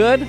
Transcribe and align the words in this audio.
Good. 0.00 0.26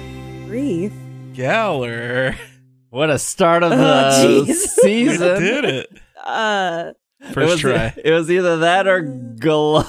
Grief. 0.48 0.92
Galar. 1.34 2.36
What 2.90 3.10
a 3.10 3.18
start 3.18 3.64
of 3.64 3.72
Oh, 3.72 3.78
the 3.78 3.84
jeez. 4.44 4.48
We 4.48 4.54
season. 5.14 5.42
did 5.42 5.64
it. 5.64 5.88
Uh, 6.22 6.92
It 7.22 7.34
First 7.34 7.52
was, 7.52 7.60
try. 7.62 7.94
It 8.04 8.12
was 8.12 8.30
either 8.30 8.58
that 8.58 8.86
or 8.86 9.02
Galola. 9.02 9.86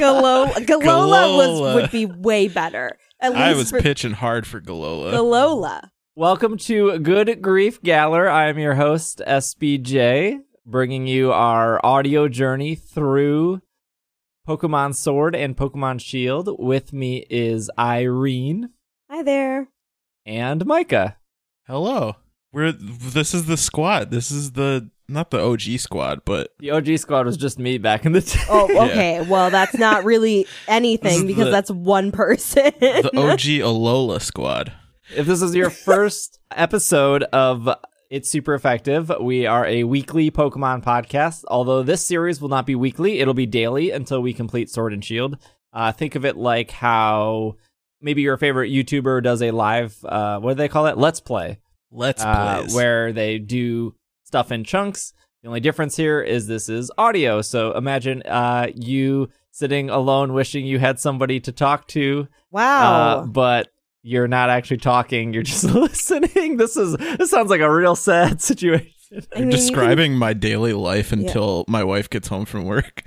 Galo- 0.00 0.46
Galola 0.54 1.36
was 1.36 1.74
would 1.74 1.90
be 1.90 2.06
way 2.06 2.48
better. 2.48 2.96
At 3.20 3.32
least 3.32 3.42
I 3.42 3.52
was 3.52 3.68
for 3.70 3.82
pitching 3.82 4.12
hard 4.12 4.46
for 4.46 4.62
Galola. 4.62 5.12
Galola. 5.12 5.90
Welcome 6.16 6.56
to 6.56 6.98
Good 7.00 7.42
Grief 7.42 7.82
Galar. 7.82 8.30
I 8.30 8.48
am 8.48 8.58
your 8.58 8.76
host, 8.76 9.20
SBJ, 9.26 10.38
bringing 10.64 11.06
you 11.06 11.32
our 11.34 11.84
audio 11.84 12.28
journey 12.28 12.74
through 12.76 13.60
Pokemon 14.48 14.94
Sword 14.94 15.36
and 15.36 15.54
Pokemon 15.54 16.00
Shield. 16.00 16.48
With 16.58 16.94
me 16.94 17.26
is 17.28 17.70
Irene 17.78 18.70
Hi 19.14 19.22
there. 19.22 19.68
and 20.24 20.64
Micah. 20.64 21.18
Hello. 21.66 22.16
We're 22.50 22.72
this 22.72 23.34
is 23.34 23.44
the 23.44 23.58
squad. 23.58 24.10
This 24.10 24.30
is 24.30 24.52
the 24.52 24.88
not 25.06 25.30
the 25.30 25.38
OG 25.38 25.60
squad, 25.80 26.22
but 26.24 26.54
The 26.60 26.70
OG 26.70 26.96
squad 26.96 27.26
was 27.26 27.36
just 27.36 27.58
me 27.58 27.76
back 27.76 28.06
in 28.06 28.12
the 28.12 28.20
day. 28.22 28.40
Oh, 28.48 28.86
okay. 28.88 29.20
Well, 29.28 29.50
that's 29.50 29.74
not 29.74 30.04
really 30.04 30.46
anything 30.66 31.26
because 31.26 31.44
the- 31.44 31.50
that's 31.50 31.70
one 31.70 32.10
person. 32.10 32.72
the 32.80 33.10
OG 33.14 33.60
Alola 33.60 34.18
squad. 34.22 34.72
If 35.14 35.26
this 35.26 35.42
is 35.42 35.54
your 35.54 35.68
first 35.90 36.38
episode 36.50 37.22
of 37.24 37.68
It's 38.08 38.30
Super 38.30 38.54
Effective, 38.54 39.12
we 39.20 39.44
are 39.44 39.66
a 39.66 39.84
weekly 39.84 40.30
Pokemon 40.30 40.82
podcast. 40.82 41.44
Although 41.48 41.82
this 41.82 42.02
series 42.06 42.40
will 42.40 42.48
not 42.48 42.64
be 42.64 42.74
weekly, 42.76 43.18
it'll 43.20 43.34
be 43.34 43.44
daily 43.44 43.90
until 43.90 44.22
we 44.22 44.32
complete 44.32 44.70
Sword 44.70 44.94
and 44.94 45.04
Shield. 45.04 45.36
Uh, 45.70 45.92
think 45.92 46.14
of 46.14 46.24
it 46.24 46.38
like 46.38 46.70
how 46.70 47.56
maybe 48.02 48.22
your 48.22 48.36
favorite 48.36 48.70
YouTuber 48.70 49.22
does 49.22 49.40
a 49.42 49.50
live, 49.50 49.96
uh, 50.04 50.38
what 50.40 50.52
do 50.52 50.54
they 50.56 50.68
call 50.68 50.86
it? 50.86 50.98
Let's 50.98 51.20
Play, 51.20 51.60
Let's 51.90 52.22
uh, 52.22 52.58
plays. 52.60 52.74
where 52.74 53.12
they 53.12 53.38
do 53.38 53.94
stuff 54.24 54.52
in 54.52 54.64
chunks. 54.64 55.12
The 55.42 55.48
only 55.48 55.60
difference 55.60 55.96
here 55.96 56.20
is 56.20 56.46
this 56.46 56.68
is 56.68 56.90
audio. 56.98 57.42
So 57.42 57.72
imagine 57.72 58.22
uh, 58.22 58.68
you 58.74 59.28
sitting 59.50 59.90
alone 59.90 60.32
wishing 60.32 60.66
you 60.66 60.78
had 60.78 60.98
somebody 60.98 61.40
to 61.40 61.52
talk 61.52 61.86
to 61.88 62.28
wow. 62.50 62.92
uh, 62.92 63.26
but 63.26 63.68
you're 64.02 64.28
not 64.28 64.50
actually 64.50 64.78
talking. 64.78 65.32
You're 65.32 65.42
just 65.42 65.64
listening. 65.74 66.56
This 66.56 66.76
is 66.76 66.96
this 66.96 67.30
sounds 67.30 67.50
like 67.50 67.60
a 67.60 67.72
real 67.72 67.96
sad 67.96 68.40
situation. 68.42 68.88
I 69.12 69.38
You're 69.38 69.46
mean, 69.46 69.50
you 69.50 69.56
describing 69.56 70.14
my 70.16 70.32
daily 70.32 70.72
life 70.72 71.12
until 71.12 71.64
my 71.68 71.84
wife 71.84 72.08
gets 72.08 72.28
home 72.28 72.44
from 72.44 72.64
work. 72.64 73.02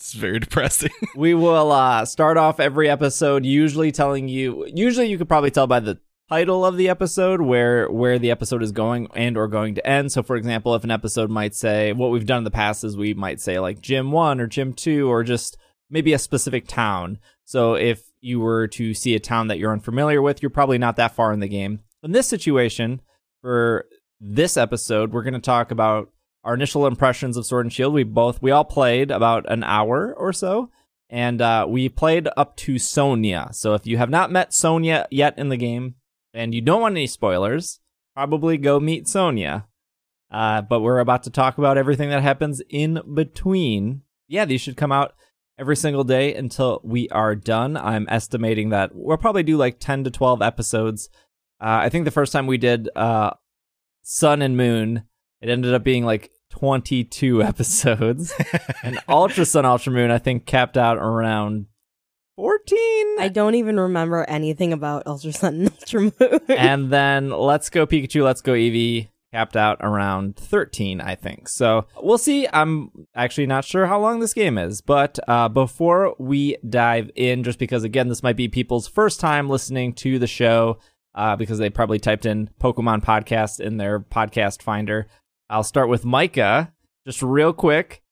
It's 0.00 0.14
very 0.14 0.38
depressing. 0.38 0.90
we 1.14 1.34
will 1.34 1.70
uh, 1.70 2.06
start 2.06 2.38
off 2.38 2.58
every 2.58 2.88
episode 2.88 3.44
usually 3.44 3.92
telling 3.92 4.28
you. 4.28 4.66
Usually, 4.74 5.06
you 5.06 5.18
could 5.18 5.28
probably 5.28 5.50
tell 5.50 5.66
by 5.66 5.80
the 5.80 5.98
title 6.30 6.64
of 6.64 6.78
the 6.78 6.88
episode 6.88 7.42
where 7.42 7.86
where 7.90 8.18
the 8.18 8.30
episode 8.30 8.62
is 8.62 8.72
going 8.72 9.08
and 9.14 9.36
or 9.36 9.46
going 9.46 9.74
to 9.74 9.86
end. 9.86 10.10
So, 10.10 10.22
for 10.22 10.36
example, 10.36 10.74
if 10.74 10.84
an 10.84 10.90
episode 10.90 11.28
might 11.28 11.54
say 11.54 11.92
what 11.92 12.10
we've 12.10 12.24
done 12.24 12.38
in 12.38 12.44
the 12.44 12.50
past 12.50 12.82
is 12.82 12.96
we 12.96 13.12
might 13.12 13.42
say 13.42 13.60
like 13.60 13.82
Gym 13.82 14.10
One 14.10 14.40
or 14.40 14.46
Gym 14.46 14.72
Two 14.72 15.06
or 15.06 15.22
just 15.22 15.58
maybe 15.90 16.14
a 16.14 16.18
specific 16.18 16.66
town. 16.66 17.18
So, 17.44 17.74
if 17.74 18.02
you 18.22 18.40
were 18.40 18.68
to 18.68 18.94
see 18.94 19.14
a 19.14 19.20
town 19.20 19.48
that 19.48 19.58
you're 19.58 19.72
unfamiliar 19.72 20.22
with, 20.22 20.42
you're 20.42 20.48
probably 20.48 20.78
not 20.78 20.96
that 20.96 21.14
far 21.14 21.30
in 21.30 21.40
the 21.40 21.48
game. 21.48 21.80
In 22.02 22.12
this 22.12 22.26
situation, 22.26 23.02
for 23.42 23.84
this 24.18 24.56
episode, 24.56 25.12
we're 25.12 25.24
going 25.24 25.34
to 25.34 25.40
talk 25.40 25.70
about 25.70 26.10
our 26.44 26.54
initial 26.54 26.86
impressions 26.86 27.36
of 27.36 27.46
Sword 27.46 27.66
and 27.66 27.72
Shield. 27.72 27.94
We 27.94 28.04
both 28.04 28.40
we 28.42 28.50
all 28.50 28.64
played 28.64 29.10
about 29.10 29.50
an 29.50 29.62
hour 29.64 30.14
or 30.16 30.32
so, 30.32 30.70
and 31.08 31.40
uh, 31.40 31.66
we 31.68 31.88
played 31.88 32.28
up 32.36 32.56
to 32.58 32.78
Sonia. 32.78 33.48
So 33.52 33.74
if 33.74 33.86
you 33.86 33.98
have 33.98 34.10
not 34.10 34.32
met 34.32 34.54
Sonia 34.54 35.06
yet 35.10 35.38
in 35.38 35.48
the 35.48 35.56
game, 35.56 35.96
and 36.32 36.54
you 36.54 36.60
don't 36.60 36.80
want 36.80 36.92
any 36.92 37.06
spoilers, 37.06 37.80
probably 38.14 38.56
go 38.56 38.80
meet 38.80 39.08
Sonia. 39.08 39.66
Uh, 40.30 40.62
but 40.62 40.80
we're 40.80 41.00
about 41.00 41.24
to 41.24 41.30
talk 41.30 41.58
about 41.58 41.76
everything 41.76 42.08
that 42.10 42.22
happens 42.22 42.62
in 42.68 43.00
between. 43.14 44.02
Yeah, 44.28 44.44
these 44.44 44.60
should 44.60 44.76
come 44.76 44.92
out 44.92 45.14
every 45.58 45.76
single 45.76 46.04
day 46.04 46.34
until 46.34 46.80
we 46.84 47.08
are 47.10 47.34
done. 47.34 47.76
I'm 47.76 48.06
estimating 48.08 48.70
that 48.70 48.92
we'll 48.94 49.16
probably 49.16 49.42
do 49.42 49.56
like 49.56 49.80
10 49.80 50.04
to 50.04 50.10
12 50.10 50.40
episodes. 50.40 51.10
Uh, 51.60 51.82
I 51.82 51.88
think 51.88 52.04
the 52.04 52.10
first 52.10 52.32
time 52.32 52.46
we 52.46 52.58
did 52.58 52.88
uh, 52.94 53.32
Sun 54.02 54.40
and 54.40 54.56
Moon, 54.56 55.02
it 55.40 55.48
ended 55.48 55.74
up 55.74 55.82
being 55.84 56.04
like 56.04 56.30
22 56.50 57.42
episodes. 57.42 58.32
and 58.82 58.98
Ultra 59.08 59.44
Sun, 59.44 59.64
Ultra 59.64 59.92
Moon, 59.92 60.10
I 60.10 60.18
think 60.18 60.46
capped 60.46 60.76
out 60.76 60.98
around 60.98 61.66
14. 62.36 62.78
I 63.20 63.28
don't 63.32 63.54
even 63.54 63.78
remember 63.78 64.24
anything 64.24 64.72
about 64.72 65.06
Ultra 65.06 65.32
Sun 65.32 65.54
and 65.54 65.68
Ultra 65.80 66.00
Moon. 66.00 66.40
and 66.48 66.90
then 66.90 67.30
Let's 67.30 67.70
Go 67.70 67.86
Pikachu, 67.86 68.24
Let's 68.24 68.40
Go 68.40 68.52
Eevee 68.52 69.08
capped 69.32 69.56
out 69.56 69.76
around 69.80 70.34
13, 70.36 71.00
I 71.00 71.14
think. 71.14 71.48
So 71.48 71.86
we'll 72.02 72.18
see. 72.18 72.48
I'm 72.52 72.90
actually 73.14 73.46
not 73.46 73.64
sure 73.64 73.86
how 73.86 74.00
long 74.00 74.18
this 74.20 74.34
game 74.34 74.58
is. 74.58 74.80
But 74.80 75.18
uh, 75.28 75.48
before 75.48 76.16
we 76.18 76.56
dive 76.68 77.10
in, 77.14 77.44
just 77.44 77.58
because, 77.58 77.84
again, 77.84 78.08
this 78.08 78.22
might 78.24 78.36
be 78.36 78.48
people's 78.48 78.88
first 78.88 79.20
time 79.20 79.48
listening 79.48 79.92
to 79.94 80.18
the 80.18 80.26
show, 80.26 80.78
uh, 81.14 81.36
because 81.36 81.58
they 81.58 81.70
probably 81.70 81.98
typed 81.98 82.26
in 82.26 82.50
Pokemon 82.60 83.04
podcast 83.04 83.60
in 83.60 83.76
their 83.76 84.00
podcast 84.00 84.62
finder, 84.62 85.06
I'll 85.50 85.64
start 85.64 85.88
with 85.88 86.04
Micah. 86.04 86.72
Just 87.04 87.22
real 87.22 87.52
quick, 87.52 88.02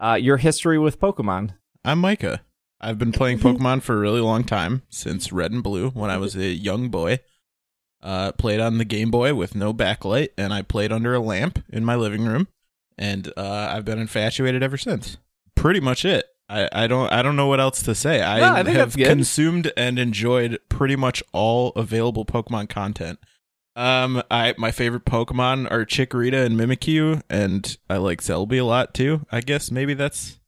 uh, 0.00 0.14
your 0.14 0.38
history 0.38 0.78
with 0.78 0.98
Pokemon. 0.98 1.50
I'm 1.84 1.98
Micah. 1.98 2.40
I've 2.80 2.98
been 2.98 3.12
playing 3.12 3.38
Pokemon 3.40 3.82
for 3.82 3.94
a 3.94 4.00
really 4.00 4.22
long 4.22 4.44
time, 4.44 4.82
since 4.88 5.30
Red 5.30 5.52
and 5.52 5.62
Blue, 5.62 5.90
when 5.90 6.10
I 6.10 6.16
was 6.16 6.34
a 6.34 6.46
young 6.46 6.88
boy. 6.88 7.20
Uh, 8.02 8.32
played 8.32 8.60
on 8.60 8.78
the 8.78 8.84
Game 8.86 9.10
Boy 9.10 9.34
with 9.34 9.54
no 9.54 9.74
backlight, 9.74 10.28
and 10.38 10.54
I 10.54 10.62
played 10.62 10.90
under 10.90 11.14
a 11.14 11.20
lamp 11.20 11.62
in 11.68 11.84
my 11.84 11.96
living 11.96 12.24
room, 12.24 12.48
and 12.96 13.30
uh, 13.36 13.68
I've 13.70 13.84
been 13.84 13.98
infatuated 13.98 14.62
ever 14.62 14.78
since. 14.78 15.18
Pretty 15.54 15.80
much 15.80 16.04
it. 16.04 16.24
I, 16.48 16.68
I 16.72 16.86
don't 16.86 17.12
I 17.12 17.22
don't 17.22 17.36
know 17.36 17.48
what 17.48 17.58
else 17.58 17.82
to 17.82 17.94
say. 17.94 18.22
I, 18.22 18.38
No, 18.38 18.70
I 18.70 18.70
have 18.70 18.94
consumed 18.94 19.72
and 19.76 19.98
enjoyed 19.98 20.60
pretty 20.68 20.94
much 20.94 21.22
all 21.32 21.70
available 21.70 22.24
Pokemon 22.24 22.68
content. 22.68 23.18
Um, 23.76 24.22
I 24.30 24.54
my 24.56 24.70
favorite 24.72 25.04
Pokemon 25.04 25.70
are 25.70 25.84
Chikorita 25.84 26.44
and 26.46 26.58
Mimikyu, 26.58 27.22
and 27.28 27.76
I 27.90 27.98
like 27.98 28.22
Celebi 28.22 28.58
a 28.58 28.64
lot 28.64 28.94
too. 28.94 29.26
I 29.30 29.40
guess 29.42 29.70
maybe 29.70 29.92
that's 29.94 30.40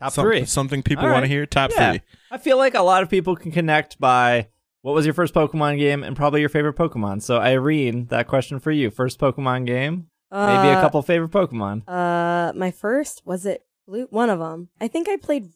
Top 0.00 0.12
some- 0.12 0.24
three. 0.24 0.44
something 0.44 0.82
people 0.82 1.04
All 1.04 1.12
want 1.12 1.24
to 1.24 1.28
hear. 1.28 1.46
Top 1.46 1.72
Yeah. 1.74 1.92
three. 1.92 2.02
I 2.30 2.38
feel 2.38 2.56
like 2.58 2.74
a 2.74 2.82
lot 2.82 3.02
of 3.02 3.10
people 3.10 3.34
can 3.34 3.50
connect 3.50 3.98
by 3.98 4.48
what 4.82 4.94
was 4.94 5.04
your 5.04 5.14
first 5.14 5.34
Pokemon 5.34 5.78
game 5.78 6.04
and 6.04 6.14
probably 6.16 6.40
your 6.40 6.48
favorite 6.48 6.76
Pokemon. 6.76 7.22
So 7.22 7.38
Irene, 7.38 8.06
that 8.06 8.28
question 8.28 8.60
for 8.60 8.70
you: 8.70 8.90
first 8.90 9.18
Pokemon 9.18 9.66
game, 9.66 10.06
maybe 10.30 10.68
a 10.68 10.78
Uh, 10.78 10.80
couple 10.80 11.02
favorite 11.02 11.32
Pokemon. 11.32 11.82
Uh, 11.88 12.52
my 12.54 12.70
first 12.70 13.22
was 13.26 13.44
it 13.46 13.66
blue? 13.88 14.06
One 14.10 14.30
of 14.30 14.38
them. 14.38 14.68
I 14.80 14.86
think 14.86 15.08
I 15.08 15.16
played 15.16 15.50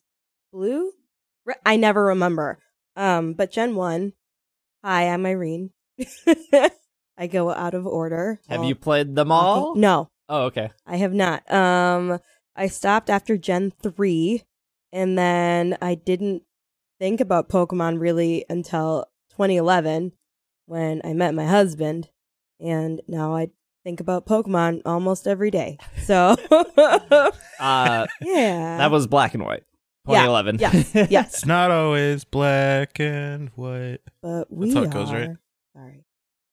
blue. 0.53 0.91
Re- 1.45 1.55
I 1.65 1.77
never 1.77 2.07
remember. 2.07 2.59
Um, 2.97 3.35
but 3.35 3.53
Gen 3.53 3.77
one. 3.77 4.15
Hi, 4.85 5.09
I'm 5.09 5.25
Irene. 5.27 5.71
I 7.20 7.26
go 7.28 7.50
out 7.53 7.75
of 7.75 7.86
order. 7.86 8.41
Have 8.48 8.60
Well, 8.60 8.69
you 8.69 8.75
played 8.75 9.14
them 9.14 9.31
all? 9.31 9.69
walking- 9.69 9.81
No, 9.82 10.08
Oh, 10.28 10.44
okay. 10.44 10.70
I 10.87 10.96
have 10.96 11.12
not. 11.12 11.43
Um, 11.52 12.19
I 12.56 12.67
stopped 12.69 13.11
after 13.11 13.37
Gen 13.37 13.72
3, 13.82 14.43
and 14.93 15.19
then 15.19 15.76
I 15.82 15.96
didn't 15.96 16.44
think 17.00 17.20
about 17.20 17.49
Pokemon 17.49 18.00
really 18.00 18.44
until 18.49 19.06
2011 19.31 20.12
when 20.67 21.00
I 21.05 21.12
met 21.14 21.34
my 21.34 21.46
husband, 21.46 22.08
and 22.61 23.00
now 23.08 23.34
I 23.34 23.49
think 23.84 23.99
about 24.00 24.25
Pokemon 24.26 24.82
almost 24.87 25.26
every 25.26 25.50
day. 25.50 25.78
So, 26.05 26.37
Uh, 27.61 28.06
yeah. 28.20 28.78
that 28.78 28.90
was 28.90 29.06
Black 29.06 29.34
and 29.34 29.44
White, 29.44 29.64
Yeah, 30.08 30.26
2011. 30.26 30.58
yes, 30.61 30.94
yes. 31.11 31.34
It's 31.34 31.46
not 31.46 31.70
always 31.70 32.25
black 32.25 32.99
and 33.00 33.49
white. 33.56 33.99
But 34.23 34.50
we 34.52 34.73
how 34.73 34.82
it 34.84 34.90
goes, 34.90 35.11
are- 35.11 35.19
right? 35.19 35.31
Sorry. 35.76 36.05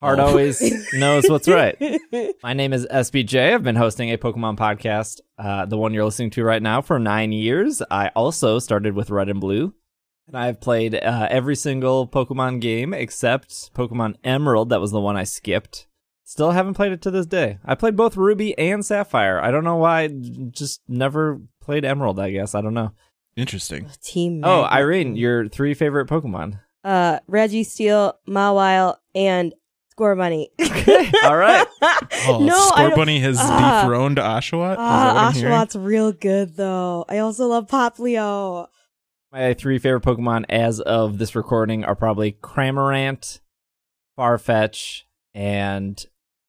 Heart 0.02 0.20
Oh. 0.20 0.26
always 0.28 0.94
knows 0.94 1.28
what's 1.28 1.48
right. 1.48 1.76
My 2.44 2.54
name 2.54 2.72
is 2.72 2.86
SBJ. 2.86 3.54
I've 3.56 3.64
been 3.64 3.76
hosting 3.76 4.12
a 4.12 4.18
Pokemon 4.18 4.56
podcast, 4.58 5.22
uh, 5.40 5.66
the 5.66 5.78
one 5.78 5.92
you're 5.94 6.06
listening 6.06 6.30
to 6.32 6.44
right 6.44 6.62
now, 6.62 6.82
for 6.82 7.00
nine 7.00 7.32
years. 7.32 7.82
I 7.90 8.10
also 8.10 8.60
started 8.60 8.94
with 8.94 9.10
Red 9.10 9.28
and 9.28 9.42
Blue, 9.42 9.74
and 10.28 10.38
I've 10.38 10.62
played 10.62 10.94
uh, 10.94 11.28
every 11.32 11.56
single 11.56 12.08
Pokemon 12.08 12.62
game 12.62 12.94
except 12.94 13.74
Pokemon 13.74 14.16
Emerald. 14.24 14.70
That 14.70 14.82
was 14.82 14.92
the 14.92 15.02
one 15.02 15.18
I 15.18 15.24
skipped. 15.24 15.88
Still 16.24 16.52
haven't 16.52 16.76
played 16.76 16.92
it 16.92 17.02
to 17.02 17.10
this 17.12 17.26
day. 17.26 17.58
I 17.66 17.74
played 17.74 17.96
both 17.96 18.18
Ruby 18.18 18.56
and 18.58 18.86
Sapphire. 18.86 19.40
I 19.42 19.50
don't 19.50 19.64
know 19.64 19.78
why. 19.78 20.10
Just 20.52 20.82
never 20.88 21.42
played 21.60 21.86
Emerald. 21.86 22.20
I 22.20 22.30
guess 22.30 22.54
I 22.54 22.62
don't 22.62 22.76
know. 22.76 22.92
Interesting. 23.36 23.90
Team. 24.04 24.42
Oh, 24.44 24.64
Irene, 24.64 25.16
your 25.16 25.48
three 25.48 25.74
favorite 25.74 26.08
Pokemon. 26.08 26.60
Uh, 26.84 27.20
Registeel, 27.28 28.14
Mawile, 28.30 28.98
and 29.16 29.56
Scorbunny. 29.98 30.48
All 31.24 31.36
right. 31.38 31.66
Oh, 32.28 32.40
no, 32.44 32.70
Scorbunny 32.72 33.20
has 33.22 33.38
Ah. 33.40 33.82
dethroned 33.82 34.18
Oshawott. 34.18 34.72
Is 34.74 34.78
that 34.78 34.80
Ah, 34.80 35.14
what 35.14 35.24
I'm 35.24 35.34
hearing? 35.34 35.54
Oshawott 35.54 35.86
real 35.86 36.12
good 36.12 36.56
though. 36.56 37.06
I 37.10 37.18
also 37.20 37.48
love 37.48 37.68
Poplio. 37.68 38.68
My 39.32 39.54
three 39.54 39.80
favorite 39.80 40.04
Pokemon 40.04 40.46
as 40.50 40.80
of 40.80 41.18
this 41.18 41.36
recording 41.36 41.84
are 41.84 41.96
probably 41.96 42.32
Cramorant, 42.34 43.40
Farfetch, 44.18 45.02
and 45.34 46.04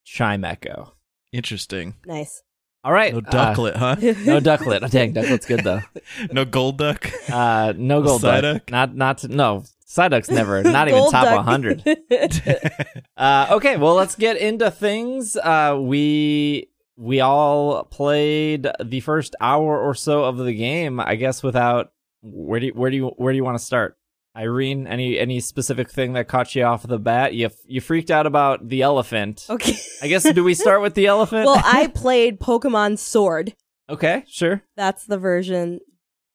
Chimecho. 0.06 0.93
Interesting. 1.33 1.95
Nice. 2.06 2.43
All 2.85 2.93
right. 2.93 3.12
No 3.12 3.19
uh, 3.19 3.23
Ducklett, 3.23 3.77
huh? 3.77 3.97
no 4.00 4.41
Ducklett. 4.41 4.81
Oh, 4.83 4.89
dang, 4.89 5.12
Ducklett's 5.12 5.47
good 5.47 5.65
though. 5.65 5.81
No 6.33 6.45
Golduck. 6.45 7.11
Uh, 7.31 7.73
no 7.77 8.03
gold 8.03 8.23
Psyduck? 8.23 8.43
duck. 8.67 8.71
Not 8.71 8.95
not 8.95 9.19
to, 9.19 9.29
no. 9.29 9.65
Psyduck's 9.88 10.31
never. 10.31 10.62
Not 10.64 10.88
even 10.88 11.11
top 11.11 11.25
duck. 11.25 11.46
100. 11.46 11.85
Uh, 13.17 13.49
okay, 13.50 13.76
well, 13.76 13.94
let's 13.94 14.14
get 14.14 14.37
into 14.37 14.70
things. 14.70 15.37
Uh, 15.37 15.76
we 15.81 16.69
we 16.96 17.20
all 17.20 17.82
played 17.85 18.69
the 18.81 19.00
first 19.00 19.35
hour 19.40 19.76
or 19.81 19.93
so 19.93 20.23
of 20.23 20.37
the 20.38 20.52
game. 20.55 21.00
I 21.00 21.17
guess 21.17 21.43
without 21.43 21.90
where 22.23 22.61
do 22.61 22.67
you, 22.67 22.73
where 22.75 22.90
do 22.93 22.96
you 22.96 23.06
where 23.17 23.32
do 23.32 23.37
you 23.37 23.43
want 23.44 23.58
to 23.58 23.64
start? 23.64 23.96
Irene, 24.37 24.87
any 24.87 25.19
any 25.19 25.40
specific 25.40 25.90
thing 25.90 26.12
that 26.12 26.29
caught 26.29 26.55
you 26.55 26.62
off 26.62 26.87
the 26.87 27.00
bat? 27.00 27.35
You 27.35 27.50
you 27.67 27.81
freaked 27.81 28.11
out 28.12 28.25
about 28.26 28.69
the 28.69 28.82
elephant. 28.82 29.46
okay. 29.50 29.76
I 30.00 30.06
guess 30.06 30.23
do 30.32 30.44
we 30.44 30.55
start 30.55 30.81
with 30.81 30.94
the 30.94 31.06
elephant? 31.14 31.46
well, 31.46 31.61
I 31.64 31.88
played 31.88 32.38
Pokemon 32.38 32.99
Sword. 32.99 33.55
okay, 33.90 34.23
sure. 34.29 34.62
That's 34.76 35.06
the 35.06 35.19
version 35.19 35.81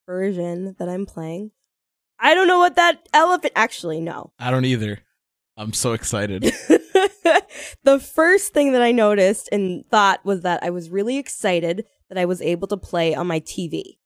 version 0.05 0.75
that 0.79 0.89
I'm 0.89 1.05
playing. 1.05 1.51
I 2.19 2.33
don't 2.33 2.47
know 2.47 2.59
what 2.59 2.75
that 2.75 3.07
elephant 3.13 3.53
actually 3.55 3.99
no. 3.99 4.31
I 4.39 4.51
don't 4.51 4.65
either. 4.65 4.99
I'm 5.57 5.73
so 5.73 5.93
excited. 5.93 6.41
the 7.83 7.99
first 7.99 8.53
thing 8.53 8.71
that 8.73 8.81
I 8.81 8.91
noticed 8.91 9.49
and 9.51 9.85
thought 9.91 10.25
was 10.25 10.41
that 10.41 10.63
I 10.63 10.69
was 10.71 10.89
really 10.89 11.17
excited 11.17 11.85
that 12.09 12.17
I 12.17 12.25
was 12.25 12.41
able 12.41 12.67
to 12.69 12.77
play 12.77 13.13
on 13.13 13.27
my 13.27 13.39
TV 13.39 13.97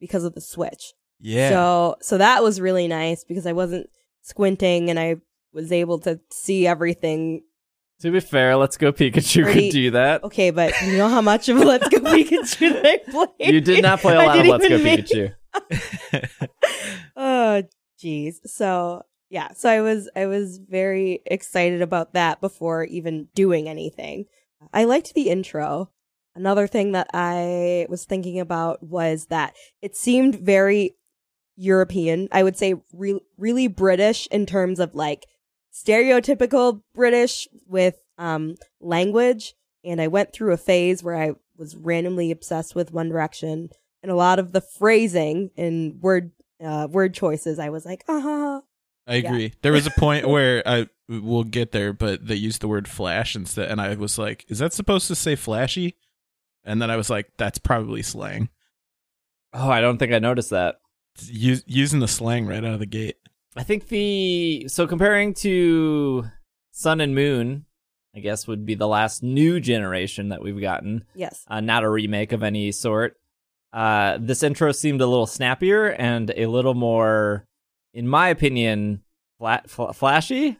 because 0.00 0.24
of 0.24 0.34
the 0.34 0.40
Switch. 0.40 0.92
Yeah. 1.18 1.48
So 1.48 1.96
so 2.02 2.18
that 2.18 2.42
was 2.42 2.60
really 2.60 2.88
nice 2.88 3.24
because 3.24 3.46
I 3.46 3.52
wasn't 3.52 3.88
squinting 4.22 4.90
and 4.90 4.98
I 4.98 5.16
was 5.52 5.72
able 5.72 5.98
to 6.00 6.20
see 6.30 6.66
everything. 6.66 7.42
To 8.00 8.10
be 8.10 8.20
fair, 8.20 8.56
Let's 8.56 8.76
Go 8.76 8.92
Pikachu 8.92 9.44
Pretty- 9.44 9.68
could 9.68 9.72
do 9.72 9.90
that. 9.92 10.22
Okay, 10.24 10.50
but 10.50 10.74
you 10.82 10.98
know 10.98 11.08
how 11.08 11.22
much 11.22 11.48
of 11.48 11.56
a 11.56 11.64
Let's 11.64 11.88
Go 11.88 11.98
Pikachu 12.00 12.74
that 12.74 12.84
I 12.86 12.98
played? 13.10 13.54
You 13.54 13.60
did 13.62 13.82
not 13.82 14.00
play 14.00 14.14
a 14.14 14.18
lot 14.18 14.38
of 14.38 14.46
Let's 14.46 14.68
Go 14.68 14.78
make- 14.78 15.06
Pikachu. 15.06 15.32
oh 17.36 17.62
jeez 18.02 18.36
so 18.46 19.02
yeah. 19.28 19.48
So 19.54 19.68
i 19.68 19.80
was 19.80 20.08
i 20.14 20.26
was 20.26 20.58
very 20.58 21.20
excited 21.26 21.82
about 21.82 22.12
that 22.14 22.40
before 22.40 22.84
even 22.84 23.28
doing 23.34 23.68
anything. 23.68 24.26
I 24.72 24.84
liked 24.84 25.14
the 25.14 25.28
intro. 25.28 25.90
Another 26.34 26.66
thing 26.66 26.92
that 26.92 27.08
i 27.12 27.86
was 27.88 28.04
thinking 28.04 28.38
about 28.38 28.82
was 28.82 29.26
that 29.26 29.54
it 29.82 29.96
seemed 29.96 30.36
very 30.36 30.96
european 31.58 32.28
i 32.32 32.42
would 32.42 32.58
say 32.58 32.74
re- 32.92 33.18
really 33.38 33.66
british 33.66 34.28
in 34.30 34.44
terms 34.44 34.78
of 34.78 34.94
like 34.94 35.24
stereotypical 35.72 36.82
british 36.94 37.48
with 37.66 37.96
um 38.18 38.54
language. 38.80 39.54
And 39.82 40.00
i 40.00 40.08
went 40.08 40.32
through 40.32 40.52
a 40.52 40.58
phase 40.58 41.02
where 41.02 41.16
i 41.16 41.32
was 41.56 41.74
randomly 41.74 42.30
obsessed 42.30 42.74
with 42.74 42.92
one 42.92 43.08
direction. 43.08 43.70
And 44.02 44.12
a 44.12 44.16
lot 44.16 44.38
of 44.38 44.52
the 44.52 44.60
phrasing 44.60 45.50
and 45.56 46.00
word 46.00 46.30
uh, 46.64 46.88
word 46.90 47.14
choices, 47.14 47.58
I 47.58 47.70
was 47.70 47.84
like, 47.84 48.04
uh-huh. 48.08 48.60
I 49.06 49.14
Yeah. 49.16 49.28
agree. 49.28 49.52
There 49.62 49.72
was 49.72 49.86
a 49.86 49.90
point 49.92 50.28
where 50.28 50.66
I 50.66 50.88
we'll 51.08 51.44
get 51.44 51.70
there, 51.72 51.92
but 51.92 52.26
they 52.26 52.34
used 52.34 52.60
the 52.60 52.68
word 52.68 52.88
flash 52.88 53.36
instead, 53.36 53.70
and 53.70 53.80
I 53.80 53.94
was 53.94 54.18
like, 54.18 54.44
"Is 54.48 54.58
that 54.58 54.72
supposed 54.72 55.06
to 55.08 55.14
say 55.14 55.36
flashy?" 55.36 55.94
And 56.64 56.82
then 56.82 56.90
I 56.90 56.96
was 56.96 57.08
like, 57.08 57.30
"That's 57.36 57.58
probably 57.58 58.02
slang." 58.02 58.48
Oh, 59.52 59.70
I 59.70 59.80
don't 59.80 59.98
think 59.98 60.12
I 60.12 60.18
noticed 60.18 60.50
that. 60.50 60.80
It's 61.14 61.30
using 61.30 62.00
the 62.00 62.08
slang 62.08 62.46
right 62.46 62.64
out 62.64 62.74
of 62.74 62.80
the 62.80 62.86
gate. 62.86 63.16
I 63.56 63.62
think 63.62 63.88
the 63.88 64.66
so 64.68 64.86
comparing 64.88 65.32
to 65.34 66.24
Sun 66.72 67.00
and 67.00 67.14
Moon, 67.14 67.64
I 68.14 68.18
guess 68.20 68.46
would 68.48 68.66
be 68.66 68.74
the 68.74 68.88
last 68.88 69.22
new 69.22 69.60
generation 69.60 70.28
that 70.30 70.42
we've 70.42 70.60
gotten, 70.60 71.04
Yes. 71.14 71.44
uh, 71.48 71.60
not 71.60 71.84
a 71.84 71.88
remake 71.88 72.32
of 72.32 72.42
any 72.42 72.72
sort. 72.72 73.16
Uh, 73.72 74.18
this 74.20 74.42
intro 74.42 74.72
seemed 74.72 75.00
a 75.00 75.06
little 75.06 75.26
snappier 75.26 75.88
and 75.88 76.32
a 76.36 76.46
little 76.46 76.74
more, 76.74 77.46
in 77.92 78.08
my 78.08 78.28
opinion, 78.28 79.02
flat, 79.38 79.68
fl- 79.68 79.92
flashy. 79.92 80.58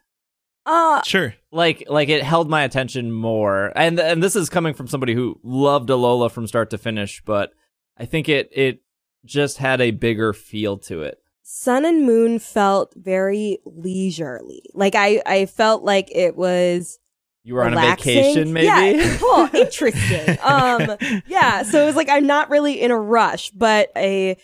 Uh, 0.67 1.01
Sure. 1.03 1.35
Like, 1.53 1.85
like 1.89 2.09
it 2.09 2.23
held 2.23 2.51
my 2.51 2.63
attention 2.65 3.13
more, 3.13 3.73
and 3.77 3.99
and 4.01 4.23
this 4.23 4.35
is 4.37 4.51
coming 4.51 4.75
from 4.75 4.89
somebody 4.89 5.15
who 5.15 5.39
loved 5.45 5.89
Alola 5.89 6.31
from 6.31 6.47
start 6.47 6.71
to 6.71 6.79
finish, 6.79 7.23
but 7.25 7.53
I 7.97 8.05
think 8.05 8.29
it 8.29 8.51
it 8.53 8.81
just 9.25 9.59
had 9.59 9.81
a 9.81 9.93
bigger 9.93 10.33
feel 10.33 10.77
to 10.79 11.03
it. 11.03 11.19
Sun 11.43 11.85
and 11.85 12.05
Moon 12.05 12.41
felt 12.41 12.93
very 12.97 13.59
leisurely. 13.65 14.63
Like 14.75 14.97
I, 14.97 15.23
I 15.25 15.47
felt 15.47 15.85
like 15.85 16.09
it 16.13 16.37
was 16.37 16.99
You 17.47 17.55
were 17.55 17.63
on 17.63 17.75
a 17.75 17.77
relaxing. 17.77 18.15
vacation, 18.15 18.53
maybe. 18.53 18.67
Yeah. 18.67 19.19
Oh, 19.23 19.49
interesting. 19.55 20.37
um, 20.43 20.97
yeah. 21.29 21.63
So 21.63 21.81
it 21.81 21.87
was 21.87 21.95
like 21.95 22.09
I'm 22.09 22.27
not 22.27 22.51
really 22.51 22.81
in 22.81 22.91
a 22.91 22.99
rush, 22.99 23.51
but 23.51 23.91
a 23.97 24.37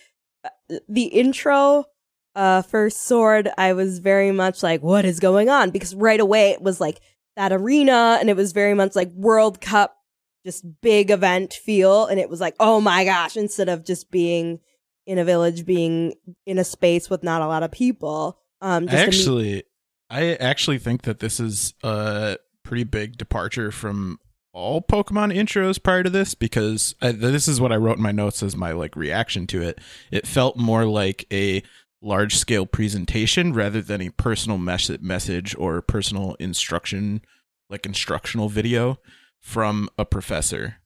the 0.89 1.05
intro 1.07 1.85
uh 2.37 2.63
for 2.63 2.89
Sword, 2.91 3.51
I 3.59 3.73
was 3.73 3.99
very 3.99 4.31
much 4.31 4.63
like, 4.63 4.83
what 4.85 5.05
is 5.05 5.19
going 5.19 5.51
on? 5.51 5.71
Because 5.71 5.97
right 5.97 6.21
away 6.21 6.51
it 6.51 6.63
was 6.63 6.81
like 6.81 7.01
that 7.35 7.53
arena, 7.53 8.19
and 8.21 8.31
it 8.31 8.37
was 8.37 8.53
very 8.53 8.75
much 8.75 8.95
like 8.95 9.11
World 9.15 9.61
Cup, 9.61 9.97
just 10.47 10.65
big 10.81 11.11
event 11.11 11.55
feel, 11.55 12.07
and 12.07 12.21
it 12.21 12.31
was 12.31 12.41
like, 12.41 12.55
oh 12.61 12.81
my 12.81 13.05
gosh, 13.05 13.37
instead 13.37 13.69
of 13.69 13.85
just 13.85 14.13
being 14.13 14.61
in 15.07 15.19
a 15.19 15.25
village, 15.25 15.67
being 15.67 16.15
in 16.47 16.57
a 16.59 16.65
space 16.65 17.11
with 17.11 17.25
not 17.25 17.43
a 17.43 17.49
lot 17.49 17.65
of 17.65 17.73
people. 17.73 18.39
Um, 18.61 18.85
I 18.89 18.93
just 18.93 18.93
to 18.93 18.97
meet- 18.97 19.07
actually, 19.09 19.63
I 20.09 20.35
actually 20.37 20.79
think 20.79 21.03
that 21.03 21.19
this 21.19 21.41
is 21.41 21.75
a 21.83 22.37
pretty 22.73 22.85
big 22.85 23.19
departure 23.19 23.71
from 23.71 24.19
all 24.55 24.81
Pokemon 24.81 25.31
intros 25.37 25.83
prior 25.83 26.03
to 26.03 26.09
this 26.09 26.35
because 26.35 26.95
I, 27.03 27.13
this 27.13 27.46
is 27.46 27.61
what 27.61 27.70
I 27.70 27.77
wrote 27.77 27.99
in 27.99 28.03
my 28.03 28.13
notes 28.13 28.43
as 28.43 28.56
my 28.56 28.73
like 28.73 28.96
reaction 28.96 29.46
to 29.49 29.61
it. 29.61 29.79
It 30.11 30.27
felt 30.27 30.56
more 30.56 30.87
like 30.87 31.27
a 31.31 31.63
large 32.01 32.35
scale 32.37 32.65
presentation 32.65 33.53
rather 33.53 33.82
than 33.82 34.01
a 34.01 34.08
personal 34.08 34.56
mes- 34.56 35.03
message 35.03 35.55
or 35.58 35.82
personal 35.82 36.35
instruction, 36.41 37.20
like 37.69 37.85
instructional 37.85 38.49
video 38.49 38.99
from 39.39 39.91
a 39.99 40.06
professor. 40.06 40.77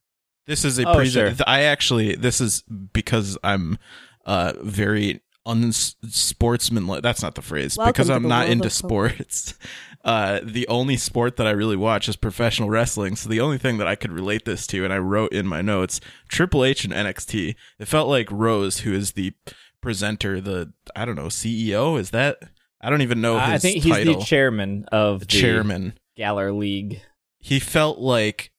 This 0.45 0.65
is 0.65 0.77
a 0.79 0.89
Oh, 0.89 0.95
present. 0.95 1.37
sure. 1.37 1.45
I 1.47 1.61
actually 1.61 2.15
this 2.17 2.41
is 2.41 2.63
because 2.91 3.37
I'm 3.45 3.77
uh 4.25 4.51
very 4.61 5.21
unsportsmanlike. 5.47 7.01
That's 7.01 7.21
not 7.21 7.35
the 7.35 7.41
phrase 7.41 7.77
Welcome 7.77 7.91
because 7.91 8.09
I'm 8.09 8.27
not 8.27 8.49
into 8.49 8.69
sports. 8.69 9.53
Uh, 10.05 10.39
the 10.41 10.65
only 10.69 10.95
sport 10.95 11.35
that 11.35 11.47
I 11.47 11.51
really 11.51 11.75
watch 11.75 12.07
is 12.07 12.15
professional 12.15 12.69
wrestling. 12.69 13.17
So 13.17 13.27
the 13.27 13.41
only 13.41 13.57
thing 13.57 13.77
that 13.79 13.87
I 13.87 13.95
could 13.95 14.11
relate 14.11 14.45
this 14.45 14.65
to, 14.67 14.85
and 14.85 14.93
I 14.93 14.99
wrote 14.99 15.33
in 15.33 15.45
my 15.45 15.61
notes, 15.61 15.99
Triple 16.29 16.63
H 16.63 16.85
and 16.85 16.93
NXT. 16.93 17.55
It 17.77 17.87
felt 17.89 18.07
like 18.07 18.31
Rose, 18.31 18.81
who 18.81 18.93
is 18.93 19.13
the 19.13 19.33
presenter, 19.81 20.39
the 20.39 20.71
I 20.95 21.03
don't 21.03 21.15
know 21.17 21.25
CEO. 21.25 21.99
Is 21.99 22.11
that 22.11 22.37
I 22.79 22.89
don't 22.89 23.01
even 23.01 23.19
know 23.19 23.37
his 23.37 23.49
I 23.49 23.57
think 23.57 23.83
he's 23.83 23.91
title. 23.91 24.19
the 24.19 24.23
chairman 24.23 24.85
of 24.93 25.21
the 25.21 25.25
chairman. 25.25 25.99
Galar 26.15 26.53
League. 26.53 27.01
He 27.39 27.59
felt 27.59 27.99
like 27.99 28.51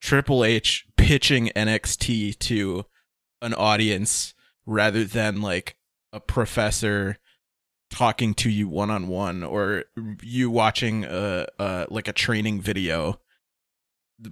Triple 0.00 0.44
H 0.44 0.86
pitching 0.96 1.50
NXT 1.56 2.38
to 2.40 2.84
an 3.40 3.54
audience 3.54 4.34
rather 4.66 5.02
than 5.04 5.42
like 5.42 5.76
a 6.12 6.20
professor 6.20 7.18
talking 7.90 8.32
to 8.34 8.48
you 8.50 8.68
one 8.68 8.90
on 8.90 9.08
one 9.08 9.42
or 9.42 9.84
you 10.22 10.50
watching 10.50 11.04
a, 11.04 11.46
a 11.58 11.86
like 11.90 12.08
a 12.08 12.12
training 12.12 12.60
video 12.60 13.20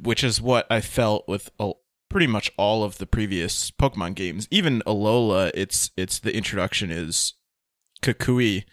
which 0.02 0.22
is 0.24 0.40
what 0.40 0.66
I 0.70 0.80
felt 0.80 1.26
with 1.28 1.50
a, 1.58 1.72
pretty 2.08 2.26
much 2.26 2.50
all 2.56 2.82
of 2.84 2.98
the 2.98 3.06
previous 3.06 3.70
Pokemon 3.70 4.14
games 4.14 4.48
even 4.50 4.82
Alola 4.86 5.50
it's 5.54 5.90
it's 5.96 6.18
the 6.18 6.34
introduction 6.34 6.90
is 6.90 7.34
Kukui 8.02 8.64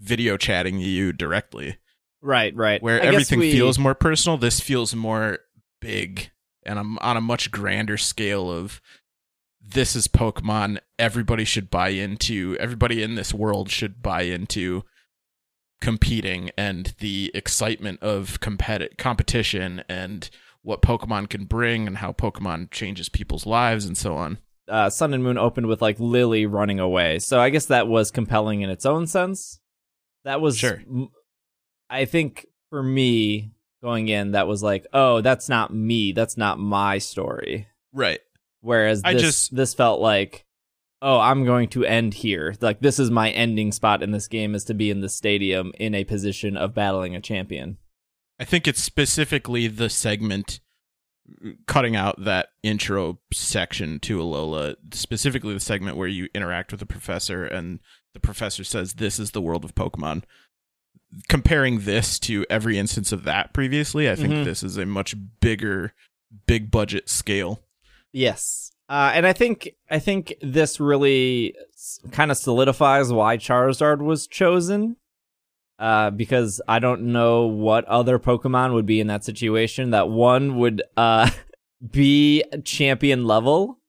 video 0.00 0.36
chatting 0.36 0.78
you 0.78 1.12
directly 1.12 1.78
Right, 2.22 2.54
right. 2.56 2.82
where 2.82 3.02
I 3.02 3.06
everything 3.06 3.40
we- 3.40 3.52
feels 3.52 3.78
more 3.78 3.94
personal 3.94 4.38
this 4.38 4.60
feels 4.60 4.94
more 4.94 5.40
big 5.80 6.30
and 6.64 6.78
i'm 6.78 6.96
on 7.00 7.16
a 7.16 7.20
much 7.20 7.50
grander 7.50 7.96
scale 7.98 8.50
of 8.50 8.80
this 9.64 9.94
is 9.96 10.08
pokemon 10.08 10.78
everybody 10.98 11.44
should 11.44 11.70
buy 11.70 11.88
into 11.88 12.56
everybody 12.58 13.02
in 13.02 13.14
this 13.14 13.32
world 13.32 13.70
should 13.70 14.02
buy 14.02 14.22
into 14.22 14.82
competing 15.80 16.50
and 16.56 16.94
the 17.00 17.30
excitement 17.34 18.00
of 18.02 18.40
competi- 18.40 18.96
competition 18.98 19.82
and 19.88 20.30
what 20.62 20.80
pokemon 20.82 21.28
can 21.28 21.44
bring 21.44 21.86
and 21.88 21.98
how 21.98 22.12
pokemon 22.12 22.70
changes 22.70 23.08
people's 23.08 23.46
lives 23.46 23.84
and 23.84 23.96
so 23.98 24.14
on 24.16 24.38
uh, 24.68 24.88
Sun 24.88 25.12
and 25.12 25.24
Moon 25.24 25.36
opened 25.36 25.66
with 25.66 25.82
like 25.82 25.98
Lillie 25.98 26.46
running 26.46 26.78
away, 26.78 27.18
so 27.18 27.40
I 27.40 27.50
guess 27.50 27.66
that 27.66 27.88
was 27.88 28.12
compelling 28.12 28.60
in 28.62 28.70
its 28.70 28.86
own 28.86 29.08
sense. 29.08 29.58
That 30.24 30.40
was, 30.40 30.56
Sure. 30.56 30.80
m- 30.88 31.10
I 31.90 32.04
think 32.04 32.46
for 32.70 32.80
me 32.80 33.50
going 33.82 34.06
in, 34.06 34.30
that 34.30 34.46
was 34.46 34.62
like, 34.62 34.86
oh, 34.92 35.20
that's 35.20 35.48
not 35.48 35.74
me, 35.74 36.12
that's 36.12 36.36
not 36.36 36.60
my 36.60 36.98
story. 36.98 37.66
right 37.92 38.20
Whereas 38.62 39.02
I 39.04 39.12
this 39.12 39.22
just- 39.22 39.54
this 39.56 39.74
felt 39.74 40.00
like, 40.00 40.46
oh, 41.02 41.18
I'm 41.18 41.44
going 41.44 41.68
to 41.70 41.84
end 41.84 42.14
here. 42.14 42.54
Like 42.60 42.80
this 42.80 42.98
is 42.98 43.10
my 43.10 43.30
ending 43.30 43.72
spot 43.72 44.02
in 44.02 44.12
this 44.12 44.28
game 44.28 44.54
is 44.54 44.64
to 44.64 44.74
be 44.74 44.88
in 44.90 45.00
the 45.00 45.08
stadium 45.08 45.72
in 45.78 45.94
a 45.94 46.04
position 46.04 46.56
of 46.56 46.72
battling 46.74 47.14
a 47.14 47.20
champion. 47.20 47.76
I 48.40 48.44
think 48.44 48.66
it's 48.66 48.82
specifically 48.82 49.66
the 49.68 49.90
segment 49.90 50.60
cutting 51.66 51.94
out 51.96 52.24
that 52.24 52.48
intro 52.62 53.18
section 53.32 53.98
to 54.00 54.18
Alola, 54.18 54.74
specifically 54.92 55.54
the 55.54 55.60
segment 55.60 55.96
where 55.96 56.08
you 56.08 56.28
interact 56.34 56.72
with 56.72 56.80
the 56.80 56.86
professor 56.86 57.44
and 57.44 57.78
the 58.14 58.20
professor 58.20 58.64
says 58.64 58.94
this 58.94 59.18
is 59.18 59.30
the 59.30 59.40
world 59.40 59.64
of 59.64 59.74
Pokemon. 59.74 60.24
Comparing 61.28 61.80
this 61.80 62.18
to 62.20 62.44
every 62.50 62.78
instance 62.78 63.12
of 63.12 63.24
that 63.24 63.52
previously, 63.52 64.10
I 64.10 64.16
think 64.16 64.32
Mhm. 64.32 64.44
this 64.44 64.62
is 64.62 64.76
a 64.76 64.86
much 64.86 65.14
bigger 65.40 65.94
big 66.46 66.70
budget 66.70 67.08
scale. 67.08 67.62
Yes. 68.12 68.72
Uh, 68.88 69.12
and 69.14 69.26
I 69.26 69.32
think 69.32 69.70
I 69.90 69.98
think 69.98 70.34
this 70.42 70.78
really 70.78 71.54
kind 72.10 72.30
of 72.30 72.36
solidifies 72.36 73.12
why 73.12 73.36
Charizard 73.38 74.00
was 74.02 74.26
chosen. 74.26 74.96
Uh, 75.78 76.10
because 76.10 76.60
I 76.68 76.78
don't 76.78 77.02
know 77.12 77.46
what 77.46 77.84
other 77.86 78.18
Pokemon 78.20 78.72
would 78.74 78.86
be 78.86 79.00
in 79.00 79.08
that 79.08 79.24
situation. 79.24 79.90
That 79.90 80.08
one 80.08 80.56
would 80.58 80.82
uh, 80.96 81.28
be 81.90 82.44
champion 82.64 83.24
level, 83.24 83.80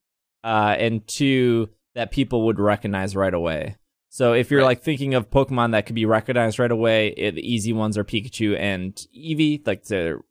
uh, 0.43 0.75
and 0.79 1.05
two 1.07 1.69
that 1.93 2.09
people 2.09 2.47
would 2.47 2.57
recognize 2.59 3.15
right 3.15 3.33
away. 3.33 3.75
So 4.09 4.33
if 4.33 4.49
you're 4.49 4.61
Right. 4.61 4.67
like 4.67 4.81
thinking 4.81 5.13
of 5.13 5.29
Pokemon 5.29 5.71
that 5.73 5.85
could 5.85 5.93
be 5.93 6.05
recognized 6.05 6.57
right 6.57 6.71
away, 6.71 7.09
it, 7.09 7.35
the 7.35 7.47
easy 7.47 7.73
ones 7.73 7.95
are 7.95 8.03
Pikachu 8.03 8.57
and 8.57 8.95
Eevee. 9.15 9.65
Like 9.67 9.83
they're 9.83 10.21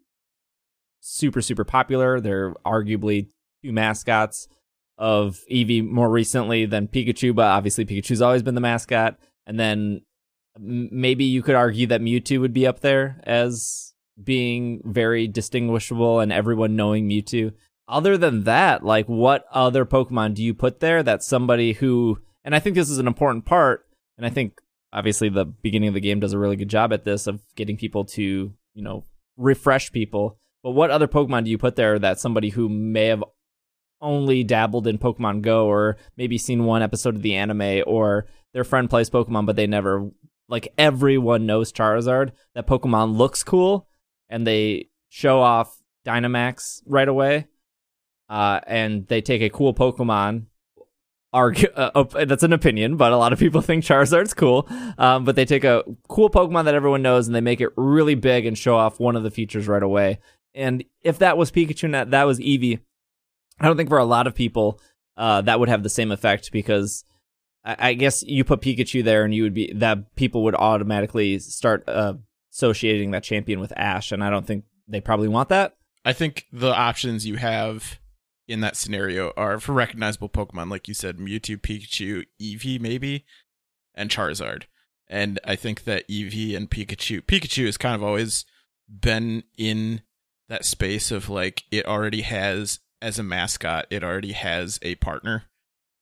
super 1.01 1.43
super 1.43 1.65
popular. 1.65 2.21
They're 2.21 2.55
arguably 2.67 3.29
two 3.63 3.73
mascots 3.73 4.49
of 4.99 5.41
Eevee 5.51 5.89
more 5.89 6.11
recently 6.11 6.67
than 6.67 6.89
Pikachu, 6.89 7.35
but 7.35 7.47
obviously 7.47 7.85
Pikachu's 7.85 8.23
always 8.23 8.43
been 8.43 8.55
the 8.55 8.61
mascot. 8.61 9.19
And 9.47 9.59
then 9.59 10.03
maybe 10.59 11.25
you 11.25 11.43
could 11.43 11.55
argue 11.55 11.87
that 11.89 12.01
Mewtwo 12.01 12.41
would 12.41 12.53
be 12.53 12.67
up 12.67 12.81
there 12.81 13.21
as 13.25 13.95
being 14.23 14.81
very 14.85 15.27
distinguishable 15.27 16.21
and 16.21 16.33
everyone 16.33 16.77
knowing 16.77 17.09
Mewtwo. 17.09 17.53
Other 17.89 18.17
than 18.17 18.45
that, 18.45 18.85
like 18.85 19.07
what 19.07 19.45
other 19.51 19.85
Pokemon 19.85 20.35
do 20.35 20.43
you 20.43 20.55
put 20.55 20.81
there 20.81 21.03
that 21.03 21.23
somebody 21.23 21.73
who, 21.73 22.19
and 22.45 22.55
I 22.55 22.59
think 22.59 22.77
this 22.77 22.91
is 22.91 22.99
an 22.99 23.07
important 23.07 23.45
part, 23.45 23.87
and 24.17 24.27
I 24.27 24.31
think 24.31 24.61
obviously 24.93 25.29
the 25.29 25.45
beginning 25.45 25.89
of 25.89 25.95
the 25.95 26.01
game 26.01 26.21
does 26.21 26.33
a 26.33 26.39
really 26.39 26.57
good 26.57 26.69
job 26.69 26.93
at 26.93 27.05
this 27.05 27.27
of 27.27 27.43
getting 27.57 27.77
people 27.77 28.05
to, 28.05 28.53
you 28.75 28.83
know, 28.83 29.05
refresh 29.37 29.91
people. 29.91 30.39
But 30.63 30.73
what 30.73 30.91
other 30.91 31.09
Pokemon 31.09 31.45
do 31.45 31.51
you 31.51 31.59
put 31.59 31.77
there 31.77 31.99
that 31.99 32.21
somebody 32.21 32.51
who 32.51 32.69
may 32.69 33.07
have 33.07 33.25
only 34.03 34.45
dabbled 34.45 34.87
in 34.87 34.99
Pokemon 34.99 35.43
Go 35.43 35.67
or 35.67 35.97
maybe 36.17 36.37
seen 36.37 36.65
one 36.65 36.83
episode 36.83 37.15
of 37.15 37.23
the 37.23 37.37
anime 37.37 37.83
or 37.87 38.27
their 38.53 38.65
friend 38.65 38.91
plays 38.91 39.09
Pokemon 39.09 39.47
but 39.47 39.57
they 39.57 39.67
never 39.67 40.11
like 40.49 40.73
everyone 40.77 41.47
knows 41.47 41.73
Charizard 41.73 42.33
that 42.55 42.67
Pokemon 42.67 43.17
looks 43.17 43.43
cool 43.43 43.89
and 44.29 44.47
they 44.47 44.89
show 45.09 45.41
off 45.41 45.81
Dynamax 46.05 46.83
right 46.87 47.09
away 47.09 47.47
uh, 48.29 48.61
and 48.67 49.07
they 49.07 49.21
take 49.21 49.41
a 49.41 49.51
cool 49.51 49.73
Pokemon 49.73 50.47
argue 51.33 51.69
uh, 51.77 51.91
op- 51.95 52.13
that's 52.13 52.43
an 52.43 52.53
opinion 52.53 52.97
but 52.97 53.13
a 53.13 53.17
lot 53.17 53.33
of 53.33 53.39
people 53.39 53.61
think 53.63 53.85
Charizard's 53.85 54.35
cool 54.35 54.69
um, 54.99 55.25
but 55.25 55.37
they 55.37 55.45
take 55.45 55.65
a 55.65 55.85
cool 56.09 56.29
Pokemon 56.29 56.65
that 56.65 56.75
everyone 56.75 57.03
knows 57.03 57.27
and 57.27 57.35
they 57.35 57.41
make 57.41 57.61
it 57.61 57.71
really 57.77 58.17
big 58.17 58.45
and 58.47 58.59
show 58.59 58.77
off 58.77 59.01
one 59.01 59.17
of 59.17 59.23
the 59.23 59.31
features 59.31 59.69
right 59.69 59.83
away. 59.83 60.19
And 60.55 60.85
if 61.01 61.19
that 61.21 61.39
was 61.39 61.51
Pikachu 61.51 61.91
that, 61.93 62.11
that 62.11 62.25
was 62.25 62.39
Eevee 62.39 62.81
I 63.61 63.67
don't 63.67 63.77
think 63.77 63.89
for 63.89 63.99
a 63.99 64.05
lot 64.05 64.27
of 64.27 64.35
people 64.35 64.81
uh, 65.17 65.43
that 65.43 65.61
would 65.61 65.69
have 65.69 65.83
the 65.83 65.89
same 65.89 66.11
effect 66.11 66.53
because 66.53 67.05
I, 67.65 67.77
I 67.79 67.95
guess 67.95 68.23
you 68.23 68.45
put 68.45 68.61
Pikachu 68.61 69.05
there 69.05 69.25
and 69.25 69.35
you 69.35 69.43
would 69.43 69.55
be 69.55 69.73
that 69.75 70.15
people 70.17 70.45
would 70.45 70.55
automatically 70.55 71.39
start 71.39 71.89
uh, 71.89 72.15
associating 72.53 73.11
that 73.13 73.23
champion 73.23 73.61
with 73.61 73.73
Ash, 73.77 74.13
and 74.13 74.23
I 74.23 74.31
don't 74.31 74.47
think 74.47 74.65
they 74.89 75.01
probably 75.01 75.29
want 75.29 75.49
that. 75.51 75.77
I 76.05 76.13
think 76.13 76.47
the 76.53 76.75
options 76.75 77.27
you 77.27 77.37
have 77.37 78.01
in 78.49 78.61
that 78.61 78.77
scenario 78.77 79.33
are 79.37 79.61
for 79.61 79.73
recognizable 79.73 80.29
Pokemon, 80.29 80.71
like 80.71 80.89
you 80.89 80.95
said, 80.95 81.19
Mewtwo, 81.19 81.59
Pikachu, 81.59 82.25
Eevee, 82.41 82.81
maybe, 82.81 83.25
and 83.95 84.11
Charizard. 84.11 84.65
And 85.09 85.39
I 85.45 85.57
think 85.57 85.85
that 85.85 86.09
Eevee 86.09 86.57
and 86.57 86.71
Pikachu, 86.71 87.23
Pikachu 87.23 87.67
has 87.67 87.77
kind 87.77 87.95
of 87.95 88.03
always 88.03 88.45
been 88.89 89.45
in 89.57 90.03
that 90.49 90.65
space 90.65 91.11
of 91.11 91.29
like 91.29 91.65
it 91.71 91.87
already 91.87 92.23
has 92.23 92.81
as 93.03 93.19
a 93.19 93.23
mascot, 93.23 93.87
it 93.91 94.05
already 94.05 94.33
has 94.33 94.79
a 94.81 94.95
partner 94.97 95.45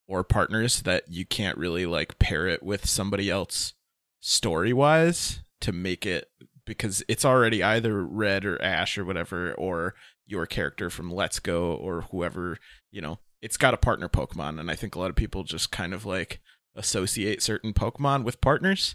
or 0.06 0.22
partners 0.22 0.82
that 0.82 1.04
you 1.08 1.24
can't 1.24 1.58
really 1.58 1.86
like 1.86 2.18
pair 2.18 2.46
it 2.46 2.62
with 2.62 2.86
somebody 2.86 3.30
else 3.30 3.72
story 4.20 4.72
wise 4.72 5.40
to 5.60 5.72
make 5.72 6.04
it 6.04 6.28
because 6.66 7.02
it's 7.08 7.24
already 7.24 7.62
either 7.62 8.04
Red 8.04 8.44
or 8.44 8.60
Ash 8.62 8.96
or 8.98 9.04
whatever, 9.04 9.52
or 9.54 9.94
your 10.26 10.46
character 10.46 10.90
from 10.90 11.10
Let's 11.10 11.40
Go 11.40 11.74
or 11.74 12.02
whoever, 12.02 12.58
you 12.90 13.00
know, 13.00 13.18
it's 13.42 13.56
got 13.56 13.74
a 13.74 13.78
partner 13.78 14.08
Pokemon. 14.08 14.60
And 14.60 14.70
I 14.70 14.76
think 14.76 14.94
a 14.94 14.98
lot 14.98 15.10
of 15.10 15.16
people 15.16 15.42
just 15.42 15.72
kind 15.72 15.94
of 15.94 16.04
like 16.04 16.40
associate 16.76 17.42
certain 17.42 17.72
Pokemon 17.72 18.24
with 18.24 18.40
partners 18.40 18.94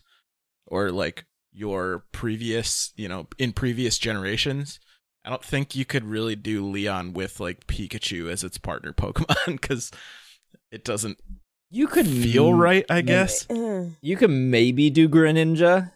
or 0.67 0.91
like 0.91 1.25
your 1.51 2.05
previous, 2.11 2.93
you 2.95 3.09
know, 3.09 3.27
in 3.37 3.51
previous 3.51 3.97
generations. 3.97 4.79
I 5.25 5.29
don't 5.29 5.43
think 5.43 5.75
you 5.75 5.85
could 5.85 6.05
really 6.05 6.35
do 6.35 6.65
Leon 6.65 7.13
with 7.13 7.39
like 7.39 7.65
Pikachu 7.67 8.29
as 8.29 8.43
its 8.43 8.57
partner 8.57 8.93
Pokemon 8.93 9.45
because 9.61 9.91
it 10.71 10.83
doesn't 10.83 11.17
You 11.71 11.87
could 11.87 12.05
feel 12.07 12.49
m- 12.49 12.59
right, 12.59 12.85
I 12.89 12.95
maybe. 12.95 13.07
guess. 13.07 13.49
Uh, 13.49 13.85
You 14.01 14.17
could 14.17 14.29
maybe 14.29 14.89
do 14.89 15.09
Greninja 15.09 15.91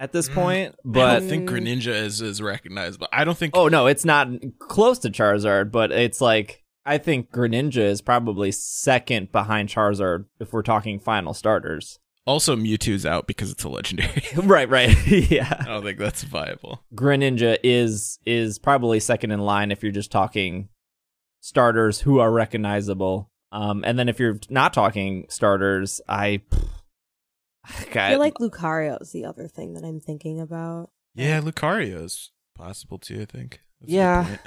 at 0.00 0.12
this 0.12 0.28
Mm, 0.28 0.34
point, 0.34 0.74
but 0.84 1.00
I 1.00 1.18
don't 1.18 1.28
think 1.28 1.48
Greninja 1.50 1.92
is, 1.92 2.20
is 2.22 2.40
recognizable. 2.40 3.08
I 3.12 3.24
don't 3.24 3.36
think 3.36 3.54
oh 3.54 3.68
no, 3.68 3.86
it's 3.86 4.04
not 4.04 4.28
close 4.58 4.98
to 5.00 5.10
Charizard. 5.10 5.70
But 5.70 5.92
it's 5.92 6.20
like 6.20 6.62
I 6.86 6.96
think 6.96 7.30
Greninja 7.30 7.82
is 7.82 8.00
probably 8.00 8.50
second 8.50 9.30
behind 9.30 9.68
Charizard 9.68 10.24
if 10.40 10.52
we're 10.54 10.62
talking 10.62 10.98
final 10.98 11.34
starters. 11.34 11.98
Also 12.28 12.54
Mewtwo's 12.54 13.06
out 13.06 13.26
because 13.26 13.50
it's 13.50 13.64
a 13.64 13.68
legendary. 13.68 14.22
right, 14.36 14.68
right, 14.68 14.94
yeah. 15.30 15.56
I 15.60 15.64
don't 15.64 15.82
think 15.82 15.98
that's 15.98 16.22
viable. 16.22 16.84
Greninja 16.94 17.56
is 17.64 18.18
is 18.26 18.58
probably 18.58 19.00
second 19.00 19.30
in 19.30 19.40
line 19.40 19.72
if 19.72 19.82
you're 19.82 19.90
just 19.90 20.12
talking 20.12 20.68
starters 21.40 22.00
who 22.00 22.20
are 22.20 22.30
recognizable. 22.30 23.30
Um, 23.50 23.82
and 23.86 23.98
then 23.98 24.08
if 24.10 24.20
you're 24.20 24.38
not 24.50 24.74
talking 24.74 25.24
starters, 25.30 26.00
I, 26.06 26.42
I 27.64 27.70
feel 28.10 28.18
like 28.18 28.34
Lucario 28.34 29.00
is 29.00 29.10
the 29.12 29.24
other 29.24 29.48
thing 29.48 29.72
that 29.74 29.84
I'm 29.84 30.00
thinking 30.00 30.40
about. 30.40 30.90
Yeah, 31.14 31.40
Lucario's 31.40 32.30
possible 32.54 32.98
too. 32.98 33.22
I 33.22 33.24
think. 33.24 33.60
That's 33.80 33.92
Yeah. 33.92 34.24
point. 34.26 34.40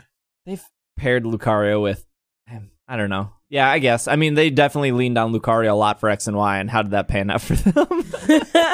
they've 0.46 0.64
paired 0.98 1.24
Lucario 1.24 1.82
with, 1.82 2.06
I 2.88 2.96
don't 2.96 3.10
know. 3.10 3.32
Yeah, 3.52 3.70
I 3.70 3.80
guess. 3.80 4.08
I 4.08 4.16
mean, 4.16 4.34
they 4.34 4.50
definitely 4.50 4.94
leaned 4.94 5.18
on 5.18 5.34
Lucario 5.34 5.72
a 5.72 5.76
lot 5.76 6.00
for 6.00 6.10
X 6.10 6.26
and 6.26 6.38
Y, 6.38 6.58
and 6.58 6.70
how 6.70 6.82
did 6.82 6.92
that 6.92 7.08
pan 7.10 7.30
out 7.30 7.42
for 7.42 7.56
them? 7.56 7.74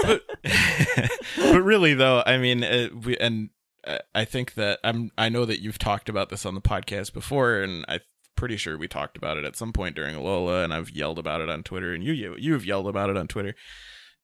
but, 0.04 0.22
but 1.38 1.62
really 1.62 1.94
though 1.94 2.24
i 2.26 2.38
mean 2.38 2.64
uh, 2.64 2.90
we 3.04 3.18
and 3.18 3.50
uh, 3.86 3.98
i 4.14 4.26
think 4.26 4.54
that 4.56 4.80
i'm 4.84 5.12
i 5.18 5.30
know 5.30 5.46
that 5.46 5.62
you've 5.62 5.80
talked 5.80 6.10
about 6.10 6.30
this 6.30 6.46
on 6.46 6.56
the 6.56 6.62
podcast 6.62 7.14
before 7.14 7.62
and 7.62 7.86
i'm 7.88 8.00
pretty 8.36 8.58
sure 8.58 8.78
we 8.78 8.88
talked 8.88 9.18
about 9.18 9.38
it 9.38 9.46
at 9.46 9.56
some 9.56 9.74
point 9.74 9.96
during 9.96 10.16
alola 10.16 10.64
and 10.64 10.74
i've 10.74 10.92
yelled 10.92 11.20
about 11.20 11.42
it 11.42 11.50
on 11.50 11.64
twitter 11.64 11.94
and 11.94 12.04
you 12.04 12.14
you 12.14 12.36
you've 12.38 12.66
yelled 12.66 12.88
about 12.88 13.10
it 13.10 13.18
on 13.18 13.28
twitter 13.28 13.56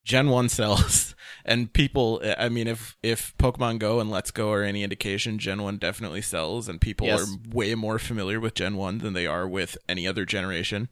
gen 0.03 0.29
1 0.29 0.49
sells 0.49 1.15
and 1.45 1.71
people 1.73 2.21
i 2.37 2.49
mean 2.49 2.67
if 2.67 2.97
if 3.03 3.33
pokemon 3.37 3.79
go 3.79 3.99
and 3.99 4.09
let's 4.11 4.31
go 4.31 4.51
are 4.51 4.63
any 4.63 4.83
indication 4.83 5.37
gen 5.39 5.61
1 5.61 5.77
definitely 5.77 6.21
sells 6.21 6.67
and 6.69 6.81
people 6.81 7.07
Yes. 7.07 7.21
are 7.23 7.37
way 7.53 7.75
more 7.75 7.99
familiar 7.99 8.39
with 8.39 8.53
gen 8.55 8.75
1 8.75 8.99
than 8.99 9.13
they 9.13 9.25
are 9.27 9.47
with 9.47 9.77
any 9.87 10.07
other 10.07 10.25
generation 10.25 10.89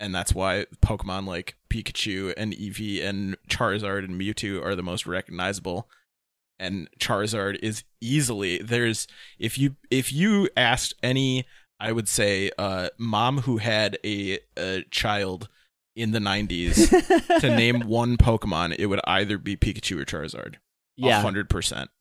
and 0.00 0.12
that's 0.12 0.34
why 0.34 0.66
Pokemon 0.82 1.24
like 1.26 1.54
Pikachu 1.70 2.34
and 2.36 2.52
Eevee 2.52 3.02
and 3.02 3.36
Charizard 3.48 4.04
and 4.04 4.20
Mewtwo 4.20 4.60
are 4.62 4.74
the 4.74 4.82
most 4.82 5.06
recognizable. 5.06 5.88
And 6.58 6.88
Charizard 6.98 7.58
is 7.62 7.84
easily 8.00 8.58
there's 8.58 9.06
if 9.38 9.56
you 9.56 9.76
if 9.92 10.12
you 10.12 10.48
asked 10.56 10.94
any 11.02 11.46
I 11.78 11.92
would 11.92 12.08
say 12.08 12.50
uh 12.58 12.88
mom 12.98 13.42
who 13.42 13.58
had 13.58 13.96
a, 14.04 14.40
a 14.58 14.82
child 14.90 15.48
in 15.96 16.10
the 16.12 16.18
90s 16.18 17.38
to 17.40 17.48
name 17.56 17.80
one 17.86 18.16
Pokemon, 18.16 18.74
it 18.78 18.86
would 18.86 19.00
either 19.04 19.38
be 19.38 19.56
Pikachu 19.56 20.00
or 20.00 20.04
Charizard. 20.04 20.54
yeah, 20.96 21.20
hundred 21.20 21.48
percent. 21.50 21.90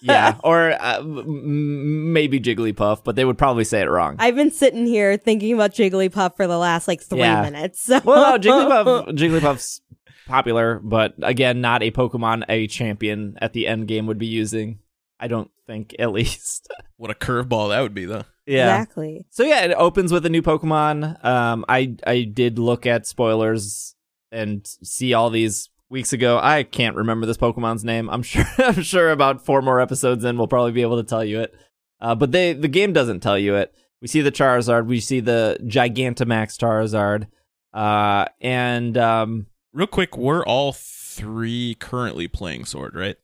yeah, 0.00 0.36
or 0.44 0.72
uh, 0.72 0.98
m- 0.98 1.18
m- 1.18 2.12
maybe 2.12 2.40
Jigglypuff, 2.40 3.04
but 3.04 3.16
they 3.16 3.24
would 3.24 3.38
probably 3.38 3.64
say 3.64 3.80
it 3.80 3.88
wrong. 3.90 4.16
I've 4.18 4.34
been 4.36 4.50
sitting 4.50 4.86
here 4.86 5.16
thinking 5.16 5.52
about 5.54 5.72
Jigglypuff 5.72 6.36
for 6.36 6.46
the 6.46 6.58
last 6.58 6.88
like 6.88 7.00
three 7.02 7.20
Yeah. 7.20 7.42
minutes. 7.42 7.82
So. 7.82 8.00
well, 8.04 8.32
no, 8.32 8.38
Jigglypuff, 8.38 9.08
Jigglypuff's 9.16 9.80
popular, 10.26 10.80
but 10.82 11.14
again, 11.22 11.60
not 11.60 11.82
a 11.82 11.90
Pokemon 11.90 12.44
a 12.48 12.66
champion 12.66 13.36
at 13.40 13.52
the 13.52 13.66
end 13.66 13.86
game 13.88 14.06
would 14.06 14.18
be 14.18 14.26
using. 14.26 14.78
I 15.20 15.28
don't 15.28 15.50
think, 15.68 15.94
at 16.00 16.10
least. 16.12 16.68
What 16.96 17.10
a 17.10 17.14
curveball 17.14 17.68
that 17.70 17.80
would 17.82 17.94
be 17.94 18.04
though. 18.04 18.24
Yeah. 18.46 18.76
Exactly. 18.76 19.26
So 19.30 19.44
yeah, 19.44 19.64
it 19.64 19.72
opens 19.72 20.12
with 20.12 20.26
a 20.26 20.30
new 20.30 20.42
Pokemon. 20.42 21.24
Um, 21.24 21.64
I 21.68 21.96
I 22.06 22.22
did 22.22 22.58
look 22.58 22.86
at 22.86 23.06
spoilers 23.06 23.94
and 24.30 24.66
see 24.66 25.14
all 25.14 25.30
these 25.30 25.70
weeks 25.88 26.12
ago. 26.12 26.38
I 26.42 26.62
can't 26.62 26.96
remember 26.96 27.26
this 27.26 27.36
Pokemon's 27.36 27.84
name. 27.84 28.08
I'm 28.10 28.22
sure 28.22 28.44
I'm 28.58 28.82
sure 28.82 29.10
about 29.10 29.44
four 29.44 29.62
more 29.62 29.80
episodes 29.80 30.24
in 30.24 30.38
we'll 30.38 30.48
probably 30.48 30.72
be 30.72 30.82
able 30.82 31.02
to 31.02 31.08
tell 31.08 31.24
you 31.24 31.40
it. 31.40 31.54
Uh, 32.00 32.14
but 32.14 32.32
they 32.32 32.52
the 32.52 32.68
game 32.68 32.92
doesn't 32.92 33.20
tell 33.20 33.38
you 33.38 33.54
it. 33.56 33.74
We 34.00 34.08
see 34.08 34.20
the 34.20 34.32
Charizard, 34.32 34.86
we 34.86 34.98
see 34.98 35.20
the 35.20 35.58
Gigantamax 35.62 36.58
Charizard, 36.58 37.28
uh, 37.72 38.26
and 38.40 38.98
um, 38.98 39.46
Real 39.74 39.86
quick, 39.86 40.18
we're 40.18 40.44
all 40.44 40.74
three 40.74 41.76
currently 41.76 42.28
playing 42.28 42.66
Sword, 42.66 42.94
right? 42.94 43.16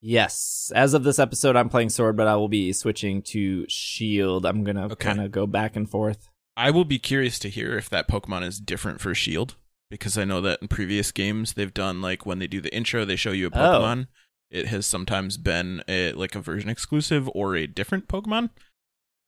Yes, 0.00 0.72
as 0.74 0.94
of 0.94 1.04
this 1.04 1.18
episode, 1.18 1.56
I'm 1.56 1.68
playing 1.68 1.90
Sword, 1.90 2.16
but 2.16 2.26
I 2.26 2.36
will 2.36 2.48
be 2.48 2.72
switching 2.72 3.22
to 3.22 3.64
Shield. 3.68 4.46
I'm 4.46 4.64
gonna 4.64 4.86
Okay. 4.86 5.08
kind 5.08 5.20
of 5.20 5.30
go 5.30 5.46
back 5.46 5.76
and 5.76 5.88
forth. 5.88 6.28
I 6.56 6.70
will 6.70 6.84
be 6.84 6.98
curious 6.98 7.38
to 7.40 7.48
hear 7.48 7.76
if 7.78 7.88
that 7.90 8.08
Pokemon 8.08 8.46
is 8.46 8.58
different 8.60 9.00
for 9.00 9.14
Shield 9.14 9.54
because 9.90 10.18
I 10.18 10.24
know 10.24 10.40
that 10.42 10.60
in 10.60 10.68
previous 10.68 11.10
games 11.12 11.54
they've 11.54 11.72
done 11.72 12.00
like 12.02 12.26
when 12.26 12.38
they 12.38 12.46
do 12.46 12.60
the 12.60 12.74
intro, 12.74 13.04
they 13.04 13.16
show 13.16 13.32
you 13.32 13.46
a 13.46 13.50
Oh. 13.52 13.80
Pokemon. 13.80 14.08
It 14.50 14.66
has 14.66 14.84
sometimes 14.84 15.36
been 15.36 15.82
a 15.88 16.12
like 16.12 16.34
a 16.34 16.40
version 16.40 16.68
exclusive 16.68 17.30
or 17.34 17.54
a 17.56 17.66
different 17.68 18.08
Pokemon. 18.08 18.50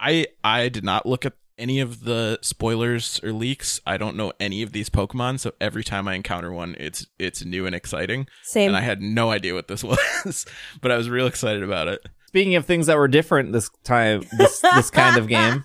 I 0.00 0.26
I 0.42 0.68
did 0.68 0.82
not 0.84 1.06
look 1.06 1.24
at 1.24 1.34
any 1.58 1.80
of 1.80 2.04
the 2.04 2.38
spoilers 2.42 3.20
or 3.22 3.32
leaks. 3.32 3.80
I 3.86 3.96
don't 3.96 4.16
know 4.16 4.32
any 4.40 4.62
of 4.62 4.72
these 4.72 4.90
Pokemon, 4.90 5.40
so 5.40 5.52
every 5.60 5.84
time 5.84 6.08
I 6.08 6.14
encounter 6.14 6.52
one, 6.52 6.76
it's 6.78 7.06
it's 7.18 7.44
new 7.44 7.66
and 7.66 7.74
exciting. 7.74 8.26
Same. 8.42 8.68
And 8.68 8.76
I 8.76 8.80
had 8.80 9.00
no 9.00 9.30
idea 9.30 9.54
what 9.54 9.68
this 9.68 9.84
was, 10.24 10.46
but 10.80 10.90
I 10.90 10.96
was 10.96 11.08
real 11.10 11.26
excited 11.26 11.62
about 11.62 11.88
it. 11.88 12.06
Speaking 12.28 12.54
of 12.54 12.64
things 12.64 12.86
that 12.86 12.96
were 12.96 13.08
different 13.08 13.52
this 13.52 13.70
time, 13.84 14.22
this 14.38 14.60
this 14.60 14.90
kind 14.90 15.16
of 15.16 15.28
game, 15.28 15.64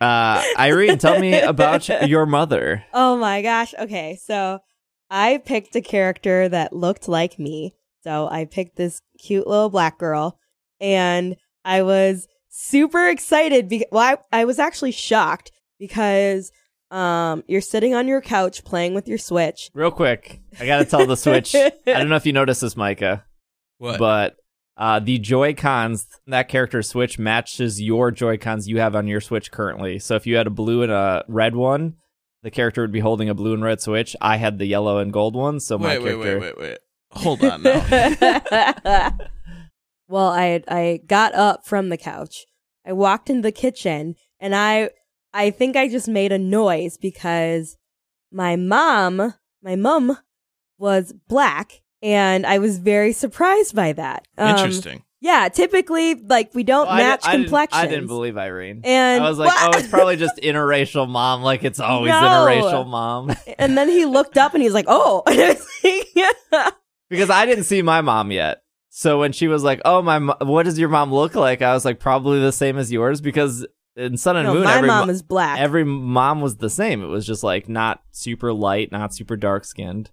uh, 0.00 0.42
Irene, 0.58 0.98
tell 0.98 1.18
me 1.18 1.40
about 1.40 1.88
your 2.08 2.26
mother. 2.26 2.84
Oh 2.92 3.16
my 3.16 3.42
gosh. 3.42 3.74
Okay. 3.78 4.18
So 4.22 4.60
I 5.10 5.38
picked 5.44 5.74
a 5.76 5.80
character 5.80 6.48
that 6.48 6.72
looked 6.72 7.08
like 7.08 7.38
me. 7.38 7.74
So 8.02 8.28
I 8.28 8.44
picked 8.44 8.76
this 8.76 9.00
cute 9.18 9.46
little 9.46 9.70
black 9.70 9.98
girl 9.98 10.38
and 10.80 11.36
I 11.64 11.82
was 11.82 12.28
super 12.56 13.08
excited 13.08 13.68
because 13.68 13.88
well, 13.90 14.18
I, 14.32 14.40
I 14.40 14.44
was 14.44 14.58
actually 14.58 14.92
shocked 14.92 15.50
because 15.78 16.52
um 16.90 17.42
you're 17.48 17.60
sitting 17.60 17.94
on 17.94 18.06
your 18.06 18.20
couch 18.20 18.64
playing 18.64 18.94
with 18.94 19.08
your 19.08 19.18
Switch. 19.18 19.70
Real 19.74 19.90
quick, 19.90 20.40
I 20.60 20.66
gotta 20.66 20.84
tell 20.84 21.04
the 21.06 21.16
Switch. 21.16 21.54
I 21.56 21.72
don't 21.84 22.08
know 22.08 22.16
if 22.16 22.26
you 22.26 22.32
noticed 22.32 22.60
this, 22.60 22.76
Micah, 22.76 23.24
What? 23.78 23.98
but 23.98 24.36
uh, 24.76 24.98
the 24.98 25.18
Joy 25.18 25.54
Cons 25.54 26.06
that 26.26 26.48
character 26.48 26.82
Switch 26.82 27.18
matches 27.18 27.80
your 27.80 28.10
Joy 28.10 28.36
Cons 28.38 28.68
you 28.68 28.78
have 28.80 28.94
on 28.96 29.06
your 29.06 29.20
Switch 29.20 29.50
currently. 29.50 29.98
So 29.98 30.14
if 30.16 30.26
you 30.26 30.36
had 30.36 30.46
a 30.46 30.50
blue 30.50 30.82
and 30.82 30.90
a 30.92 31.24
red 31.28 31.54
one, 31.54 31.94
the 32.42 32.50
character 32.50 32.82
would 32.82 32.92
be 32.92 33.00
holding 33.00 33.28
a 33.28 33.34
blue 33.34 33.54
and 33.54 33.62
red 33.62 33.80
Switch. 33.80 34.16
I 34.20 34.36
had 34.36 34.58
the 34.58 34.66
yellow 34.66 34.98
and 34.98 35.12
gold 35.12 35.34
one, 35.36 35.60
so 35.60 35.78
my 35.78 35.98
wait, 35.98 36.02
wait, 36.02 36.22
character. 36.22 36.40
wait, 36.40 36.58
wait, 36.58 36.68
wait. 36.70 36.78
Hold 37.12 37.44
on 37.44 37.62
now. 37.62 39.10
well, 40.08 40.28
I 40.28 40.62
I 40.68 41.00
got 41.06 41.34
up 41.34 41.66
from 41.66 41.88
the 41.88 41.96
couch. 41.96 42.44
I 42.86 42.92
walked 42.92 43.30
in 43.30 43.40
the 43.40 43.52
kitchen 43.52 44.14
and 44.40 44.54
I 44.54 44.90
I 45.32 45.50
think 45.50 45.76
I 45.76 45.88
just 45.88 46.08
made 46.08 46.32
a 46.32 46.38
noise 46.38 46.96
because 46.96 47.76
my 48.32 48.56
mom, 48.56 49.34
my 49.62 49.76
mom 49.76 50.18
was 50.78 51.12
black 51.28 51.80
and 52.02 52.44
I 52.46 52.58
was 52.58 52.78
very 52.78 53.12
surprised 53.12 53.74
by 53.74 53.92
that. 53.94 54.26
Um, 54.36 54.50
Interesting. 54.56 55.02
Yeah, 55.20 55.48
typically 55.48 56.14
like 56.16 56.50
we 56.54 56.64
don't 56.64 56.84
Well, 56.86 56.96
I 56.96 56.98
match 56.98 57.22
di- 57.22 57.28
I 57.28 57.32
didn't- 57.32 57.44
complexions. 57.46 57.82
I 57.82 57.86
didn't 57.86 58.06
believe 58.08 58.36
Irene. 58.36 58.82
and 58.84 59.24
I 59.24 59.28
was 59.30 59.38
like, 59.38 59.46
What? 59.48 59.74
oh, 59.74 59.78
it's 59.78 59.88
probably 59.88 60.16
just 60.16 60.36
interracial 60.42 61.08
mom, 61.08 61.40
like 61.42 61.64
it's 61.64 61.80
always 61.80 62.10
No. 62.10 62.16
interracial 62.20 62.86
mom. 62.86 63.34
and 63.58 63.78
then 63.78 63.88
he 63.88 64.04
looked 64.04 64.36
up 64.36 64.52
and 64.52 64.62
he's 64.62 64.74
like, 64.74 64.84
"Oh." 64.86 65.22
And 65.26 65.56
I 65.84 66.72
because 67.08 67.30
I 67.30 67.46
didn't 67.46 67.64
see 67.64 67.80
my 67.80 68.02
mom 68.02 68.32
yet. 68.32 68.62
So 68.96 69.18
when 69.18 69.32
she 69.32 69.48
was 69.48 69.64
like, 69.64 69.80
"Oh, 69.84 70.02
my, 70.02 70.20
mo- 70.20 70.36
what 70.38 70.62
does 70.62 70.78
your 70.78 70.88
mom 70.88 71.12
look 71.12 71.34
like?" 71.34 71.62
I 71.62 71.74
was 71.74 71.84
like, 71.84 71.98
"Probably 71.98 72.38
the 72.38 72.52
same 72.52 72.78
as 72.78 72.92
yours," 72.92 73.20
because 73.20 73.66
in 73.96 74.16
Sun 74.16 74.36
and 74.36 74.46
no, 74.46 74.54
Moon, 74.54 74.62
my 74.62 74.76
every 74.76 74.86
mom 74.86 75.08
mo- 75.08 75.12
is 75.12 75.20
black. 75.20 75.58
every 75.58 75.82
mom 75.82 76.40
was 76.40 76.58
the 76.58 76.70
same. 76.70 77.02
It 77.02 77.08
was 77.08 77.26
just 77.26 77.42
like 77.42 77.68
not 77.68 78.04
super 78.12 78.52
light, 78.52 78.92
not 78.92 79.12
super 79.12 79.36
dark 79.36 79.64
skinned. 79.64 80.12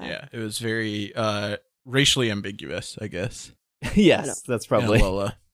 Yeah, 0.00 0.26
it 0.32 0.38
was 0.38 0.58
very 0.58 1.14
uh 1.14 1.58
racially 1.84 2.32
ambiguous, 2.32 2.98
I 3.00 3.06
guess. 3.06 3.52
yes, 3.94 4.42
that's 4.42 4.66
probably 4.66 4.98
Yeah, 4.98 5.04
Lola. 5.04 5.36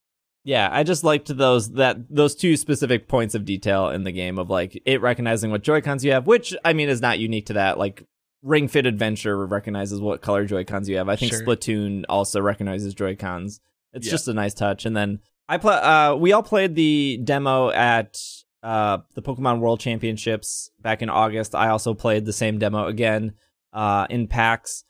Yeah, 0.45 0.69
I 0.73 0.83
just 0.83 1.05
liked 1.05 1.29
those 1.29 1.73
that 1.73 1.99
those 2.09 2.35
two 2.35 2.57
specific 2.57 3.07
points 3.07 3.35
of 3.35 3.45
detail 3.45 3.91
in 3.91 4.03
the 4.05 4.13
game 4.13 4.39
of 4.39 4.49
like 4.49 4.81
it 4.87 5.03
recognizing 5.03 5.51
what 5.51 5.63
Joy 5.63 5.83
Cons 5.83 6.07
you 6.07 6.13
have, 6.13 6.27
which 6.27 6.55
I 6.65 6.73
mean 6.73 6.89
is 6.89 7.03
not 7.03 7.19
unique 7.19 7.47
to 7.47 7.53
that. 7.53 7.77
Like 7.79 8.03
Ring 8.43 8.69
Fit 8.69 8.87
Adventure 8.87 9.47
recognizes 9.47 10.01
what 10.01 10.21
color 10.21 10.45
Joy 10.45 10.65
Cons 10.65 10.89
you 10.89 10.97
have. 10.97 11.09
I 11.09 11.17
think 11.17 11.33
Sure. 11.33 11.43
Splatoon 11.43 12.05
also 12.09 12.41
recognizes 12.41 12.95
Joy 12.95 13.15
Cons. 13.17 13.61
It's 13.93 14.07
Yeah. 14.07 14.11
just 14.13 14.29
a 14.29 14.35
nice 14.35 14.55
touch. 14.55 14.85
And 14.85 14.97
then 14.97 15.21
I 15.49 15.59
play. 15.59 15.75
Uh, 15.75 16.15
we 16.17 16.33
all 16.33 16.43
played 16.43 16.75
the 16.75 17.21
demo 17.23 17.71
at 17.71 18.19
uh 18.63 18.99
the 19.15 19.23
Pokemon 19.23 19.59
World 19.61 19.81
Championships 19.81 20.71
back 20.81 21.03
in 21.03 21.09
August. 21.11 21.55
I 21.55 21.69
also 21.69 21.95
played 21.95 22.25
the 22.27 22.33
same 22.33 22.59
demo 22.59 22.87
again 22.87 23.33
uh 23.73 24.07
in 24.11 24.29
PAX 24.29 24.85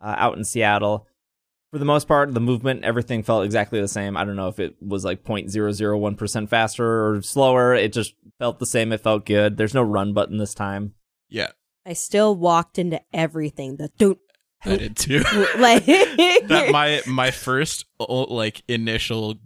uh, 0.00 0.14
out 0.16 0.36
in 0.36 0.44
Seattle 0.44 1.06
for 1.72 1.78
the 1.78 1.84
most 1.84 2.06
part, 2.06 2.32
the 2.32 2.40
movement, 2.40 2.84
everything 2.84 3.22
felt 3.24 3.44
exactly 3.44 3.80
the 3.80 3.88
same. 3.88 4.16
I 4.16 4.24
don't 4.24 4.36
know 4.36 4.46
if 4.48 4.60
it 4.60 4.76
was 4.80 5.04
like 5.04 5.24
0.001% 5.24 6.48
faster 6.48 7.08
or 7.08 7.22
slower. 7.22 7.74
It 7.74 7.92
just 7.92 8.14
felt 8.38 8.60
the 8.60 8.66
same. 8.66 8.92
It 8.92 9.00
felt 9.00 9.26
good. 9.26 9.56
There's 9.56 9.74
no 9.74 9.82
run 9.82 10.12
button 10.12 10.38
this 10.38 10.54
time. 10.54 10.94
Yeah, 11.28 11.50
I 11.86 11.92
still 11.92 12.34
walked 12.34 12.78
into 12.78 13.00
everything. 13.12 13.76
The 13.76 13.90
don't 13.96 14.18
I 14.64 14.76
did 14.76 14.96
too. 14.96 15.20
like 15.58 15.84
that 15.86 16.68
my 16.72 17.00
my 17.06 17.30
first 17.30 17.86
uh, 18.00 18.26
like 18.26 18.62
initial 18.68 19.36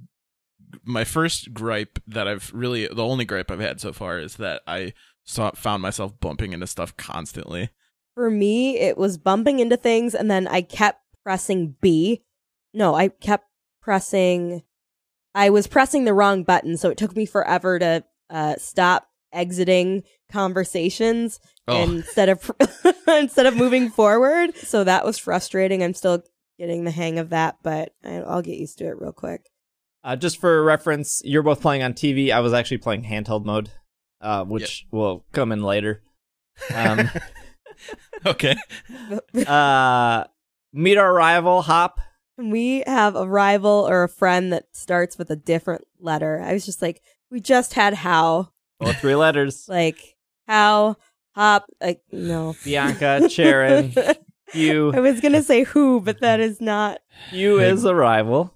my 0.84 1.04
first 1.04 1.52
gripe 1.52 1.98
that 2.06 2.26
I've 2.26 2.50
really 2.54 2.86
the 2.86 3.04
only 3.04 3.24
gripe 3.24 3.50
I've 3.50 3.60
had 3.60 3.80
so 3.80 3.92
far 3.92 4.18
is 4.18 4.36
that 4.36 4.62
I 4.66 4.94
saw 5.24 5.50
found 5.52 5.82
myself 5.82 6.18
bumping 6.20 6.52
into 6.52 6.66
stuff 6.66 6.96
constantly. 6.96 7.70
For 8.14 8.30
me, 8.30 8.78
it 8.78 8.96
was 8.98 9.18
bumping 9.18 9.60
into 9.60 9.76
things, 9.76 10.14
and 10.14 10.30
then 10.30 10.48
I 10.48 10.62
kept 10.62 11.00
pressing 11.22 11.76
B. 11.80 12.24
No, 12.72 12.94
I 12.94 13.08
kept 13.08 13.46
pressing. 13.82 14.62
I 15.34 15.50
was 15.50 15.66
pressing 15.66 16.04
the 16.04 16.14
wrong 16.14 16.42
button, 16.42 16.76
so 16.76 16.90
it 16.90 16.98
took 16.98 17.14
me 17.14 17.24
forever 17.26 17.78
to 17.78 18.04
uh, 18.28 18.56
stop 18.58 19.09
exiting 19.32 20.02
conversations 20.30 21.40
Oh, 21.68 21.82
instead 21.82 22.28
of 22.28 22.50
instead 23.06 23.46
of 23.46 23.56
moving 23.56 23.90
forward. 23.90 24.56
So 24.56 24.82
that 24.84 25.04
was 25.04 25.18
frustrating. 25.18 25.82
I'm 25.82 25.94
still 25.94 26.22
getting 26.58 26.84
the 26.84 26.90
hang 26.90 27.18
of 27.18 27.30
that, 27.30 27.58
but 27.62 27.94
I- 28.04 28.16
I'll 28.22 28.42
get 28.42 28.58
used 28.58 28.78
to 28.78 28.86
it 28.86 29.00
real 29.00 29.12
quick. 29.12 29.50
Uh, 30.02 30.16
just 30.16 30.40
for 30.40 30.64
reference, 30.64 31.20
you're 31.24 31.42
both 31.42 31.60
playing 31.60 31.82
on 31.82 31.92
TV. 31.92 32.30
I 32.32 32.40
was 32.40 32.52
actually 32.52 32.78
playing 32.78 33.04
handheld 33.04 33.44
mode, 33.44 33.70
uh, 34.20 34.44
which 34.44 34.86
will 34.90 35.24
come 35.32 35.52
in 35.52 35.62
later. 35.62 36.02
Um, 36.74 37.10
okay. 38.26 38.56
uh, 39.46 40.24
meet 40.72 40.96
our 40.96 41.12
rival, 41.12 41.62
Hop. 41.62 42.00
we 42.38 42.82
have 42.86 43.14
a 43.14 43.28
rival 43.28 43.86
or 43.88 44.02
a 44.02 44.08
friend 44.08 44.52
that 44.52 44.64
starts 44.72 45.18
with 45.18 45.30
a 45.30 45.36
different 45.36 45.84
letter. 45.98 46.40
I 46.42 46.52
was 46.54 46.64
just 46.64 46.82
like, 46.82 47.02
we 47.30 47.40
just 47.40 47.74
had 47.74 47.94
Hau, 47.94 48.48
Both 48.80 48.98
three 48.98 49.14
letters. 49.14 49.66
like 49.68 50.16
Hau, 50.48 50.96
hop, 51.34 51.66
like 51.80 52.00
no. 52.10 52.56
Bianca, 52.64 53.20
Cheren, 53.24 54.16
Hugh. 54.52 54.92
I 54.94 55.00
was 55.00 55.20
gonna 55.20 55.42
say 55.42 55.62
who, 55.64 56.00
but 56.00 56.20
that 56.20 56.40
is 56.40 56.60
not. 56.60 57.00
Hugh 57.30 57.60
is 57.60 57.84
a 57.84 57.94
rival. 57.94 58.54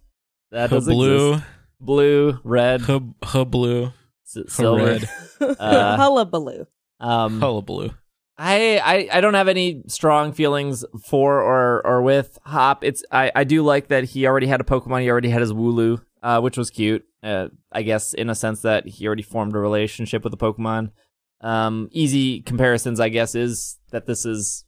That 0.50 0.70
does 0.70 0.86
blue, 0.86 1.32
exist. 1.34 1.48
Blue, 1.80 2.38
red, 2.44 2.80
huh 2.82 3.44
blue, 3.44 3.92
s- 4.26 4.52
silver. 4.52 4.84
red, 4.84 5.08
Uh, 5.58 5.96
Hullabaloo. 5.96 6.66
Um, 7.00 7.40
blue. 7.64 7.90
I, 8.36 8.80
I 8.82 9.18
I 9.18 9.20
don't 9.20 9.34
have 9.34 9.46
any 9.48 9.82
strong 9.86 10.32
feelings 10.32 10.84
for 11.04 11.40
or 11.40 11.86
or 11.86 12.02
with 12.02 12.38
Hop. 12.44 12.82
It's 12.82 13.04
I 13.12 13.30
I 13.34 13.44
do 13.44 13.62
like 13.62 13.88
that 13.88 14.04
he 14.04 14.26
already 14.26 14.46
had 14.48 14.60
a 14.60 14.64
Pokemon. 14.64 15.02
He 15.02 15.10
already 15.10 15.28
had 15.30 15.40
his 15.40 15.52
Wooloo, 15.52 16.02
uh, 16.22 16.40
which 16.40 16.56
was 16.56 16.70
cute. 16.70 17.04
Uh, 17.24 17.48
I 17.72 17.82
guess 17.82 18.12
in 18.12 18.28
a 18.28 18.34
sense 18.34 18.60
that 18.62 18.86
he 18.86 19.06
already 19.06 19.22
formed 19.22 19.56
a 19.56 19.58
relationship 19.58 20.22
with 20.24 20.30
the 20.30 20.36
Pokemon. 20.36 20.90
Um, 21.40 21.88
easy 21.90 22.40
comparisons, 22.42 23.00
I 23.00 23.08
guess, 23.08 23.34
is 23.34 23.78
that 23.92 24.06
this 24.06 24.24
is 24.26 24.64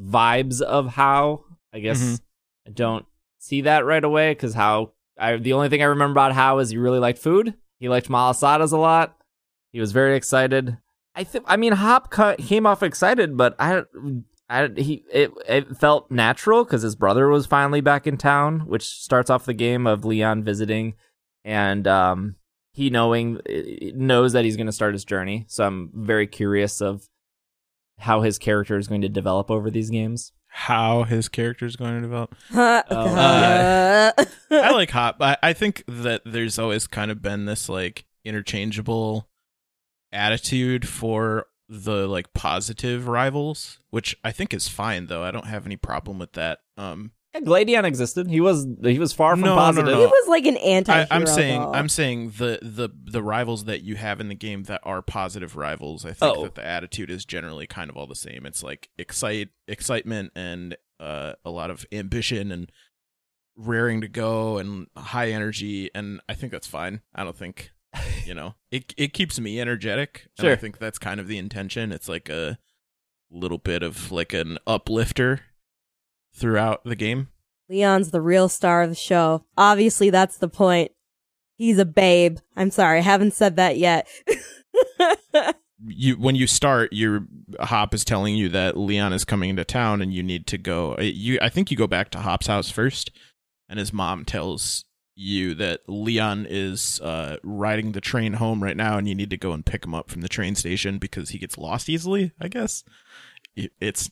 vibes 0.00 0.60
of 0.62 0.86
Hau. 0.88 1.44
I 1.72 1.80
guess 1.80 2.00
Mhm. 2.02 2.20
I 2.66 2.70
don't 2.70 3.06
see 3.38 3.60
that 3.62 3.84
right 3.84 4.02
away 4.04 4.32
because 4.32 4.54
Hau 4.54 4.92
I 5.18 5.36
the 5.36 5.52
only 5.52 5.68
thing 5.68 5.82
I 5.82 5.86
remember 5.86 6.12
about 6.12 6.32
Hau 6.32 6.58
is 6.58 6.70
he 6.70 6.78
really 6.78 6.98
liked 6.98 7.18
food. 7.18 7.54
He 7.78 7.88
liked 7.88 8.08
malasadas 8.08 8.72
a 8.72 8.76
lot. 8.78 9.16
He 9.72 9.80
was 9.80 9.92
very 9.92 10.16
excited. 10.16 10.78
I 11.14 11.24
think. 11.24 11.44
I 11.48 11.56
mean, 11.56 11.72
Hop 11.72 12.12
came 12.38 12.66
off 12.66 12.82
excited, 12.82 13.36
but 13.36 13.56
I, 13.58 13.82
I 14.48 14.68
he 14.76 15.04
it 15.12 15.32
it 15.48 15.76
felt 15.76 16.10
natural 16.10 16.64
because 16.64 16.82
his 16.82 16.94
brother 16.96 17.28
was 17.28 17.46
finally 17.46 17.80
back 17.80 18.06
in 18.06 18.16
town, 18.16 18.60
which 18.60 18.84
starts 18.84 19.28
off 19.28 19.44
the 19.44 19.54
game 19.54 19.86
of 19.86 20.04
Leon 20.04 20.44
visiting, 20.44 20.94
and 21.48 21.86
um, 21.88 22.36
he 22.74 22.90
knowing 22.90 23.40
knows 23.94 24.34
that 24.34 24.44
he's 24.44 24.56
going 24.56 24.66
to 24.66 24.72
start 24.72 24.92
his 24.92 25.06
journey. 25.06 25.46
So 25.48 25.64
I'm 25.64 25.90
very 25.94 26.26
curious 26.26 26.82
of 26.82 27.08
how 27.98 28.20
his 28.20 28.38
character 28.38 28.76
is 28.76 28.86
going 28.86 29.00
to 29.00 29.08
develop 29.08 29.50
over 29.50 29.70
these 29.70 29.88
games. 29.88 30.32
How 30.48 31.04
his 31.04 31.28
character 31.28 31.64
is 31.64 31.74
going 31.74 31.94
to 31.94 32.00
develop. 32.02 32.34
Uh, 32.54 34.12
I 34.50 34.70
like 34.72 34.90
Hop. 34.90 35.16
I, 35.20 35.36
I 35.42 35.52
think 35.54 35.84
that 35.88 36.22
there's 36.24 36.58
always 36.58 36.86
kind 36.86 37.10
of 37.10 37.22
been 37.22 37.46
this 37.46 37.68
like 37.68 38.04
interchangeable 38.24 39.28
attitude 40.12 40.86
for 40.86 41.46
the 41.68 42.06
like 42.06 42.32
positive 42.34 43.08
rivals, 43.08 43.78
which 43.90 44.16
I 44.22 44.32
think 44.32 44.52
is 44.52 44.68
fine 44.68 45.06
though. 45.06 45.22
I 45.22 45.30
don't 45.30 45.46
have 45.46 45.64
any 45.64 45.76
problem 45.76 46.18
with 46.18 46.32
that. 46.32 46.60
Um 46.76 47.12
Yeah, 47.34 47.40
Gladion 47.40 47.84
existed. 47.84 48.28
He 48.30 48.40
was 48.40 48.66
he 48.82 48.98
was 48.98 49.12
far 49.12 49.32
from 49.32 49.40
No, 49.42 49.54
no, 49.54 49.54
positive. 49.56 49.90
no. 49.92 49.98
he 50.00 50.06
was 50.06 50.28
like 50.28 50.46
an 50.46 50.56
anti. 50.56 51.02
I, 51.02 51.06
I'm 51.10 51.26
saying 51.26 51.60
I'm 51.62 51.88
saying 51.88 52.30
the 52.38 52.58
the 52.62 52.88
the 53.04 53.22
rivals 53.22 53.64
that 53.64 53.82
you 53.82 53.96
have 53.96 54.20
in 54.20 54.28
the 54.28 54.34
game 54.34 54.62
that 54.64 54.80
are 54.84 55.02
positive 55.02 55.54
rivals. 55.56 56.04
I 56.04 56.12
think 56.14 56.36
Oh. 56.38 56.42
that 56.44 56.54
the 56.54 56.64
attitude 56.66 57.10
is 57.10 57.24
generally 57.24 57.66
kind 57.66 57.90
of 57.90 57.96
all 57.96 58.06
the 58.06 58.14
same. 58.16 58.46
It's 58.46 58.62
like 58.62 58.88
excite 58.98 59.48
excitement 59.66 60.32
and 60.34 60.76
uh, 61.00 61.34
a 61.44 61.50
lot 61.50 61.70
of 61.70 61.84
ambition 61.92 62.50
and 62.50 62.72
raring 63.56 64.00
to 64.00 64.08
go 64.08 64.58
and 64.58 64.86
high 64.96 65.30
energy. 65.30 65.90
And 65.94 66.20
I 66.28 66.34
think 66.34 66.50
that's 66.52 66.66
fine. 66.66 67.02
I 67.14 67.24
don't 67.24 67.36
think 67.36 67.72
you 68.24 68.32
know 68.34 68.54
it. 68.70 68.94
It 68.96 69.12
keeps 69.12 69.38
me 69.38 69.60
energetic. 69.60 70.28
And 70.38 70.48
I 70.48 70.56
think 70.56 70.78
that's 70.78 70.98
kind 70.98 71.20
of 71.20 71.28
the 71.28 71.36
intention. 71.38 71.92
It's 71.92 72.08
like 72.08 72.28
a 72.30 72.58
little 73.30 73.58
bit 73.58 73.82
of 73.82 74.10
like 74.10 74.32
an 74.32 74.56
uplifter 74.66 75.40
throughout 76.38 76.84
the 76.84 76.96
game. 76.96 77.28
Leon's 77.68 78.10
the 78.10 78.20
real 78.20 78.48
star 78.48 78.82
of 78.82 78.88
the 78.90 78.94
show. 78.96 79.44
Obviously, 79.56 80.10
that's 80.10 80.38
the 80.38 80.48
point. 80.48 80.92
He's 81.56 81.78
a 81.78 81.84
babe. 81.84 82.38
I'm 82.56 82.70
sorry, 82.70 82.98
I 82.98 83.02
haven't 83.02 83.34
said 83.34 83.56
that 83.56 83.76
yet. 83.76 84.08
you 85.86 86.14
when 86.16 86.34
you 86.34 86.46
start 86.46 86.92
your 86.92 87.26
hop 87.60 87.94
is 87.94 88.04
telling 88.04 88.34
you 88.34 88.48
that 88.48 88.76
leon 88.76 89.12
is 89.12 89.24
coming 89.24 89.50
into 89.50 89.64
town 89.64 90.02
and 90.02 90.12
you 90.12 90.22
need 90.22 90.46
to 90.46 90.58
go 90.58 90.96
uh, 90.98 91.02
you 91.02 91.38
i 91.40 91.48
think 91.48 91.70
you 91.70 91.76
go 91.76 91.86
back 91.86 92.10
to 92.10 92.18
hop's 92.18 92.48
house 92.48 92.68
first 92.70 93.12
and 93.68 93.78
his 93.78 93.92
mom 93.92 94.24
tells 94.24 94.84
you 95.14 95.54
that 95.54 95.80
leon 95.86 96.46
is 96.50 97.00
uh 97.02 97.36
riding 97.44 97.92
the 97.92 98.00
train 98.00 98.34
home 98.34 98.62
right 98.62 98.76
now 98.76 98.98
and 98.98 99.08
you 99.08 99.14
need 99.14 99.30
to 99.30 99.36
go 99.36 99.52
and 99.52 99.64
pick 99.66 99.84
him 99.84 99.94
up 99.94 100.10
from 100.10 100.20
the 100.20 100.28
train 100.28 100.56
station 100.56 100.98
because 100.98 101.30
he 101.30 101.38
gets 101.38 101.56
lost 101.56 101.88
easily 101.88 102.32
i 102.40 102.48
guess 102.48 102.82
It- 103.54 103.72
it's 103.80 104.10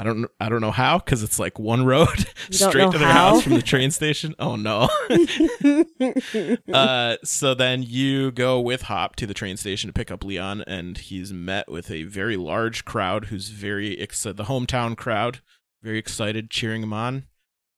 i 0.00 0.02
don't 0.02 0.26
i 0.40 0.48
don't 0.48 0.60
know 0.60 0.70
how 0.70 0.98
because 0.98 1.22
it's 1.22 1.38
like 1.38 1.58
one 1.58 1.84
road 1.84 2.08
straight 2.50 2.90
to 2.90 2.98
their 2.98 3.06
how? 3.06 3.34
house 3.34 3.42
from 3.42 3.52
the 3.52 3.62
train 3.62 3.90
station 3.90 4.34
oh 4.38 4.56
no 4.56 4.88
uh, 6.72 7.16
so 7.24 7.54
then 7.54 7.82
you 7.82 8.30
go 8.30 8.60
with 8.60 8.82
Hop 8.82 9.16
to 9.16 9.26
the 9.26 9.34
train 9.34 9.56
station 9.56 9.88
to 9.88 9.92
pick 9.92 10.10
up 10.10 10.24
Leon, 10.24 10.62
and 10.66 10.96
he's 10.98 11.32
met 11.32 11.70
with 11.70 11.90
a 11.90 12.04
very 12.04 12.36
large 12.36 12.84
crowd 12.84 13.26
who's 13.26 13.48
very 13.48 13.98
excited. 14.00 14.36
The 14.36 14.44
hometown 14.44 14.96
crowd, 14.96 15.40
very 15.82 15.98
excited, 15.98 16.50
cheering 16.50 16.82
him 16.82 16.92
on. 16.92 17.24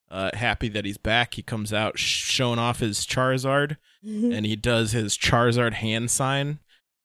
Uh, 0.09 0.29
happy 0.33 0.69
that 0.69 0.85
he's 0.85 0.97
back. 0.97 1.33
He 1.33 1.41
comes 1.41 1.73
out 1.73 1.97
sh- 1.97 2.23
showing 2.23 2.59
off 2.59 2.79
his 2.79 2.99
Charizard, 3.05 3.77
and 4.03 4.45
he 4.45 4.55
does 4.55 4.91
his 4.91 5.17
Charizard 5.17 5.73
hand 5.73 6.11
sign, 6.11 6.59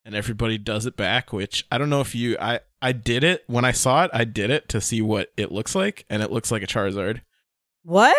and 0.08 0.16
everybody 0.16 0.58
does 0.58 0.86
it 0.86 0.96
back. 0.96 1.32
Which 1.32 1.64
I 1.70 1.78
don't 1.78 1.90
know 1.90 2.00
if 2.00 2.14
you, 2.16 2.36
I, 2.40 2.60
I 2.82 2.90
did 2.92 3.22
it 3.22 3.44
when 3.46 3.64
I 3.64 3.70
saw 3.72 4.04
it. 4.04 4.10
I 4.12 4.24
did 4.24 4.50
it 4.50 4.68
to 4.70 4.80
see 4.80 5.02
what 5.02 5.30
it 5.36 5.52
looks 5.52 5.74
like, 5.76 6.04
and 6.10 6.22
it 6.22 6.32
looks 6.32 6.50
like 6.50 6.62
a 6.62 6.66
Charizard. 6.66 7.20
what? 7.84 8.16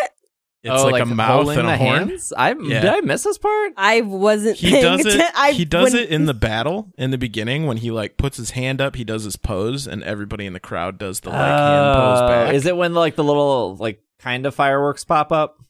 It's 0.62 0.74
oh, 0.84 0.88
like, 0.90 1.02
a 1.02 1.06
mouth 1.06 1.46
holding 1.46 1.60
and 1.60 1.68
a 1.70 1.78
horn. 1.78 2.10
hands? 2.10 2.34
I 2.36 2.50
Yeah. 2.50 2.82
did 2.82 2.90
I 2.90 3.00
miss 3.00 3.24
this 3.24 3.38
part? 3.38 3.72
I 3.78 4.02
wasn't. 4.02 4.58
he 4.58 4.72
paying 4.72 4.84
does 4.84 5.06
atten- 5.06 5.22
it 5.22 5.32
I, 5.34 5.52
he 5.54 5.64
does 5.64 5.94
when- 5.94 6.04
it 6.04 6.10
in 6.10 6.26
the 6.26 6.34
battle 6.50 6.92
in 6.98 7.12
the 7.12 7.18
beginning 7.18 7.66
when 7.66 7.78
he 7.78 7.92
like 7.92 8.18
puts 8.18 8.36
his 8.36 8.52
hand 8.52 8.82
up 8.82 8.98
he 8.98 9.06
does 9.06 9.24
his 9.24 9.38
pose 9.38 9.88
and 9.88 10.04
everybody 10.04 10.46
in 10.46 10.52
the 10.52 10.60
crowd 10.60 10.98
does 10.98 11.22
the 11.22 11.30
like 11.30 11.38
hand 11.40 11.96
pose 11.96 12.20
Oh, 12.22 12.28
back 12.28 12.54
Is 12.56 12.66
it 12.66 12.76
when 12.76 12.94
like 12.94 13.16
the 13.16 13.24
little 13.24 13.78
like 13.78 14.04
kind 14.20 14.46
of 14.46 14.54
fireworks 14.54 15.06
pop 15.06 15.32
up? 15.32 15.64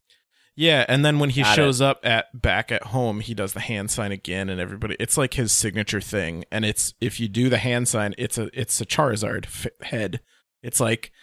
Yeah 0.60 0.86
and 0.90 1.06
then 1.06 1.20
when 1.20 1.30
he 1.30 1.42
Got 1.42 1.56
shows 1.56 1.80
up 1.80 2.02
at 2.04 2.42
back 2.42 2.70
at 2.70 2.84
home 2.88 3.22
he 3.22 3.34
does 3.34 3.54
the 3.54 3.62
hand 3.62 3.90
sign 3.90 4.12
again 4.12 4.50
and 4.50 4.60
everybody 4.60 4.98
it's 5.00 5.18
like 5.18 5.36
his 5.36 5.54
signature 5.54 6.02
thing. 6.02 6.44
And 6.52 6.66
it's 6.66 6.94
if 7.00 7.18
you 7.18 7.30
do 7.30 7.48
the 7.48 7.58
hand 7.58 7.88
sign 7.88 8.14
it's 8.18 8.38
a 8.38 8.50
it's 8.54 8.82
a 8.82 8.86
charizard 8.86 9.46
f- 9.46 9.88
head. 9.88 10.20
It's 10.62 10.82
like 10.82 11.14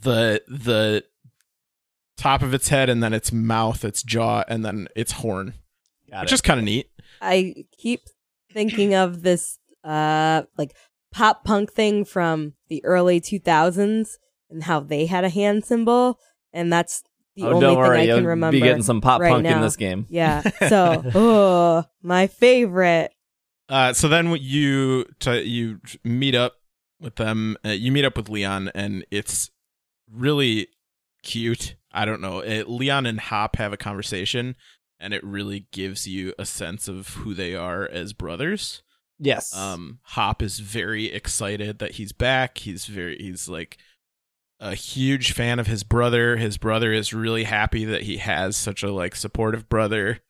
the 0.00 0.42
the 0.48 1.04
top 2.16 2.42
of 2.42 2.52
its 2.52 2.70
head 2.70 2.90
and 2.90 3.00
then 3.04 3.12
its 3.12 3.32
mouth 3.32 3.84
its 3.84 4.02
jaw 4.02 4.42
and 4.48 4.64
then 4.64 4.88
its 4.96 5.12
horn. 5.12 5.54
Got 6.10 6.22
which 6.22 6.32
it. 6.32 6.34
is 6.34 6.40
kind 6.40 6.58
of 6.58 6.64
neat. 6.64 6.90
I 7.20 7.64
keep 7.78 8.00
thinking 8.52 8.94
of 8.94 9.22
this 9.22 9.60
uh 9.84 10.42
like 10.58 10.74
pop 11.12 11.44
punk 11.44 11.72
thing 11.72 12.04
from 12.04 12.54
the 12.68 12.84
early 12.84 13.20
2000s 13.20 14.14
and 14.50 14.64
how 14.64 14.80
they 14.80 15.06
had 15.06 15.22
a 15.22 15.28
hand 15.28 15.64
symbol 15.64 16.18
and 16.52 16.72
that's 16.72 17.04
the 17.36 17.44
oh, 17.44 17.48
only 17.54 17.60
don't 17.60 17.70
thing 17.70 17.78
worry, 17.78 17.98
I 17.98 18.02
you'll 18.02 18.18
can 18.18 18.26
remember. 18.26 18.52
be 18.52 18.60
getting 18.60 18.82
some 18.82 19.00
pop 19.00 19.20
right 19.20 19.32
punk 19.32 19.46
in 19.46 19.60
this 19.60 19.76
game. 19.76 20.06
yeah. 20.08 20.42
So, 20.68 21.02
oh, 21.14 21.84
my 22.02 22.26
favorite. 22.26 23.12
Uh, 23.68 23.92
so 23.92 24.08
then 24.08 24.34
you 24.40 25.06
to 25.20 25.42
you 25.46 25.80
meet 26.04 26.34
up 26.34 26.54
with 27.00 27.16
them. 27.16 27.56
Uh, 27.64 27.70
you 27.70 27.90
meet 27.90 28.04
up 28.04 28.16
with 28.16 28.28
Leon, 28.28 28.70
and 28.74 29.04
it's 29.10 29.50
really 30.10 30.68
cute. 31.22 31.76
I 31.92 32.04
don't 32.04 32.20
know. 32.20 32.40
It, 32.40 32.68
Leon 32.68 33.06
and 33.06 33.20
Hop 33.20 33.56
have 33.56 33.72
a 33.72 33.76
conversation, 33.76 34.56
and 35.00 35.14
it 35.14 35.24
really 35.24 35.66
gives 35.72 36.06
you 36.06 36.34
a 36.38 36.44
sense 36.44 36.88
of 36.88 37.08
who 37.08 37.34
they 37.34 37.54
are 37.54 37.88
as 37.88 38.12
brothers. 38.12 38.82
Yes. 39.18 39.56
Um, 39.56 40.00
Hop 40.02 40.42
is 40.42 40.58
very 40.58 41.06
excited 41.06 41.78
that 41.78 41.92
he's 41.92 42.12
back. 42.12 42.58
He's 42.58 42.86
very 42.86 43.16
he's 43.18 43.48
like 43.48 43.78
a 44.62 44.76
huge 44.76 45.32
fan 45.32 45.58
of 45.58 45.66
his 45.66 45.82
brother. 45.82 46.36
His 46.36 46.56
brother 46.56 46.92
is 46.92 47.12
really 47.12 47.44
happy 47.44 47.84
that 47.84 48.02
he 48.02 48.18
has 48.18 48.56
such 48.56 48.82
a 48.82 48.92
like 48.92 49.16
supportive 49.16 49.68
brother. 49.68 50.20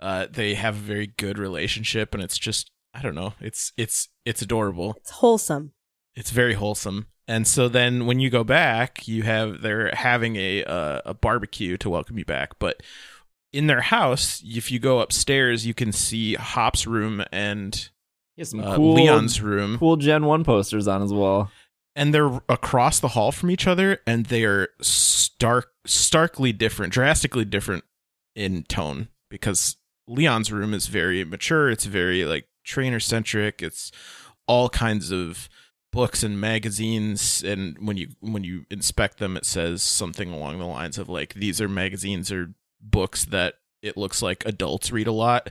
Uh, 0.00 0.26
they 0.30 0.54
have 0.54 0.74
a 0.74 0.80
very 0.80 1.06
good 1.06 1.38
relationship, 1.38 2.12
and 2.12 2.22
it's 2.22 2.36
just 2.36 2.70
I 2.92 3.00
don't 3.00 3.14
know. 3.14 3.34
It's 3.40 3.72
it's 3.76 4.08
it's 4.24 4.42
adorable. 4.42 4.94
It's 4.96 5.10
wholesome. 5.10 5.72
It's 6.16 6.30
very 6.30 6.54
wholesome. 6.54 7.06
And 7.28 7.46
so 7.46 7.68
then 7.68 8.06
when 8.06 8.20
you 8.20 8.28
go 8.28 8.44
back, 8.44 9.06
you 9.06 9.22
have 9.22 9.62
they're 9.62 9.94
having 9.94 10.36
a 10.36 10.64
uh, 10.64 11.00
a 11.06 11.14
barbecue 11.14 11.76
to 11.78 11.88
welcome 11.88 12.18
you 12.18 12.24
back, 12.24 12.58
but 12.58 12.82
in 13.52 13.68
their 13.68 13.80
house, 13.80 14.42
if 14.44 14.70
you 14.70 14.78
go 14.78 14.98
upstairs, 15.00 15.64
you 15.64 15.72
can 15.74 15.92
see 15.92 16.34
Hop's 16.34 16.86
room 16.86 17.24
and 17.32 17.88
He 18.34 18.42
has 18.42 18.50
some 18.50 18.60
uh, 18.60 18.74
cool 18.74 18.94
Leon's 18.94 19.40
room. 19.40 19.78
cool 19.78 19.96
Gen 19.96 20.26
1 20.26 20.44
posters 20.44 20.86
on 20.88 21.02
as 21.02 21.12
well. 21.12 21.50
And 21.96 22.14
they're 22.14 22.40
across 22.48 23.00
the 23.00 23.08
hall 23.08 23.32
from 23.32 23.50
each 23.50 23.66
other 23.66 23.98
and 24.06 24.26
they 24.26 24.44
are 24.44 24.68
stark 24.80 25.72
starkly 25.84 26.52
different 26.52 26.92
drastically 26.92 27.44
different 27.44 27.82
in 28.36 28.62
tone 28.64 29.08
because 29.30 29.76
leon's 30.06 30.52
room 30.52 30.72
is 30.72 30.86
very 30.86 31.24
mature 31.24 31.68
it's 31.70 31.86
very 31.86 32.24
like 32.24 32.46
trainer 32.64 33.00
centric 33.00 33.62
it's 33.62 33.90
all 34.46 34.68
kinds 34.68 35.10
of 35.10 35.48
books 35.92 36.22
and 36.22 36.40
magazines 36.40 37.42
and 37.42 37.78
when 37.78 37.96
you 37.96 38.08
when 38.20 38.44
you 38.44 38.66
inspect 38.70 39.18
them 39.18 39.36
it 39.36 39.46
says 39.46 39.82
something 39.82 40.30
along 40.30 40.58
the 40.58 40.66
lines 40.66 40.98
of 40.98 41.08
like 41.08 41.34
these 41.34 41.60
are 41.60 41.68
magazines 41.68 42.30
or 42.30 42.54
books 42.80 43.24
that 43.24 43.54
it 43.82 43.96
looks 43.96 44.22
like 44.22 44.44
adults 44.46 44.92
read 44.92 45.06
a 45.06 45.12
lot. 45.12 45.50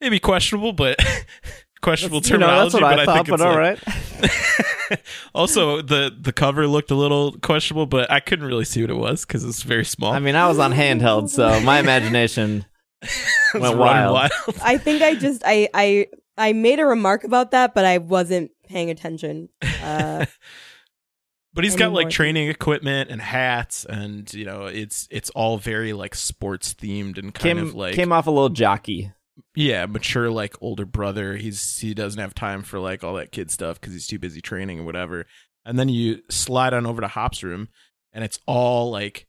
Maybe 0.00 0.18
questionable 0.18 0.72
but 0.72 0.98
questionable 1.82 2.20
That's- 2.20 2.30
you 2.30 2.38
know, 2.38 2.46
terminology 2.46 2.72
that's 2.72 2.82
what 2.82 2.90
but 2.90 2.98
I 2.98 3.02
I, 3.02 3.06
thought, 3.06 3.14
think 3.26 3.34
it's 3.34 3.42
all 3.42 3.54
like, 3.54 4.90
right. 4.90 5.00
also, 5.34 5.82
the 5.82 6.14
the 6.18 6.32
cover 6.32 6.66
looked 6.66 6.90
a 6.90 6.94
little 6.94 7.32
questionable, 7.38 7.86
but 7.86 8.10
I 8.10 8.20
couldn't 8.20 8.44
really 8.46 8.64
see 8.64 8.80
what 8.82 8.90
it 8.90 8.94
was 8.96 9.24
because 9.24 9.44
it's 9.44 9.62
very 9.62 9.84
small. 9.84 10.12
I 10.12 10.18
mean, 10.18 10.34
I 10.36 10.48
was 10.48 10.58
on 10.58 10.72
handheld, 10.72 11.28
so 11.30 11.60
my 11.60 11.78
imagination. 11.78 12.66
Went 13.54 13.64
running 13.64 13.78
wild. 13.78 14.30
I 14.62 14.76
think 14.76 15.00
I 15.02 15.14
just 15.14 15.42
I 15.46 15.68
I 15.72 16.06
I 16.36 16.52
made 16.52 16.80
a 16.80 16.84
remark 16.86 17.24
about 17.24 17.52
that, 17.52 17.74
but 17.74 17.84
I 17.84 17.98
wasn't 17.98 18.50
paying 18.68 18.90
attention. 18.90 19.48
Uh, 19.82 20.26
but 21.54 21.64
he's 21.64 21.76
got 21.76 21.92
like 21.92 22.10
training 22.10 22.48
equipment 22.48 23.10
and 23.10 23.20
hats, 23.22 23.86
and 23.86 24.32
you 24.34 24.44
know, 24.44 24.66
it's 24.66 25.08
it's 25.10 25.30
all 25.30 25.56
very 25.56 25.94
like 25.94 26.14
sports 26.14 26.74
themed 26.74 27.16
and 27.16 27.32
kind 27.34 27.58
Came, 27.58 27.58
of 27.58 27.74
like 27.74 27.94
came 27.94 28.12
off 28.12 28.26
a 28.26 28.30
little 28.30 28.50
jockey. 28.50 29.12
Yeah, 29.54 29.86
mature 29.86 30.30
like 30.30 30.54
older 30.60 30.84
brother. 30.84 31.36
He's 31.36 31.78
he 31.78 31.94
doesn't 31.94 32.20
have 32.20 32.34
time 32.34 32.62
for 32.62 32.78
like 32.78 33.02
all 33.02 33.14
that 33.14 33.32
kid 33.32 33.50
stuff 33.50 33.80
because 33.80 33.92
he's 33.92 34.06
too 34.06 34.18
busy 34.18 34.40
training 34.40 34.78
and 34.78 34.86
whatever. 34.86 35.26
And 35.64 35.78
then 35.78 35.88
you 35.88 36.22
slide 36.30 36.72
on 36.72 36.86
over 36.86 37.00
to 37.00 37.08
Hop's 37.08 37.42
room, 37.42 37.68
and 38.12 38.24
it's 38.24 38.38
all 38.46 38.90
like 38.90 39.26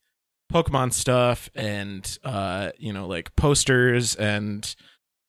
Pokemon 0.51 0.93
stuff 0.93 1.49
and 1.55 2.17
uh, 2.23 2.71
you 2.77 2.93
know, 2.93 3.07
like 3.07 3.35
posters 3.35 4.15
and 4.15 4.75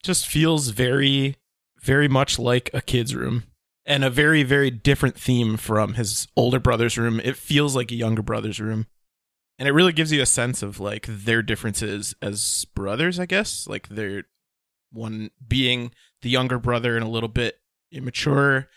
just 0.03 0.27
feels 0.27 0.69
very, 0.69 1.37
very 1.81 2.09
much 2.09 2.39
like 2.39 2.71
a 2.75 2.81
kid's 2.81 3.15
room. 3.15 3.45
And 3.85 4.05
a 4.05 4.11
very, 4.11 4.45
very 4.45 4.71
different 4.71 5.19
theme 5.19 5.57
from 5.57 5.95
his 5.95 6.29
older 6.37 6.61
brother's 6.61 6.97
room. 6.97 7.19
It 7.19 7.37
feels 7.37 7.75
like 7.75 7.91
a 7.91 7.97
younger 7.97 8.23
brother's 8.23 8.61
room. 8.61 8.87
And 9.59 9.67
it 9.67 9.73
really 9.73 9.93
gives 9.93 10.13
you 10.13 10.23
a 10.23 10.27
sense 10.27 10.63
of 10.63 10.79
like 10.79 11.07
their 11.09 11.43
differences 11.43 12.15
as 12.23 12.65
brothers, 12.77 13.19
I 13.19 13.27
guess. 13.27 13.67
Like 13.67 13.89
they're 13.89 14.23
one 14.93 15.31
being 15.47 15.93
the 16.23 16.31
younger 16.31 16.59
brother 16.59 16.97
and 16.97 17.05
a 17.05 17.09
little 17.09 17.29
bit 17.29 17.57
immature 17.91 18.69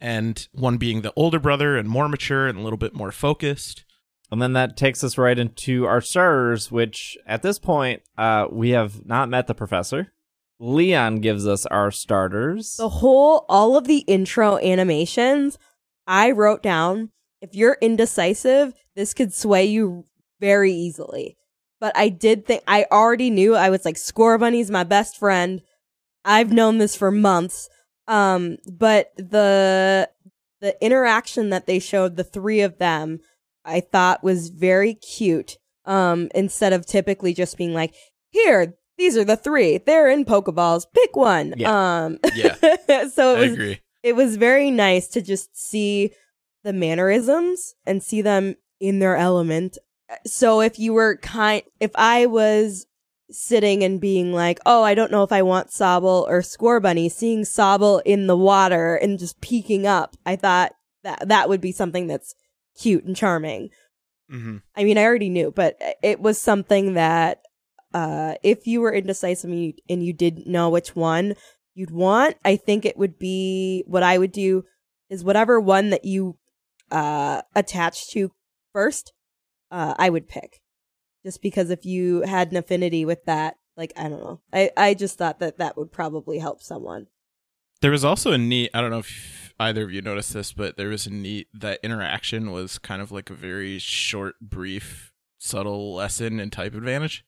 and 0.00 0.48
one 0.52 0.78
being 0.78 1.02
the 1.02 1.12
older 1.16 1.38
brother 1.38 1.76
and 1.76 1.88
more 1.88 2.08
mature 2.08 2.46
and 2.46 2.58
a 2.58 2.62
little 2.62 2.78
bit 2.78 2.94
more 2.94 3.12
focused. 3.12 3.84
And 4.30 4.40
then 4.40 4.52
that 4.52 4.76
takes 4.76 5.02
us 5.02 5.18
right 5.18 5.38
into 5.38 5.86
our 5.86 6.00
starters, 6.00 6.70
which 6.70 7.18
at 7.26 7.42
this 7.42 7.58
point, 7.58 8.02
uh, 8.16 8.46
we 8.50 8.70
have 8.70 9.04
not 9.04 9.28
met 9.28 9.46
the 9.46 9.54
professor. 9.54 10.12
Leon 10.60 11.20
gives 11.20 11.46
us 11.46 11.66
our 11.66 11.90
starters. 11.90 12.76
The 12.76 12.88
whole, 12.88 13.44
all 13.48 13.76
of 13.76 13.86
the 13.86 13.98
intro 14.00 14.58
animations, 14.58 15.58
I 16.06 16.30
wrote 16.30 16.62
down. 16.62 17.10
If 17.40 17.54
you're 17.54 17.78
indecisive, 17.80 18.74
this 18.94 19.14
could 19.14 19.32
sway 19.32 19.64
you 19.64 20.04
very 20.38 20.72
easily. 20.72 21.36
But 21.80 21.96
I 21.96 22.10
did 22.10 22.46
think, 22.46 22.62
I 22.68 22.86
already 22.92 23.30
knew 23.30 23.54
I 23.54 23.70
was 23.70 23.84
like, 23.84 23.96
Scorbunny's 23.96 24.70
my 24.70 24.84
best 24.84 25.16
friend. 25.16 25.62
I've 26.24 26.52
known 26.52 26.78
this 26.78 26.94
for 26.94 27.10
months. 27.10 27.68
Um, 28.06 28.58
but 28.70 29.12
the, 29.16 30.10
the 30.60 30.76
interaction 30.84 31.50
that 31.50 31.66
they 31.66 31.78
showed, 31.78 32.16
the 32.16 32.24
three 32.24 32.60
of 32.60 32.78
them, 32.78 33.20
I 33.64 33.80
thought 33.80 34.22
was 34.22 34.50
very 34.50 34.94
cute. 34.94 35.56
Um, 35.86 36.28
instead 36.34 36.72
of 36.74 36.84
typically 36.86 37.32
just 37.32 37.56
being 37.56 37.72
like, 37.72 37.94
here, 38.30 38.74
these 38.98 39.16
are 39.16 39.24
the 39.24 39.36
three. 39.36 39.78
They're 39.78 40.10
in 40.10 40.26
Pokeballs. 40.26 40.84
Pick 40.94 41.16
one. 41.16 41.54
Yeah. 41.56 42.04
Um, 42.04 42.18
Yeah. 42.34 42.56
so 43.08 43.34
I 43.34 43.38
it 43.38 43.40
was, 43.40 43.52
agree. 43.52 43.80
it 44.02 44.16
was 44.16 44.36
very 44.36 44.70
nice 44.70 45.08
to 45.08 45.22
just 45.22 45.56
see 45.56 46.12
the 46.62 46.74
mannerisms 46.74 47.74
and 47.86 48.02
see 48.02 48.20
them 48.20 48.56
in 48.78 48.98
their 48.98 49.16
element. 49.16 49.78
So 50.26 50.60
if 50.60 50.78
you 50.78 50.92
were 50.92 51.16
kind, 51.16 51.62
if 51.78 51.90
I 51.94 52.26
was 52.26 52.86
sitting 53.30 53.84
and 53.84 54.00
being 54.00 54.32
like, 54.32 54.58
oh, 54.66 54.82
I 54.82 54.94
don't 54.94 55.12
know 55.12 55.22
if 55.22 55.32
I 55.32 55.42
want 55.42 55.68
Sobble 55.68 56.26
or 56.28 56.40
Scorbunny, 56.40 57.10
seeing 57.10 57.42
Sobble 57.42 58.02
in 58.04 58.26
the 58.26 58.36
water 58.36 58.96
and 58.96 59.18
just 59.18 59.40
peeking 59.40 59.86
up, 59.86 60.16
I 60.26 60.36
thought 60.36 60.72
that 61.04 61.28
that 61.28 61.48
would 61.48 61.60
be 61.60 61.72
something 61.72 62.06
that's 62.06 62.34
cute 62.78 63.04
and 63.04 63.16
charming. 63.16 63.70
Mm-hmm. 64.30 64.58
I 64.76 64.84
mean, 64.84 64.98
I 64.98 65.04
already 65.04 65.28
knew, 65.28 65.52
but 65.54 65.76
it 66.02 66.20
was 66.20 66.40
something 66.40 66.94
that 66.94 67.42
uh, 67.92 68.34
if 68.42 68.66
you 68.66 68.80
were 68.80 68.92
indecisive 68.92 69.50
and 69.50 69.62
you, 69.62 69.72
and 69.88 70.04
you 70.04 70.12
didn't 70.12 70.46
know 70.46 70.70
which 70.70 70.94
one 70.94 71.34
you'd 71.74 71.90
want, 71.90 72.36
I 72.44 72.56
think 72.56 72.84
it 72.84 72.96
would 72.96 73.18
be 73.18 73.84
what 73.86 74.02
I 74.02 74.18
would 74.18 74.32
do 74.32 74.64
is 75.08 75.24
whatever 75.24 75.60
one 75.60 75.90
that 75.90 76.04
you 76.04 76.36
uh, 76.90 77.42
attach 77.54 78.10
to 78.10 78.30
first, 78.72 79.12
uh, 79.70 79.94
I 79.98 80.10
would 80.10 80.28
pick. 80.28 80.60
Just 81.24 81.42
because 81.42 81.70
if 81.70 81.84
you 81.84 82.22
had 82.22 82.50
an 82.50 82.56
affinity 82.56 83.04
with 83.04 83.24
that, 83.26 83.56
like, 83.76 83.92
I 83.96 84.08
don't 84.08 84.20
know. 84.22 84.40
I, 84.52 84.70
I 84.76 84.94
just 84.94 85.18
thought 85.18 85.38
that 85.40 85.58
that 85.58 85.76
would 85.76 85.92
probably 85.92 86.38
help 86.38 86.62
someone. 86.62 87.06
There 87.82 87.90
was 87.90 88.04
also 88.04 88.32
a 88.32 88.38
neat. 88.38 88.70
I 88.74 88.80
don't 88.80 88.90
know 88.90 88.98
if 89.00 89.52
either 89.58 89.84
of 89.84 89.90
you 89.92 90.00
noticed 90.02 90.32
this, 90.34 90.52
but 90.52 90.76
there 90.76 90.88
was 90.88 91.06
a 91.06 91.10
neat 91.12 91.48
that 91.54 91.80
interaction 91.82 92.50
was 92.52 92.78
kind 92.78 93.00
of 93.02 93.12
like 93.12 93.30
a 93.30 93.34
very 93.34 93.78
short, 93.78 94.36
brief, 94.40 95.12
subtle 95.38 95.94
lesson 95.94 96.40
in 96.40 96.50
type 96.50 96.74
advantage. 96.74 97.24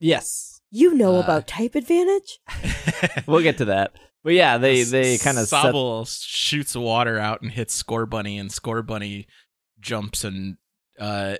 yes, 0.00 0.60
You 0.70 0.94
know 0.94 1.16
Uh, 1.16 1.20
about 1.20 1.46
type 1.46 1.74
advantage? 1.74 2.40
we'll 3.26 3.42
get 3.42 3.58
to 3.58 3.64
that. 3.66 3.92
But 4.24 4.34
yeah, 4.34 4.58
they 4.58 4.82
they 4.82 5.16
kind 5.18 5.38
of 5.38 5.48
set, 5.48 5.72
shoots 6.08 6.74
water 6.76 7.18
out 7.18 7.40
and 7.42 7.50
hits 7.52 7.80
Scorbunny, 7.80 8.38
and 8.38 8.50
Scorbunny 8.50 9.26
jumps 9.80 10.24
and 10.24 10.56
uh, 10.98 11.36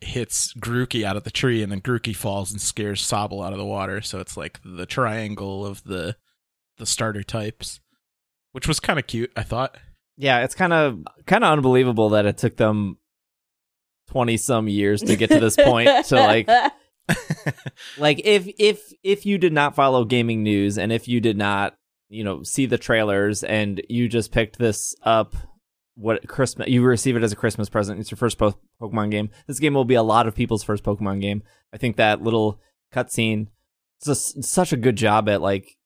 hits 0.00 0.52
Grookey 0.54 1.04
out 1.04 1.16
of 1.16 1.24
the 1.24 1.30
tree, 1.30 1.62
and 1.62 1.70
then 1.70 1.80
Grookey 1.80 2.14
falls 2.14 2.50
and 2.52 2.60
scares 2.60 3.02
Sobble 3.02 3.44
out 3.44 3.52
of 3.52 3.58
the 3.58 3.64
water. 3.64 4.00
So 4.00 4.20
it's 4.20 4.36
like 4.36 4.60
the 4.64 4.86
triangle 4.86 5.66
of 5.66 5.82
the 5.84 6.16
the 6.78 6.86
starter 6.86 7.22
types, 7.22 7.80
which 8.52 8.66
was 8.68 8.80
kind 8.80 8.98
of 8.98 9.06
cute. 9.06 9.32
I 9.36 9.42
thought. 9.42 9.76
yeah, 10.16 10.44
it's 10.44 10.54
kind 10.54 10.72
of 10.72 11.04
kind 11.26 11.44
of 11.44 11.52
unbelievable 11.52 12.10
that 12.10 12.26
it 12.26 12.38
took 12.38 12.56
them 12.56 12.98
twenty 14.08 14.36
some 14.36 14.68
years 14.68 15.02
to 15.02 15.16
get 15.16 15.30
to 15.30 15.40
this 15.40 15.56
point. 15.56 15.88
So 16.04 16.16
like 16.16 16.48
like 17.98 18.20
if 18.24 18.48
if 18.58 18.92
if 19.02 19.26
you 19.26 19.38
did 19.38 19.52
not 19.52 19.74
follow 19.74 20.04
gaming 20.04 20.42
news 20.42 20.78
and 20.78 20.92
if 20.92 21.08
you 21.08 21.20
did 21.20 21.36
not 21.36 21.74
you 22.08 22.22
know 22.24 22.42
see 22.42 22.66
the 22.66 22.78
trailers 22.78 23.42
and 23.42 23.82
you 23.88 24.08
just 24.08 24.30
picked 24.32 24.58
this 24.58 24.94
up 25.02 25.34
what 25.94 26.26
christmas 26.26 26.68
you 26.68 26.82
receive 26.82 27.16
it 27.16 27.22
as 27.22 27.32
a 27.32 27.36
christmas 27.36 27.68
present 27.68 28.00
it's 28.00 28.10
your 28.10 28.16
first 28.16 28.38
po- 28.38 28.58
pokemon 28.80 29.10
game 29.10 29.30
this 29.46 29.58
game 29.58 29.74
will 29.74 29.84
be 29.84 29.94
a 29.94 30.02
lot 30.02 30.26
of 30.26 30.34
people's 30.34 30.62
first 30.62 30.82
pokemon 30.82 31.20
game 31.20 31.42
i 31.72 31.76
think 31.76 31.96
that 31.96 32.22
little 32.22 32.60
cutscene 32.92 33.48
it's 34.04 34.48
such 34.48 34.72
a 34.72 34.76
good 34.76 34.96
job 34.96 35.28
at 35.28 35.42
like 35.42 35.76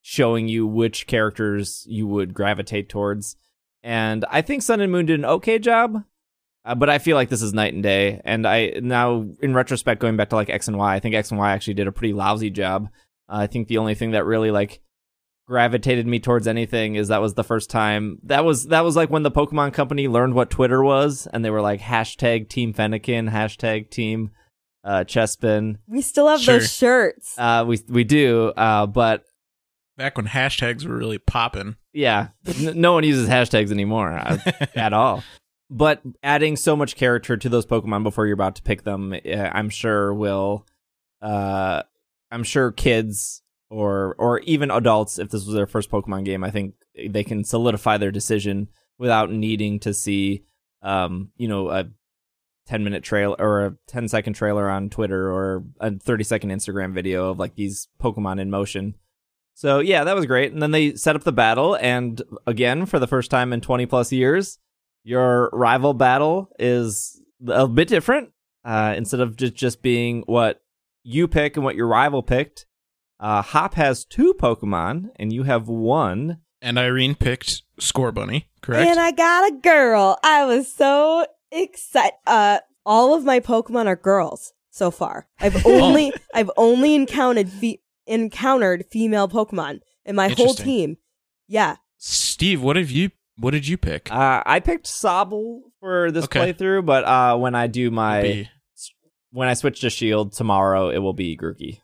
showing 0.00 0.48
you 0.48 0.66
which 0.66 1.06
characters 1.06 1.84
you 1.88 2.06
would 2.06 2.32
gravitate 2.32 2.88
towards 2.88 3.36
and 3.82 4.24
i 4.30 4.40
think 4.40 4.62
sun 4.62 4.80
and 4.80 4.92
moon 4.92 5.06
did 5.06 5.18
an 5.18 5.24
okay 5.24 5.58
job 5.58 6.04
uh, 6.68 6.74
but 6.74 6.90
I 6.90 6.98
feel 6.98 7.16
like 7.16 7.30
this 7.30 7.40
is 7.40 7.54
night 7.54 7.72
and 7.72 7.82
day. 7.82 8.20
And 8.26 8.46
I 8.46 8.72
now, 8.82 9.26
in 9.40 9.54
retrospect, 9.54 10.02
going 10.02 10.18
back 10.18 10.28
to 10.30 10.36
like 10.36 10.50
X 10.50 10.68
and 10.68 10.76
Y, 10.76 10.94
I 10.94 11.00
think 11.00 11.14
X 11.14 11.30
and 11.30 11.38
Y 11.38 11.50
actually 11.50 11.74
did 11.74 11.86
a 11.86 11.92
pretty 11.92 12.12
lousy 12.12 12.50
job. 12.50 12.90
Uh, 13.26 13.36
I 13.36 13.46
think 13.46 13.68
the 13.68 13.78
only 13.78 13.94
thing 13.94 14.10
that 14.10 14.26
really 14.26 14.50
like 14.50 14.80
gravitated 15.48 16.06
me 16.06 16.20
towards 16.20 16.46
anything 16.46 16.94
is 16.94 17.08
that 17.08 17.22
was 17.22 17.32
the 17.34 17.42
first 17.42 17.70
time 17.70 18.18
that 18.24 18.44
was 18.44 18.66
that 18.66 18.84
was 18.84 18.94
like 18.94 19.08
when 19.08 19.22
the 19.22 19.30
Pokemon 19.30 19.72
Company 19.72 20.06
learned 20.06 20.34
what 20.34 20.50
Twitter 20.50 20.82
was, 20.82 21.26
and 21.32 21.44
they 21.44 21.50
were 21.50 21.62
like 21.62 21.80
hashtag 21.80 22.48
Team 22.48 22.72
Fennekin, 22.74 23.30
hashtag 23.30 23.88
Team 23.90 24.30
uh, 24.84 25.04
Chespin. 25.06 25.78
we 25.88 26.02
still 26.02 26.28
have 26.28 26.40
Sure. 26.40 26.58
those 26.58 26.72
shirts. 26.72 27.34
Uh, 27.38 27.64
we 27.66 27.80
we 27.88 28.04
do, 28.04 28.48
uh, 28.56 28.86
but 28.86 29.24
Back 29.96 30.16
when 30.16 30.28
hashtags 30.28 30.86
were 30.86 30.96
really 30.96 31.18
popping. 31.18 31.74
yeah, 31.92 32.28
n- 32.46 32.80
no 32.80 32.92
one 32.92 33.02
uses 33.04 33.28
hashtags 33.28 33.72
anymore 33.72 34.12
uh, 34.12 34.38
at 34.76 34.92
all. 34.92 35.24
But 35.70 36.02
adding 36.22 36.56
so 36.56 36.76
much 36.76 36.94
character 36.94 37.36
to 37.36 37.48
those 37.48 37.66
Pokemon 37.66 38.02
before 38.04 38.26
you're 38.26 38.34
about 38.34 38.54
to 38.56 38.62
pick 38.62 38.84
them, 38.84 39.12
uh, 39.12 39.18
I'm 39.52 39.68
sure 39.70 40.14
will, 40.14 40.66
uh, 41.20 41.82
I'm 42.30 42.44
sure 42.44 42.70
kids 42.70 43.42
or 43.70 44.14
or 44.18 44.40
even 44.40 44.70
adults, 44.70 45.18
if 45.18 45.30
this 45.30 45.44
was 45.44 45.54
their 45.54 45.66
first 45.66 45.90
Pokemon 45.90 46.24
game, 46.24 46.42
I 46.44 46.50
think 46.50 46.74
they 47.08 47.24
can 47.24 47.44
solidify 47.44 47.98
their 47.98 48.10
decision 48.10 48.68
without 48.98 49.30
needing 49.30 49.78
to 49.80 49.94
see, 49.94 50.44
um, 50.82 51.30
you 51.36 51.48
know, 51.48 51.68
a 51.68 51.88
10 52.66 52.84
minute 52.84 53.02
trailer 53.02 53.36
or 53.38 53.66
a 53.66 53.74
10 53.88 54.08
second 54.08 54.34
trailer 54.34 54.68
on 54.68 54.90
Twitter 54.90 55.32
or 55.32 55.64
a 55.80 55.90
30 55.98 56.24
second 56.24 56.50
Instagram 56.50 56.92
video 56.92 57.30
of 57.30 57.38
like 57.38 57.54
these 57.54 57.88
Pokemon 58.00 58.40
in 58.40 58.50
motion. 58.50 58.94
So 59.54 59.80
yeah, 59.80 60.04
that 60.04 60.14
was 60.14 60.26
great. 60.26 60.52
And 60.52 60.62
then 60.62 60.70
they 60.70 60.94
set 60.94 61.16
up 61.16 61.24
the 61.24 61.32
battle, 61.32 61.76
and 61.80 62.22
again, 62.46 62.86
for 62.86 63.00
the 63.00 63.08
first 63.08 63.28
time 63.28 63.52
in 63.52 63.60
20 63.60 63.86
plus 63.86 64.12
years, 64.12 64.58
your 65.02 65.50
rival 65.52 65.94
battle 65.94 66.50
is 66.60 67.20
a 67.46 67.66
bit 67.66 67.88
different. 67.88 68.30
Uh, 68.64 68.94
instead 68.96 69.20
of 69.20 69.36
just 69.36 69.54
just 69.54 69.82
being 69.82 70.22
what 70.26 70.60
you 71.02 71.26
pick 71.26 71.56
and 71.56 71.64
what 71.64 71.74
your 71.74 71.88
rival 71.88 72.22
picked, 72.22 72.66
uh, 73.20 73.42
Hop 73.42 73.74
has 73.74 74.04
two 74.04 74.34
Pokemon, 74.34 75.10
and 75.16 75.32
you 75.32 75.42
have 75.44 75.68
one. 75.68 76.38
And 76.60 76.76
Irene 76.78 77.14
picked 77.14 77.62
Scorbunny, 77.80 78.46
correct? 78.62 78.88
And 78.88 78.98
I 78.98 79.12
got 79.12 79.52
a 79.52 79.56
girl. 79.56 80.18
I 80.24 80.44
was 80.44 80.72
so 80.72 81.24
excited. 81.52 82.14
Uh, 82.26 82.58
all 82.84 83.14
of 83.14 83.24
my 83.24 83.38
Pokemon 83.40 83.86
are 83.86 83.94
girls 83.96 84.52
so 84.70 84.90
far. 84.90 85.28
I've 85.40 85.64
only 85.66 86.12
I've 86.34 86.50
only 86.56 86.94
encountered 86.96 87.48
fe- 87.48 87.80
encountered 88.06 88.86
female 88.90 89.28
Pokemon 89.28 89.80
in 90.04 90.16
my 90.16 90.28
whole 90.28 90.54
team. 90.54 90.96
Yeah, 91.46 91.76
Steve, 91.96 92.60
what 92.62 92.76
have 92.76 92.90
you? 92.90 93.10
What 93.36 93.52
did 93.52 93.68
you 93.68 93.76
pick? 93.78 94.10
Uh, 94.10 94.42
I 94.44 94.58
picked 94.58 94.86
Sobble 94.86 95.60
for 95.78 96.10
this 96.10 96.24
Okay. 96.24 96.52
playthrough, 96.52 96.84
but 96.84 97.04
uh, 97.04 97.36
when 97.38 97.54
I 97.54 97.68
do 97.68 97.90
my 97.92 98.22
Be- 98.22 98.48
when 99.30 99.46
I 99.48 99.54
switch 99.54 99.80
to 99.82 99.90
Shield 99.90 100.32
tomorrow, 100.32 100.88
it 100.90 100.98
will 100.98 101.12
be 101.12 101.36
Grookey. 101.36 101.78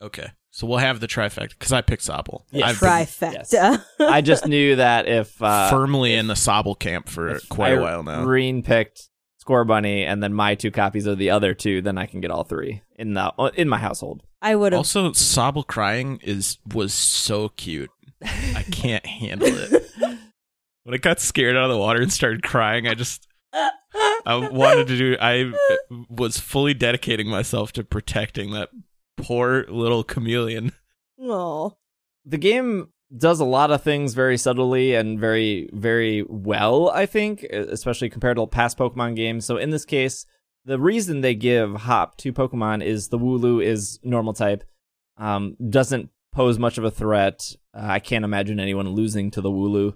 okay, 0.00 0.28
so 0.50 0.66
we'll 0.66 0.78
have 0.78 1.00
the 1.00 1.06
trifecta 1.06 1.50
because 1.50 1.72
I 1.72 1.80
picked 1.80 2.02
Sobble. 2.02 2.42
Yeah, 2.50 2.66
I've 2.66 2.80
been 2.80 2.88
trifecta. 2.88 3.84
I 4.00 4.20
just 4.20 4.46
knew 4.46 4.76
that 4.76 5.06
if 5.06 5.40
uh, 5.42 5.70
firmly 5.70 6.14
in 6.14 6.26
the 6.26 6.34
Sobble 6.34 6.78
camp 6.78 7.08
for 7.08 7.38
quite 7.48 7.78
a 7.78 7.80
while 7.80 8.02
now. 8.02 8.22
Irene 8.22 8.62
picked 8.62 9.08
Scorbunny, 9.44 10.04
and 10.04 10.22
then 10.22 10.34
my 10.34 10.54
two 10.54 10.70
copies 10.70 11.06
of 11.06 11.18
the 11.18 11.30
other 11.30 11.54
two, 11.54 11.82
then 11.82 11.98
I 11.98 12.06
can 12.06 12.20
get 12.20 12.30
all 12.30 12.44
three 12.44 12.82
in 12.96 13.14
the 13.14 13.52
in 13.56 13.68
my 13.68 13.78
household. 13.78 14.22
I 14.42 14.56
would. 14.56 14.74
Also, 14.74 15.10
Sobble 15.10 15.66
crying 15.66 16.18
is 16.22 16.58
was 16.66 16.92
so 16.92 17.48
cute. 17.50 17.90
I 18.22 18.64
can't 18.70 19.06
handle 19.06 19.48
it. 19.48 19.86
When 20.84 20.94
it 20.94 21.02
got 21.02 21.20
scared 21.20 21.56
out 21.56 21.64
of 21.64 21.70
the 21.70 21.78
water 21.78 22.00
and 22.00 22.10
started 22.10 22.42
crying, 22.42 22.88
I 22.88 22.94
just 22.94 23.28
I 23.52 24.48
wanted 24.50 24.88
to 24.88 24.96
do. 24.96 25.16
I 25.20 25.52
was 26.08 26.38
fully 26.38 26.72
dedicating 26.72 27.28
myself 27.28 27.72
to 27.72 27.84
protecting 27.84 28.52
that 28.52 28.70
poor 29.20 29.64
little 29.68 30.04
chameleon. 30.04 30.72
Oh, 31.22 31.76
the 32.24 32.38
game 32.38 32.94
does 33.14 33.40
a 33.40 33.44
lot 33.44 33.70
of 33.70 33.82
things 33.82 34.14
very 34.14 34.38
subtly 34.38 34.94
and 34.94 35.20
very 35.20 35.68
very 35.70 36.24
well 36.30 36.88
i 36.88 37.04
think 37.04 37.42
especially 37.42 38.08
compared 38.08 38.38
to 38.38 38.46
past 38.46 38.78
pokemon 38.78 39.16
games. 39.16 39.44
So 39.44 39.58
in 39.58 39.68
this 39.68 39.84
case 39.84 40.24
the 40.64 40.78
reason 40.78 41.20
they 41.20 41.34
give 41.34 41.74
hop 41.74 42.16
to 42.18 42.32
pokemon 42.32 42.82
is 42.82 43.08
the 43.08 43.18
wooloo 43.18 43.62
is 43.62 43.98
normal 44.02 44.32
type 44.32 44.64
um, 45.18 45.56
doesn't 45.68 46.08
pose 46.32 46.58
much 46.58 46.78
of 46.78 46.84
a 46.84 46.90
threat. 46.90 47.54
Uh, 47.74 47.86
i 47.86 47.98
can't 47.98 48.24
imagine 48.24 48.58
anyone 48.58 48.88
losing 48.88 49.30
to 49.32 49.42
the 49.42 49.50
wooloo. 49.50 49.92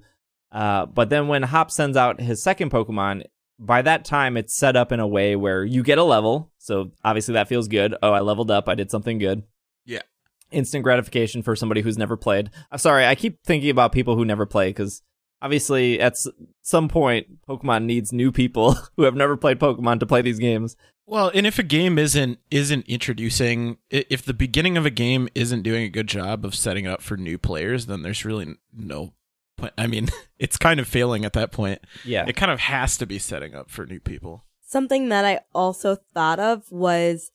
Uh, 0.54 0.86
but 0.86 1.10
then 1.10 1.26
when 1.26 1.42
Hop 1.42 1.70
sends 1.70 1.96
out 1.96 2.20
his 2.20 2.40
second 2.40 2.70
Pokemon, 2.70 3.24
by 3.58 3.82
that 3.82 4.04
time 4.04 4.36
it's 4.36 4.54
set 4.54 4.76
up 4.76 4.92
in 4.92 5.00
a 5.00 5.06
way 5.06 5.36
where 5.36 5.64
you 5.64 5.82
get 5.82 5.98
a 5.98 6.02
level. 6.04 6.50
So 6.58 6.90
obviously 7.04 7.34
that 7.34 7.48
feels 7.48 7.68
good. 7.68 7.94
Oh, 8.02 8.12
I 8.12 8.20
leveled 8.20 8.50
up. 8.50 8.68
I 8.68 8.74
did 8.74 8.90
something 8.90 9.18
good. 9.18 9.42
Yeah. 9.84 10.02
Instant 10.50 10.84
gratification 10.84 11.42
for 11.42 11.54
somebody 11.56 11.80
who's 11.80 11.98
never 11.98 12.16
played. 12.16 12.50
I'm 12.70 12.78
sorry, 12.78 13.06
I 13.06 13.14
keep 13.14 13.42
thinking 13.44 13.70
about 13.70 13.92
people 13.92 14.16
who 14.16 14.24
never 14.24 14.46
play 14.46 14.70
because 14.70 15.02
obviously 15.42 16.00
at 16.00 16.12
s- 16.12 16.28
some 16.62 16.88
point 16.88 17.26
Pokemon 17.48 17.84
needs 17.84 18.12
new 18.12 18.32
people 18.32 18.76
who 18.96 19.02
have 19.04 19.14
never 19.14 19.36
played 19.36 19.58
Pokemon 19.58 20.00
to 20.00 20.06
play 20.06 20.22
these 20.22 20.38
games. 20.38 20.76
Well, 21.06 21.30
and 21.34 21.46
if 21.46 21.58
a 21.58 21.62
game 21.62 21.98
isn't 21.98 22.38
isn't 22.50 22.86
introducing, 22.86 23.76
if 23.90 24.22
the 24.22 24.32
beginning 24.32 24.78
of 24.78 24.86
a 24.86 24.90
game 24.90 25.28
isn't 25.34 25.62
doing 25.62 25.82
a 25.82 25.88
good 25.90 26.06
job 26.06 26.46
of 26.46 26.54
setting 26.54 26.86
it 26.86 26.90
up 26.90 27.02
for 27.02 27.18
new 27.18 27.36
players, 27.36 27.86
then 27.86 28.00
there's 28.02 28.24
really 28.24 28.54
no 28.72 29.12
point. 29.56 29.72
I 29.78 29.86
mean, 29.86 30.08
it's 30.38 30.56
kind 30.56 30.80
of 30.80 30.88
failing 30.88 31.24
at 31.24 31.32
that 31.34 31.52
point. 31.52 31.80
Yeah. 32.04 32.24
It 32.26 32.36
kind 32.36 32.52
of 32.52 32.60
has 32.60 32.96
to 32.98 33.06
be 33.06 33.18
setting 33.18 33.54
up 33.54 33.70
for 33.70 33.86
new 33.86 34.00
people. 34.00 34.44
Something 34.66 35.08
that 35.10 35.24
I 35.24 35.40
also 35.54 35.96
thought 36.14 36.40
of 36.40 36.70
was 36.70 37.30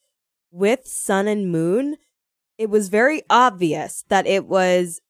with 0.51 0.87
Sun 0.87 1.27
and 1.27 1.51
Moon, 1.51 1.97
it 2.57 2.69
was 2.69 2.89
very 2.89 3.23
obvious 3.29 4.03
that 4.09 4.27
it 4.27 4.45
was 4.45 5.01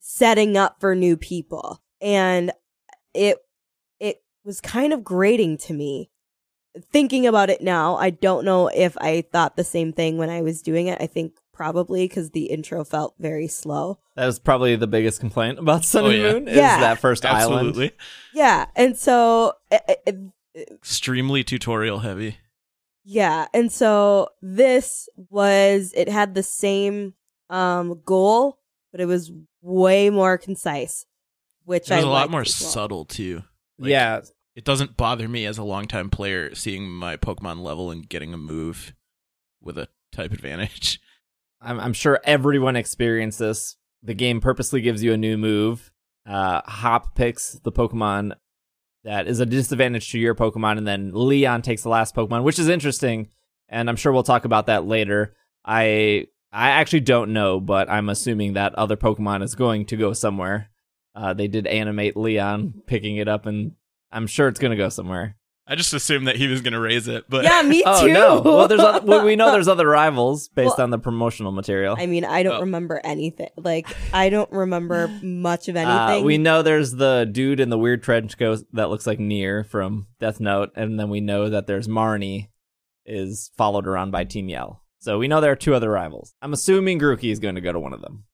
setting 0.00 0.56
up 0.56 0.80
for 0.80 0.94
new 0.94 1.16
people. 1.16 1.82
And 2.00 2.52
it 3.14 3.38
it 4.00 4.22
was 4.44 4.60
kind 4.60 4.92
of 4.92 5.04
grating 5.04 5.58
to 5.58 5.74
me. 5.74 6.10
Thinking 6.92 7.26
about 7.26 7.50
it 7.50 7.60
now, 7.60 7.96
I 7.96 8.10
don't 8.10 8.44
know 8.44 8.68
if 8.68 8.96
I 8.98 9.22
thought 9.32 9.56
the 9.56 9.64
same 9.64 9.92
thing 9.92 10.16
when 10.16 10.30
I 10.30 10.42
was 10.42 10.62
doing 10.62 10.86
it. 10.86 10.98
I 11.00 11.06
think 11.06 11.34
probably 11.58 12.06
because 12.06 12.30
the 12.30 12.46
intro 12.46 12.84
felt 12.84 13.14
very 13.18 13.48
slow. 13.48 13.98
That 14.14 14.26
was 14.26 14.38
probably 14.38 14.76
the 14.76 14.86
biggest 14.86 15.18
complaint 15.18 15.58
about 15.58 15.84
Sun 15.84 16.04
Oh, 16.04 16.08
and 16.10 16.18
yeah. 16.22 16.32
Moon 16.32 16.48
is 16.48 16.56
Yeah. 16.56 16.80
that 16.80 17.00
first 17.00 17.26
island. 17.26 17.68
Absolutely. 17.70 17.90
Yeah, 18.32 18.66
and 18.76 18.96
so 18.96 19.54
it, 19.70 20.00
it, 20.06 20.16
Extremely 20.70 21.42
tutorial 21.44 21.98
heavy. 21.98 22.36
Yeah, 23.04 23.46
and 23.52 23.70
so 23.72 24.28
this 24.40 25.08
was 25.30 25.92
it 25.96 26.08
had 26.08 26.34
the 26.34 26.42
same 26.44 27.14
um 27.50 28.00
goal, 28.04 28.58
but 28.92 29.00
it 29.00 29.06
was 29.06 29.32
way 29.60 30.10
more 30.10 30.38
concise, 30.38 31.06
which 31.64 31.90
It 31.90 31.94
was 31.96 32.04
I 32.04 32.06
a 32.06 32.10
lot 32.10 32.30
more 32.30 32.40
well. 32.40 32.44
subtle 32.44 33.04
too. 33.04 33.42
Like, 33.80 33.90
yeah, 33.90 34.20
It 34.54 34.64
doesn't 34.64 34.96
bother 34.96 35.28
me 35.28 35.44
as 35.46 35.58
a 35.58 35.64
longtime 35.64 36.10
player 36.10 36.54
seeing 36.54 36.88
my 36.88 37.16
Pokemon 37.16 37.62
level 37.62 37.90
and 37.90 38.08
getting 38.08 38.32
a 38.32 38.38
move 38.38 38.94
with 39.60 39.76
a 39.78 39.88
type 40.12 40.32
advantage. 40.32 41.00
I'm, 41.60 41.80
I'm 41.80 41.92
sure 41.92 42.20
everyone 42.24 42.76
experienced 42.76 43.38
this. 43.38 43.76
The 44.02 44.14
game 44.14 44.40
purposely 44.40 44.80
gives 44.80 45.02
you 45.02 45.12
a 45.12 45.16
new 45.16 45.36
move. 45.36 45.92
Uh, 46.26 46.60
Hop 46.64 47.14
picks 47.14 47.54
the 47.64 47.72
Pokemon 47.72 48.34
that 49.04 49.26
is 49.26 49.40
a 49.40 49.46
disadvantage 49.46 50.10
to 50.10 50.18
your 50.18 50.34
Pokemon, 50.34 50.76
and 50.78 50.86
then 50.86 51.12
Leon 51.14 51.62
takes 51.62 51.82
the 51.82 51.88
last 51.88 52.14
Pokemon, 52.14 52.42
which 52.42 52.58
is 52.58 52.68
interesting. 52.68 53.28
And 53.68 53.88
I'm 53.88 53.96
sure 53.96 54.12
we'll 54.12 54.22
talk 54.22 54.44
about 54.44 54.66
that 54.66 54.86
later. 54.86 55.34
I 55.64 56.26
I 56.52 56.70
actually 56.70 57.00
don't 57.00 57.32
know, 57.32 57.60
but 57.60 57.90
I'm 57.90 58.08
assuming 58.08 58.54
that 58.54 58.74
other 58.74 58.96
Pokemon 58.96 59.42
is 59.42 59.54
going 59.54 59.86
to 59.86 59.96
go 59.96 60.12
somewhere. 60.12 60.70
Uh, 61.14 61.34
they 61.34 61.48
did 61.48 61.66
animate 61.66 62.16
Leon 62.16 62.82
picking 62.86 63.16
it 63.16 63.28
up, 63.28 63.46
and 63.46 63.72
I'm 64.12 64.26
sure 64.26 64.48
it's 64.48 64.60
going 64.60 64.70
to 64.70 64.76
go 64.76 64.88
somewhere. 64.88 65.36
I 65.70 65.74
just 65.74 65.92
assumed 65.92 66.26
that 66.28 66.36
he 66.36 66.46
was 66.48 66.62
going 66.62 66.72
to 66.72 66.80
raise 66.80 67.08
it, 67.08 67.26
but 67.28 67.44
Yeah, 67.44 67.60
me 67.60 67.78
too. 67.82 67.84
Oh 67.86 68.06
no! 68.06 68.40
Well, 68.40 68.68
there's 68.68 68.80
other, 68.80 69.04
well, 69.04 69.24
we 69.24 69.36
know 69.36 69.52
there's 69.52 69.68
other 69.74 69.86
rivals 69.86 70.48
based 70.48 70.78
Well, 70.78 70.84
on 70.84 70.90
the 70.90 70.98
promotional 70.98 71.52
material. 71.52 71.94
I 71.98 72.06
mean, 72.06 72.24
I 72.24 72.42
don't 72.42 72.56
Oh. 72.56 72.60
remember 72.60 73.00
anything. 73.04 73.50
Like, 73.56 73.86
I 74.14 74.30
don't 74.30 74.50
remember 74.50 75.08
much 75.22 75.68
of 75.68 75.76
Uh, 75.76 75.80
anything. 75.80 76.24
we 76.24 76.38
know 76.38 76.62
there's 76.62 76.92
the 76.92 77.28
dude 77.30 77.60
in 77.60 77.68
the 77.68 77.76
weird 77.78 78.02
trench 78.02 78.38
coat 78.38 78.60
that 78.72 78.88
looks 78.88 79.06
like 79.06 79.18
Near 79.20 79.62
from 79.62 80.06
Death 80.18 80.40
Note, 80.40 80.70
and 80.74 80.98
then 80.98 81.10
we 81.10 81.20
know 81.20 81.50
that 81.50 81.66
there's 81.66 81.86
Marnie 81.86 82.48
is 83.04 83.50
followed 83.58 83.86
around 83.86 84.10
by 84.10 84.24
Team 84.24 84.48
Yell. 84.48 84.82
So 85.00 85.18
we 85.18 85.28
know 85.28 85.40
there 85.40 85.52
are 85.52 85.56
two 85.56 85.74
other 85.74 85.90
rivals. 85.90 86.34
I'm 86.42 86.52
assuming 86.54 86.98
Grookey 86.98 87.30
is 87.30 87.38
going 87.40 87.54
to 87.56 87.60
go 87.60 87.72
to 87.72 87.78
one 87.78 87.92
of 87.92 88.00
them. 88.00 88.24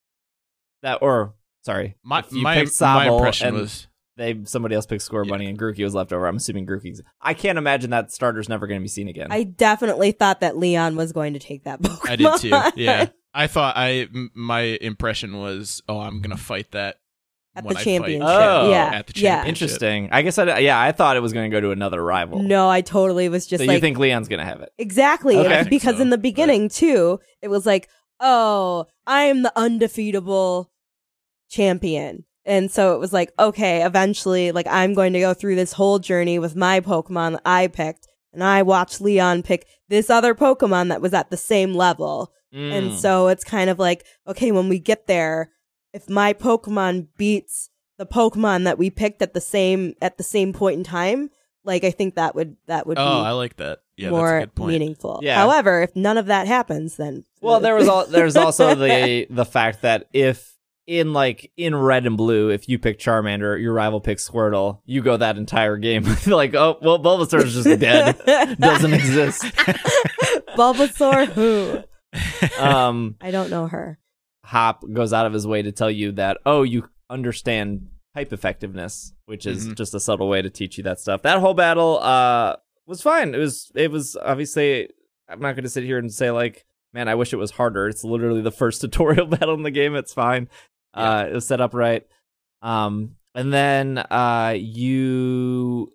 That 0.83 0.99
or 1.03 1.35
sorry, 1.62 1.97
my 2.05 2.20
if 2.20 2.33
you 2.33 2.42
my, 2.42 2.55
picked 2.55 2.81
my 2.81 3.07
Sobble 3.07 3.16
impression 3.18 3.49
and 3.49 3.57
was 3.57 3.87
they 4.16 4.40
somebody 4.44 4.74
else 4.74 4.87
picked 4.87 5.03
Scorbunny 5.09 5.48
and 5.48 5.59
Grookey 5.59 5.83
was 5.85 5.94
left 5.94 6.12
over. 6.12 6.27
I'm 6.27 6.37
assuming 6.37 6.66
Grookey's. 6.66 7.03
I 7.20 7.35
can't 7.35 7.59
imagine 7.59 7.90
that 7.90 8.12
starter's 8.12 8.48
never 8.48 8.66
going 8.66 8.81
to 8.81 8.83
be 8.85 8.88
seen 8.88 9.09
again. 9.09 9.29
I 9.31 9.42
definitely 9.44 10.12
thought 10.12 10.40
that 10.40 10.57
Leon 10.57 10.96
was 10.96 11.12
going 11.12 11.33
to 11.33 11.38
take 11.38 11.64
that 11.64 11.81
Pokemon. 11.83 12.11
I 12.11 12.16
did 12.16 12.37
too. 12.40 12.81
Yeah. 12.81 13.07
I 13.35 13.48
thought 13.48 13.74
I 13.77 14.07
my 14.35 14.61
impression 14.61 15.38
was, 15.38 15.83
oh, 15.88 15.98
I'm 15.98 16.22
gonna 16.22 16.37
fight 16.37 16.70
that 16.70 16.98
At 17.57 17.64
when 17.64 17.74
the 17.74 17.81
I 17.81 17.83
championship. 17.83 18.29
Fight 18.29 18.46
Oh. 18.64 18.70
yeah. 18.70 18.90
at 18.94 19.07
the 19.09 19.12
yeah. 19.20 19.37
championship. 19.37 19.48
Interesting. 19.48 20.09
I 20.12 20.22
guess 20.22 20.38
I 20.38 20.59
yeah 20.61 20.81
I 20.81 20.92
thought 20.92 21.16
it 21.16 21.20
was 21.20 21.33
going 21.33 21.50
to 21.50 21.55
go 21.57 21.61
to 21.61 21.72
another 21.72 22.00
rival. 22.05 22.40
No, 22.40 22.70
I 22.70 22.81
totally 22.83 23.29
was 23.29 23.46
just 23.48 23.62
so 23.64 23.66
like 23.66 23.74
you 23.74 23.81
think 23.81 23.98
Leon's 23.98 24.29
going 24.29 24.38
to 24.38 24.44
have 24.44 24.61
it? 24.61 24.70
Exactly. 24.79 25.37
Okay. 25.37 25.46
And 25.46 25.53
I 25.55 25.57
think 25.64 25.70
because 25.70 25.96
so, 25.96 26.03
in 26.03 26.11
the 26.11 26.16
but- 26.16 26.22
beginning 26.22 26.68
too, 26.68 27.18
it 27.42 27.48
was 27.48 27.66
like, 27.66 27.88
"Oh, 28.20 28.87
I 29.05 29.24
am 29.24 29.42
the 29.42 29.53
undefeatable 29.57 30.70
champion." 31.48 32.24
And 32.47 32.71
so 32.71 32.95
it 32.95 32.99
was 33.01 33.13
like, 33.13 33.33
okay, 33.39 33.85
eventually 33.85 34.53
like 34.53 34.67
I'm 34.69 34.95
going 34.95 35.13
to 35.15 35.21
go 35.21 35.35
through 35.35 35.57
this 35.57 35.73
whole 35.73 35.99
journey 35.99 36.39
with 36.39 36.55
my 36.57 36.81
Pokemon 36.81 37.33
that 37.33 37.43
I 37.45 37.69
picked 37.69 38.07
and 38.33 38.43
I 38.45 38.63
watched 38.63 39.01
Leon 39.01 39.43
pick 39.45 39.67
this 39.89 40.11
other 40.11 40.35
Pokemon 40.35 40.89
that 40.89 41.01
was 41.01 41.15
at 41.15 41.31
the 41.31 41.37
same 41.37 41.75
level. 41.75 42.33
And 42.53 42.93
Mm. 42.93 42.99
so 42.99 43.27
it's 43.29 43.43
kind 43.43 43.69
of 43.69 43.81
like, 43.81 44.05
okay, 44.29 44.53
when 44.53 44.69
we 44.69 44.79
get 44.79 45.07
there, 45.09 45.51
if 45.93 46.09
my 46.09 46.33
Pokemon 46.33 47.09
beats 47.17 47.71
the 47.99 48.07
Pokemon 48.07 48.65
that 48.65 48.79
we 48.79 48.91
picked 48.91 49.23
at 49.23 49.35
the 49.35 49.41
same 49.41 49.95
at 50.01 50.19
the 50.19 50.23
same 50.25 50.53
point 50.53 50.79
in 50.79 50.85
time, 50.85 51.31
like 51.65 51.83
I 51.83 51.91
think 51.91 52.15
that 52.15 52.35
would 52.37 52.57
that 52.67 52.87
would 52.87 52.99
Oh, 52.99 53.05
be 53.23 53.27
I 53.27 53.31
like 53.33 53.57
that. 53.57 53.79
Yeah, 53.97 54.11
more 54.11 54.29
that's 54.29 54.43
a 54.43 54.47
good 54.47 54.55
point. 54.55 54.73
meaningful. 54.73 55.21
Yeah. 55.23 55.37
However, 55.37 55.83
if 55.83 55.97
none 55.97 56.19
of 56.19 56.27
that 56.27 56.47
happens, 56.47 56.97
then 56.97 57.25
Well, 57.41 57.59
there 57.61 57.75
was 57.75 57.89
all, 57.89 58.07
there's 58.07 58.37
also 58.37 58.75
the 58.77 59.27
the 59.31 59.45
fact 59.45 59.83
that 59.83 60.07
if 60.13 60.54
in 60.87 61.12
like 61.12 61.51
in 61.57 61.75
red 61.75 62.07
and 62.07 62.16
blue, 62.16 62.51
if 62.51 62.68
you 62.68 62.79
pick 62.79 62.99
Charmander, 62.99 63.61
your 63.61 63.73
rival 63.73 64.01
picks 64.01 64.29
Squirtle, 64.29 64.81
you 64.85 65.01
go 65.03 65.16
that 65.16 65.37
entire 65.38 65.77
game 65.77 66.05
like, 66.27 66.55
oh 66.55 66.79
well, 66.83 66.99
Bulbasaur 66.99 67.44
is 67.44 67.55
just 67.55 67.81
dead, 67.81 68.18
doesn't 68.59 68.92
exist. 69.01 69.42
Bulbasaur, 70.57 71.27
who 71.33 71.83
Um, 72.62 73.16
I 73.20 73.31
don't 73.31 73.51
know 73.51 73.66
her. 73.66 73.99
Hop 74.44 74.85
goes 74.92 75.12
out 75.12 75.27
of 75.27 75.33
his 75.33 75.47
way 75.47 75.62
to 75.62 75.73
tell 75.73 75.90
you 75.90 76.12
that 76.12 76.38
oh, 76.44 76.62
you 76.62 76.88
understand 77.11 77.88
type 78.14 78.33
effectiveness, 78.33 79.12
which 79.27 79.47
is 79.47 79.68
Mhm. 79.68 79.75
just 79.77 79.94
a 79.94 80.01
subtle 80.01 80.29
way 80.29 80.42
to 80.42 80.51
teach 80.51 80.77
you 80.79 80.85
that 80.85 81.01
stuff. 81.01 81.23
That 81.23 81.40
whole 81.40 81.55
battle 81.55 81.99
uh 82.01 82.57
was 82.87 83.01
fine. 83.03 83.35
It 83.35 83.38
was 83.38 83.73
it 83.75 83.90
was 83.90 84.16
obviously 84.23 84.88
I'm 85.29 85.40
not 85.40 85.55
going 85.57 85.64
to 85.64 85.70
sit 85.70 85.85
here 85.85 85.99
and 85.99 86.12
say 86.12 86.31
like, 86.31 86.66
man, 86.92 87.09
I 87.09 87.14
wish 87.14 87.33
it 87.33 87.37
was 87.37 87.53
harder. 87.53 87.88
It's 87.88 88.05
literally 88.05 88.42
the 88.42 88.53
first 88.53 88.81
tutorial 88.83 89.27
battle 89.27 89.55
in 89.55 89.62
the 89.62 89.70
game. 89.70 89.97
It's 89.97 90.12
fine. 90.12 90.49
Uh, 90.95 91.27
it 91.29 91.35
was 91.35 91.47
set 91.47 91.61
up 91.61 91.75
right. 91.75 92.07
Um, 92.63 93.17
and 93.35 93.53
then 93.53 93.99
uh, 93.99 94.55
you 94.57 95.93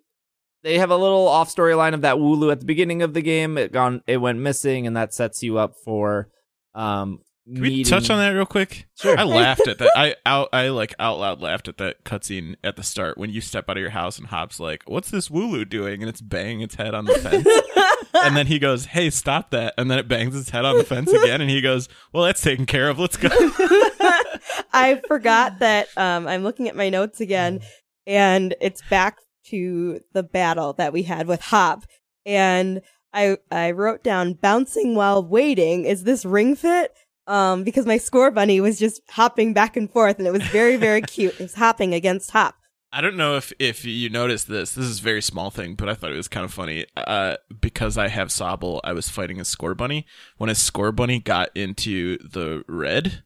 they 0.62 0.78
have 0.78 0.90
a 0.90 0.96
little 0.96 1.26
off 1.26 1.54
storyline 1.54 1.94
of 1.94 2.02
that 2.02 2.16
Wooloo 2.16 2.52
at 2.52 2.60
the 2.60 2.66
beginning 2.66 3.02
of 3.02 3.14
the 3.14 3.22
game. 3.22 3.56
It 3.56 3.72
gone 3.72 4.02
it 4.06 4.18
went 4.18 4.38
missing, 4.38 4.86
and 4.86 4.96
that 4.96 5.14
sets 5.14 5.42
you 5.42 5.58
up 5.58 5.74
for 5.84 6.28
um. 6.74 7.20
Can 7.46 7.62
we 7.62 7.82
touch 7.82 8.10
on 8.10 8.18
that 8.18 8.28
real 8.28 8.46
quick? 8.46 8.86
Sure. 8.96 9.18
I 9.18 9.24
laughed 9.24 9.66
at 9.66 9.78
that. 9.78 9.90
I 9.96 10.14
out 10.24 10.50
I 10.52 10.68
like 10.68 10.94
out 11.00 11.18
loud 11.18 11.40
laughed 11.40 11.66
at 11.66 11.78
that 11.78 12.04
cutscene 12.04 12.54
at 12.62 12.76
the 12.76 12.84
start 12.84 13.18
when 13.18 13.30
you 13.30 13.40
step 13.40 13.68
out 13.68 13.76
of 13.76 13.80
your 13.80 13.90
house 13.90 14.18
and 14.18 14.28
Hop's 14.28 14.60
like, 14.60 14.84
"What's 14.86 15.10
this 15.10 15.30
Wooloo 15.30 15.68
doing?" 15.68 16.00
and 16.00 16.08
it's 16.08 16.20
banging 16.20 16.60
its 16.60 16.76
head 16.76 16.94
on 16.94 17.06
the 17.06 17.14
fence. 17.14 17.48
and 18.14 18.36
then 18.36 18.46
he 18.46 18.60
goes, 18.60 18.84
"Hey, 18.84 19.10
stop 19.10 19.50
that!" 19.50 19.74
And 19.76 19.90
then 19.90 19.98
it 19.98 20.06
bangs 20.06 20.36
its 20.36 20.50
head 20.50 20.64
on 20.64 20.76
the 20.76 20.84
fence 20.84 21.10
again, 21.10 21.40
and 21.40 21.50
he 21.50 21.60
goes, 21.60 21.88
"Well, 22.12 22.24
that's 22.24 22.42
taken 22.42 22.66
care 22.66 22.88
of. 22.88 23.00
Let's 23.00 23.16
go." 23.16 23.30
I 24.72 25.00
forgot 25.06 25.58
that 25.60 25.88
um, 25.96 26.26
I'm 26.26 26.42
looking 26.42 26.68
at 26.68 26.76
my 26.76 26.88
notes 26.88 27.20
again, 27.20 27.60
and 28.06 28.54
it's 28.60 28.82
back 28.88 29.18
to 29.46 30.00
the 30.12 30.22
battle 30.22 30.72
that 30.74 30.92
we 30.92 31.02
had 31.02 31.26
with 31.26 31.40
Hop, 31.42 31.84
and 32.24 32.82
I 33.12 33.38
I 33.50 33.72
wrote 33.72 34.02
down 34.02 34.34
bouncing 34.34 34.94
while 34.94 35.22
waiting. 35.22 35.84
Is 35.84 36.04
this 36.04 36.24
ring 36.24 36.56
fit? 36.56 36.92
Um, 37.26 37.62
because 37.62 37.86
my 37.86 37.96
Scorbunny 37.96 38.60
was 38.60 38.78
just 38.78 39.02
hopping 39.10 39.52
back 39.52 39.76
and 39.76 39.90
forth, 39.90 40.18
and 40.18 40.26
it 40.26 40.32
was 40.32 40.42
very 40.44 40.76
very 40.76 41.02
cute. 41.02 41.34
It 41.34 41.40
was 41.40 41.54
hopping 41.54 41.94
against 41.94 42.30
Hop. 42.32 42.56
I 42.92 43.00
don't 43.00 43.16
know 43.16 43.36
if 43.36 43.52
if 43.58 43.84
you 43.84 44.10
noticed 44.10 44.48
this. 44.48 44.74
This 44.74 44.86
is 44.86 44.98
a 44.98 45.02
very 45.02 45.22
small 45.22 45.50
thing, 45.50 45.74
but 45.74 45.88
I 45.88 45.94
thought 45.94 46.10
it 46.12 46.16
was 46.16 46.28
kind 46.28 46.44
of 46.44 46.52
funny. 46.52 46.86
Uh, 46.96 47.36
because 47.60 47.96
I 47.96 48.08
have 48.08 48.28
Sobble, 48.28 48.80
I 48.82 48.92
was 48.92 49.08
fighting 49.08 49.38
a 49.38 49.44
Scorbunny. 49.44 50.04
When 50.38 50.50
a 50.50 50.54
Scorbunny 50.54 51.22
got 51.22 51.50
into 51.56 52.18
the 52.18 52.64
red, 52.66 53.22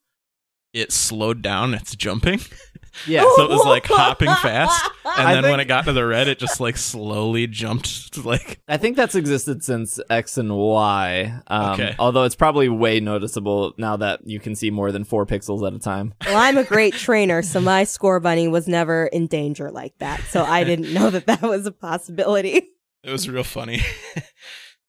it 0.74 0.92
slowed 0.92 1.40
down 1.40 1.72
its 1.72 1.96
jumping, 1.96 2.40
Yeah. 3.06 3.22
so 3.36 3.44
it 3.44 3.50
was 3.50 3.64
like 3.64 3.86
hopping 3.86 4.28
fast. 4.28 4.90
And 5.16 5.28
I 5.28 5.34
then 5.40 5.48
when 5.50 5.60
it 5.60 5.66
got 5.66 5.84
to 5.84 5.92
the 5.92 6.04
red, 6.04 6.26
it 6.28 6.38
just 6.40 6.58
like 6.60 6.76
slowly 6.76 7.46
jumped. 7.46 8.16
Like 8.24 8.60
I 8.66 8.76
think 8.78 8.96
that's 8.96 9.14
existed 9.14 9.62
since 9.62 10.00
X 10.10 10.38
and 10.38 10.56
Y. 10.56 11.40
Um, 11.46 11.72
Okay. 11.72 11.94
Although 11.98 12.24
it's 12.24 12.34
probably 12.34 12.68
way 12.68 13.00
noticeable 13.00 13.74
now 13.78 13.96
that 13.98 14.20
you 14.26 14.40
can 14.40 14.54
see 14.56 14.70
more 14.70 14.90
than 14.92 15.04
four 15.04 15.24
pixels 15.26 15.64
at 15.66 15.72
a 15.74 15.78
time. 15.78 16.14
Well, 16.26 16.36
I'm 16.36 16.56
a 16.58 16.64
great 16.64 16.94
trainer, 16.94 17.42
so 17.42 17.60
my 17.60 17.84
Scorbunny 17.84 18.50
was 18.50 18.66
never 18.66 19.06
in 19.06 19.26
danger 19.26 19.70
like 19.70 19.96
that. 19.98 20.20
So 20.30 20.42
I 20.42 20.64
didn't 20.64 20.92
know 20.94 21.10
that 21.10 21.26
that 21.26 21.42
was 21.42 21.66
a 21.66 21.72
possibility. 21.72 22.62
it 23.04 23.10
was 23.10 23.28
real 23.28 23.44
funny. 23.44 23.82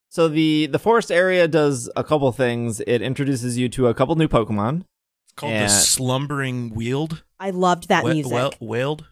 So 0.10 0.28
the 0.30 0.68
the 0.68 0.80
forest 0.80 1.12
area 1.12 1.48
does 1.48 1.90
a 1.96 2.04
couple 2.04 2.32
things. 2.32 2.80
It 2.88 3.02
introduces 3.02 3.58
you 3.58 3.68
to 3.70 3.88
a 3.88 3.94
couple 3.94 4.16
new 4.16 4.30
Pokemon. 4.30 4.86
It's 5.36 5.42
called 5.42 5.54
And- 5.54 5.66
the 5.70 5.74
slumbering 5.74 6.74
Weald. 6.74 7.24
I 7.40 7.50
loved 7.50 7.90
that 7.90 8.06
We- 8.06 8.14
music. 8.14 8.32
wel- 8.32 8.54
Wailed. 8.62 9.06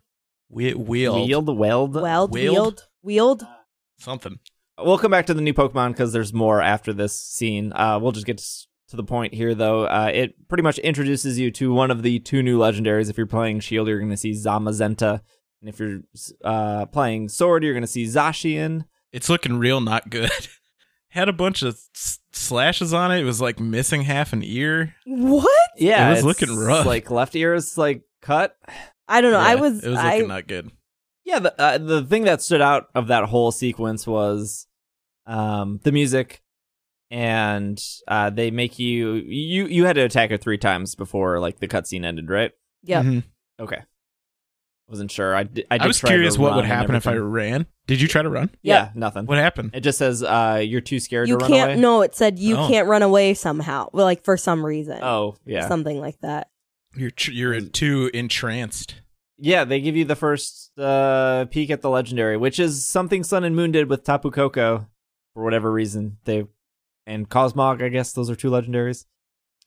We- 0.50 0.74
Wheeled. 0.74 1.28
Wheeled, 1.28 1.58
Weld. 1.58 1.94
Weld, 1.96 2.32
Wheeled? 2.32 2.32
wheeled, 2.54 2.88
wheeled. 3.02 3.44
Something. 4.00 4.40
We'll 4.80 4.98
come 4.98 5.12
back 5.12 5.26
to 5.26 5.34
the 5.34 5.42
new 5.42 5.54
Pokemon 5.54 5.90
because 5.90 6.14
there's 6.14 6.34
more 6.34 6.62
after 6.62 6.94
this 6.94 7.20
scene. 7.20 7.74
Uh, 7.74 8.00
we'll 8.02 8.14
just 8.14 8.26
get 8.26 8.38
to 8.38 8.96
the 8.96 9.04
point 9.04 9.34
here, 9.34 9.54
though. 9.54 9.84
Uh, 9.86 10.10
it 10.14 10.48
pretty 10.48 10.62
much 10.64 10.78
introduces 10.80 11.38
you 11.38 11.52
to 11.52 11.74
one 11.74 11.92
of 11.92 12.04
the 12.04 12.20
two 12.20 12.42
new 12.42 12.58
legendaries. 12.58 13.10
If 13.10 13.18
you're 13.18 13.28
playing 13.28 13.60
Shield, 13.60 13.88
you're 13.90 14.00
going 14.00 14.10
to 14.12 14.18
see 14.18 14.32
Zamazenta. 14.32 15.20
And 15.62 15.70
if 15.70 15.80
you're 15.80 16.00
uh, 16.44 16.86
playing 16.88 17.28
Sword, 17.30 17.64
you're 17.64 17.74
going 17.74 17.82
to 17.82 17.88
see 17.88 18.06
Zacian. 18.06 18.86
It's 19.12 19.30
looking 19.30 19.58
real 19.58 19.82
not 19.82 20.10
good. 20.10 20.32
Had 21.14 21.30
a 21.30 21.34
bunch 21.34 21.62
of 21.62 21.76
s- 21.96 22.20
slashes 22.32 22.92
on 22.92 23.12
it. 23.12 23.20
It 23.22 23.24
was 23.24 23.40
like 23.40 23.60
missing 23.60 24.02
half 24.02 24.34
an 24.34 24.42
ear. 24.44 24.96
What? 25.06 25.70
Yeah, 25.78 26.08
It 26.10 26.16
was 26.16 26.26
looking 26.26 26.56
rough. 26.58 26.88
Like 26.88 27.12
left 27.12 27.36
ear 27.36 27.54
is 27.54 27.78
like 27.78 28.02
cut. 28.22 28.58
I 29.08 29.22
don't 29.22 29.32
know. 29.32 29.38
I 29.40 29.56
was, 29.56 29.84
It 29.84 29.90
was 29.90 30.00
I, 30.00 30.14
looking 30.16 30.28
not 30.30 30.48
good. 30.48 30.72
Yeah, 31.24 31.38
the 31.40 31.62
uh, 31.62 31.78
the 31.78 32.04
thing 32.04 32.24
that 32.24 32.42
stood 32.42 32.62
out 32.62 32.88
of 32.96 33.08
that 33.08 33.26
whole 33.26 33.52
sequence 33.52 34.06
was 34.08 34.68
um, 35.28 35.80
the 35.84 35.92
music, 35.92 36.42
and 37.12 37.82
uh, 38.08 38.30
they 38.30 38.52
make 38.52 38.80
you 38.80 39.14
you 39.14 39.68
you 39.68 39.86
had 39.86 39.94
to 39.96 40.02
attack 40.02 40.32
her 40.32 40.38
three 40.38 40.58
times 40.58 40.96
before 40.96 41.40
like 41.40 41.60
the 41.60 41.68
cutscene 41.68 42.04
ended, 42.06 42.30
right? 42.30 42.52
Yep. 42.84 43.06
Mhm. 43.06 43.24
Okay, 43.60 43.84
wasn't 44.88 45.12
sure. 45.12 45.34
I 45.36 45.44
did, 45.44 45.66
I, 45.72 45.78
I, 45.82 45.88
was 45.88 45.98
try 46.00 46.10
to 46.10 46.14
curious 46.16 46.38
what 46.38 46.56
would 46.56 46.66
happen 46.66 46.96
if 46.96 47.08
I 47.08 47.16
ran. 47.16 47.66
Did 47.88 48.00
you 48.02 48.08
try 48.08 48.22
to 48.22 48.30
run? 48.30 48.50
Yeah, 48.62 48.90
nothing. 48.96 49.26
What 49.26 49.38
happened? 49.38 49.72
It 49.74 49.82
just 49.82 49.98
says 49.98 50.24
uh, 50.24 50.62
you're 50.64 50.82
too 50.82 51.00
scared 51.00 51.30
you 51.30 51.38
to 51.38 51.44
run 51.44 51.52
can't. 51.52 51.72
away. 51.72 51.82
No, 51.82 52.02
it 52.02 52.16
said 52.16 52.38
you 52.40 52.56
Oh. 52.58 52.68
can't 52.68 52.88
run 52.88 53.02
away 53.02 53.34
somehow. 53.34 53.90
Well, 53.94 54.06
like 54.06 54.24
for 54.24 54.38
some 54.38 54.66
reason. 54.66 55.00
Oh 55.04 55.36
yeah, 55.46 55.68
Something 55.68 56.00
like 56.00 56.20
that. 56.22 56.50
You're 56.96 57.10
tr- 57.12 57.32
you're 57.32 57.60
too 57.62 58.12
entranced. 58.14 58.96
yeah. 59.38 59.64
They 59.66 59.82
give 59.82 59.96
you 59.96 60.06
the 60.06 60.16
first 60.16 60.78
uh, 60.78 61.46
peek 61.50 61.70
at 61.72 61.82
the 61.82 61.90
legendary, 61.90 62.38
which 62.38 62.60
is 62.60 62.86
something 62.88 63.24
Sun 63.24 63.44
and 63.44 63.56
Moon 63.56 63.72
did 63.72 63.90
with 63.90 64.04
Tapu 64.04 64.30
Koko 64.32 64.88
for 65.34 65.44
whatever 65.44 65.72
reason. 65.72 66.18
They 66.26 66.46
and 67.08 67.30
Cosmog, 67.30 67.82
I 67.84 67.90
guess 67.90 68.14
those 68.14 68.30
are 68.30 68.36
two 68.36 68.50
legendaries. 68.52 69.06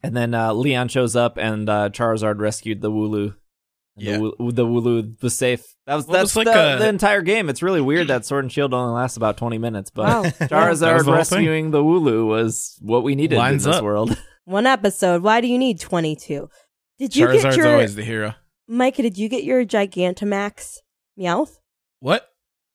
And 0.02 0.16
then 0.16 0.34
uh, 0.34 0.52
Leon 0.52 0.88
shows 0.88 1.16
up, 1.16 1.36
and 1.36 1.68
uh, 1.68 1.88
Charizard 1.90 2.38
rescued 2.38 2.80
the 2.80 2.90
Wooloo. 2.90 3.34
And 3.96 4.04
Yeah. 4.06 4.16
the, 4.18 4.32
Woo- 4.38 4.52
the 4.52 4.66
Wooloo 4.66 5.22
was 5.22 5.36
safe. 5.36 5.64
That 5.86 5.94
was 5.94 6.06
Well, 6.06 6.18
that's 6.18 6.34
was 6.34 6.46
like 6.46 6.54
the, 6.54 6.76
a- 6.76 6.78
the 6.78 6.88
entire 6.88 7.22
game. 7.22 7.48
It's 7.48 7.62
really 7.62 7.80
weird 7.80 8.08
that 8.08 8.26
Sword 8.26 8.44
and 8.44 8.52
Shield 8.52 8.74
only 8.74 8.92
lasts 8.94 9.16
about 9.16 9.36
twenty 9.36 9.58
minutes, 9.58 9.90
but 9.90 10.06
Wow. 10.06 10.22
That 10.38 10.50
was 10.68 10.80
Charizard 10.82 11.04
the 11.04 11.12
rescuing 11.12 11.70
the 11.70 11.82
Wooloo 11.82 12.26
was 12.26 12.76
what 12.82 13.02
we 13.04 13.14
needed 13.14 13.36
Lines 13.38 13.64
in 13.64 13.70
this 13.70 13.78
up. 13.78 13.84
world. 13.84 14.16
One 14.44 14.66
episode. 14.66 15.22
Why 15.22 15.40
do 15.40 15.46
you 15.46 15.58
need 15.58 15.80
twenty 15.80 16.14
two? 16.16 16.48
Did 16.98 17.16
you 17.16 17.26
Charizard's 17.26 17.42
get 17.44 17.56
your 17.56 17.68
always 17.72 17.94
the 17.94 18.04
hero. 18.04 18.34
Micah? 18.68 19.02
Did 19.02 19.16
you 19.18 19.28
get 19.28 19.44
your 19.44 19.64
Gigantamax 19.64 20.78
Meowth? 21.18 21.52
What? 22.00 22.28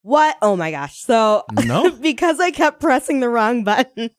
What? 0.04 0.36
Oh 0.42 0.56
my 0.56 0.72
gosh! 0.72 1.00
So 1.02 1.44
No. 1.66 1.92
because 2.02 2.40
I 2.40 2.52
kept 2.52 2.80
pressing 2.82 3.20
the 3.20 3.30
wrong 3.30 3.64
buttons. 3.64 4.12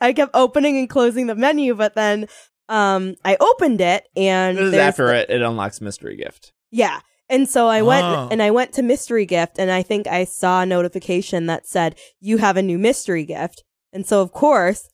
I 0.00 0.12
kept 0.12 0.32
opening 0.34 0.76
and 0.78 0.88
closing 0.88 1.26
the 1.28 1.34
menu, 1.34 1.74
but 1.74 1.94
then 1.94 2.26
um 2.68 3.14
I 3.24 3.36
opened 3.40 3.80
it 3.80 4.08
and 4.16 4.56
this 4.58 4.64
is 4.66 4.70
there's 4.72 4.82
after 4.88 5.12
it, 5.12 5.30
it 5.30 5.42
unlocks 5.42 5.80
mystery 5.80 6.16
gift. 6.16 6.52
Yeah. 6.70 7.00
And 7.28 7.48
so 7.48 7.66
I 7.68 7.82
went 7.82 8.04
Oh. 8.04 8.28
and 8.30 8.42
I 8.42 8.50
went 8.50 8.72
to 8.74 8.82
mystery 8.82 9.26
gift 9.26 9.58
and 9.58 9.70
I 9.70 9.82
think 9.82 10.06
I 10.06 10.24
saw 10.24 10.62
a 10.62 10.66
notification 10.66 11.46
that 11.46 11.66
said 11.66 11.96
you 12.20 12.38
have 12.38 12.56
a 12.56 12.62
new 12.62 12.78
mystery 12.78 13.24
gift. 13.24 13.64
And 13.92 14.06
so 14.06 14.20
of 14.20 14.32
course 14.32 14.88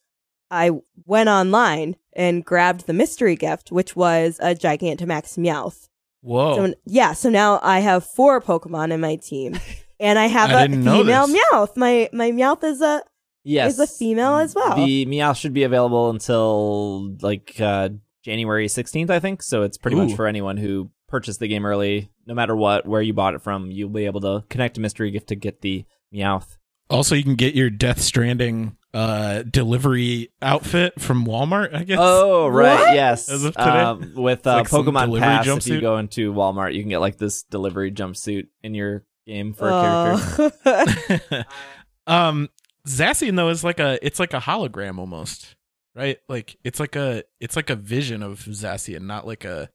I 0.51 0.71
went 1.07 1.29
online 1.29 1.97
and 2.15 2.45
grabbed 2.45 2.87
the 2.87 2.93
mystery 2.93 3.37
gift, 3.37 3.73
which 3.73 3.97
was 3.97 4.39
a 4.43 4.55
Gigantamax 4.55 5.39
Meowth. 5.39 5.89
Whoa. 6.21 6.57
So 6.69 6.75
yeah, 6.85 7.15
so 7.15 7.31
now 7.31 7.59
I 7.63 7.81
have 7.81 8.05
four 8.05 8.41
Pokemon 8.41 8.93
in 8.93 9.01
my 9.01 9.17
team. 9.17 9.59
And 10.01 10.19
I 10.19 10.27
have 10.27 10.51
I 10.51 10.65
a 10.65 10.69
female 10.69 11.29
this. 11.29 11.39
Meowth. 11.53 11.77
My 11.77 12.11
my 12.13 12.33
Meowth 12.33 12.65
is 12.65 12.81
a 12.81 13.03
Yes, 13.45 13.75
is 13.75 13.79
a 13.81 13.87
female 13.87 14.37
as 14.37 14.55
well. 14.55 14.77
The 14.77 15.07
Meowth 15.07 15.37
should 15.37 15.53
be 15.53 15.65
available 15.65 16.11
until 16.11 17.17
like 17.21 17.61
uh, 17.61 17.89
January 18.25 18.67
16th, 18.69 19.11
I 19.11 19.19
think. 19.21 19.43
So 19.43 19.63
it's 19.63 19.79
pretty 19.79 19.97
much 19.97 20.15
for 20.15 20.27
anyone 20.27 20.57
who 20.57 20.91
purchased 21.09 21.41
the 21.41 21.49
game 21.49 21.67
early, 21.67 22.11
no 22.27 22.35
matter 22.35 22.55
what, 22.57 22.87
where 22.87 23.03
you 23.03 23.13
bought 23.13 23.35
it 23.35 23.43
from, 23.43 23.71
you'll 23.71 23.89
be 23.91 24.07
able 24.07 24.21
to 24.21 24.45
connect 24.49 24.79
a 24.79 24.81
mystery 24.81 25.11
gift 25.11 25.29
to 25.29 25.35
get 25.37 25.61
the 25.61 25.85
Meowth. 26.15 26.57
also, 26.89 27.15
you 27.15 27.23
can 27.25 27.35
get 27.35 27.55
your 27.55 27.69
Death 27.71 28.01
Stranding 28.01 28.77
uh, 28.95 29.43
delivery 29.43 30.31
outfit 30.43 31.01
from 31.01 31.25
Walmart. 31.27 31.75
I 31.75 31.85
guess. 31.85 31.99
Oh, 32.01 32.47
right, 32.49 32.79
What? 32.79 32.95
yes. 32.95 33.29
As 33.29 33.45
of 33.45 33.55
today? 33.55 33.65
Um, 33.69 34.13
with 34.15 34.47
uh, 34.47 34.55
like 34.57 34.69
Pokemon 34.69 35.07
delivery 35.07 35.21
Pass, 35.27 35.47
if 35.47 35.67
you 35.67 35.75
jumpsuit? 35.75 35.81
go 35.81 35.97
into 35.99 36.33
Walmart, 36.33 36.75
you 36.75 36.81
can 36.83 36.91
get 36.91 36.99
like 37.01 37.17
this 37.19 37.43
delivery 37.45 37.91
jumpsuit 37.91 38.49
in 38.63 38.75
your 38.75 39.05
game 39.27 39.53
for 39.55 39.69
a 39.69 40.21
character. 40.37 40.53
Oh. 40.67 41.43
um, 42.07 42.49
Zacian 42.87 43.37
though 43.37 43.49
is 43.49 43.63
like 43.65 43.79
a 43.81 43.99
it's 44.05 44.19
like 44.19 44.35
a 44.35 44.41
hologram 44.41 44.99
almost, 44.99 45.55
right? 45.95 46.19
Like 46.29 46.57
it's 46.65 46.81
like 46.81 46.97
a 46.97 47.23
it's 47.41 47.57
like 47.57 47.71
a 47.71 47.77
vision 47.77 48.23
of 48.23 48.41
Zacian, 48.41 49.03
not 49.03 49.27
like 49.27 49.45
a 49.45 49.71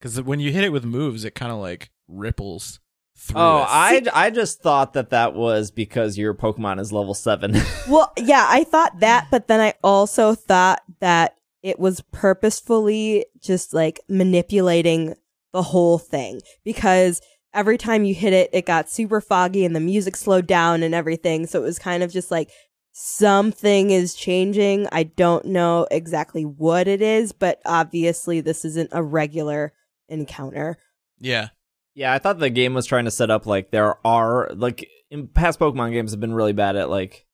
because 0.00 0.20
when 0.22 0.38
you 0.40 0.52
hit 0.52 0.64
it 0.64 0.72
with 0.72 0.84
moves, 0.84 1.24
it 1.24 1.34
kind 1.34 1.52
of 1.52 1.58
like 1.58 1.90
ripples. 2.06 2.80
Through 3.20 3.40
Oh, 3.40 3.58
it. 3.62 3.66
I, 3.68 4.26
I 4.26 4.30
just 4.30 4.62
thought 4.62 4.92
that 4.92 5.10
that 5.10 5.34
was 5.34 5.72
because 5.72 6.16
your 6.16 6.34
Pokemon 6.34 6.78
is 6.78 6.92
level 6.92 7.14
7. 7.14 7.52
Well, 7.88 8.12
yeah, 8.16 8.46
I 8.48 8.62
thought 8.62 9.00
that, 9.00 9.26
but 9.28 9.48
then 9.48 9.58
I 9.60 9.74
also 9.82 10.34
thought 10.36 10.82
that 11.00 11.34
it 11.62 11.80
was 11.80 12.00
purposefully 12.12 13.26
just 13.40 13.74
like 13.74 13.98
manipulating 14.08 15.14
the 15.52 15.62
whole 15.62 15.98
thing 15.98 16.40
because 16.64 17.20
every 17.54 17.78
time 17.78 18.04
you 18.04 18.14
hit 18.14 18.32
it, 18.32 18.50
it 18.52 18.66
got 18.66 18.90
super 18.90 19.20
foggy 19.20 19.64
and 19.64 19.74
the 19.74 19.80
music 19.80 20.16
slowed 20.16 20.46
down 20.46 20.82
and 20.82 20.94
everything. 20.94 21.46
So 21.46 21.60
it 21.60 21.66
was 21.66 21.78
kind 21.78 22.02
of 22.02 22.12
just 22.12 22.30
like 22.30 22.50
something 22.92 23.90
is 23.90 24.14
changing. 24.14 24.88
I 24.92 25.04
don't 25.04 25.44
know 25.46 25.86
exactly 25.90 26.44
what 26.44 26.88
it 26.88 27.00
is, 27.00 27.32
but 27.32 27.60
obviously 27.64 28.40
this 28.40 28.64
isn't 28.64 28.90
a 28.92 29.02
regular 29.02 29.72
encounter. 30.08 30.78
yeah. 31.18 31.48
Yeah, 31.94 32.12
I 32.12 32.20
thought 32.20 32.38
the 32.38 32.48
game 32.48 32.74
was 32.74 32.86
trying 32.86 33.06
to 33.06 33.10
set 33.10 33.28
up 33.28 33.44
like 33.44 33.72
there 33.72 33.96
are 34.06 34.50
like 34.54 34.88
in 35.10 35.26
past 35.26 35.58
Pokemon 35.58 35.90
games 35.90 36.12
have 36.12 36.20
been 36.20 36.32
really 36.32 36.52
bad 36.52 36.76
at 36.76 36.88
like 36.88 37.26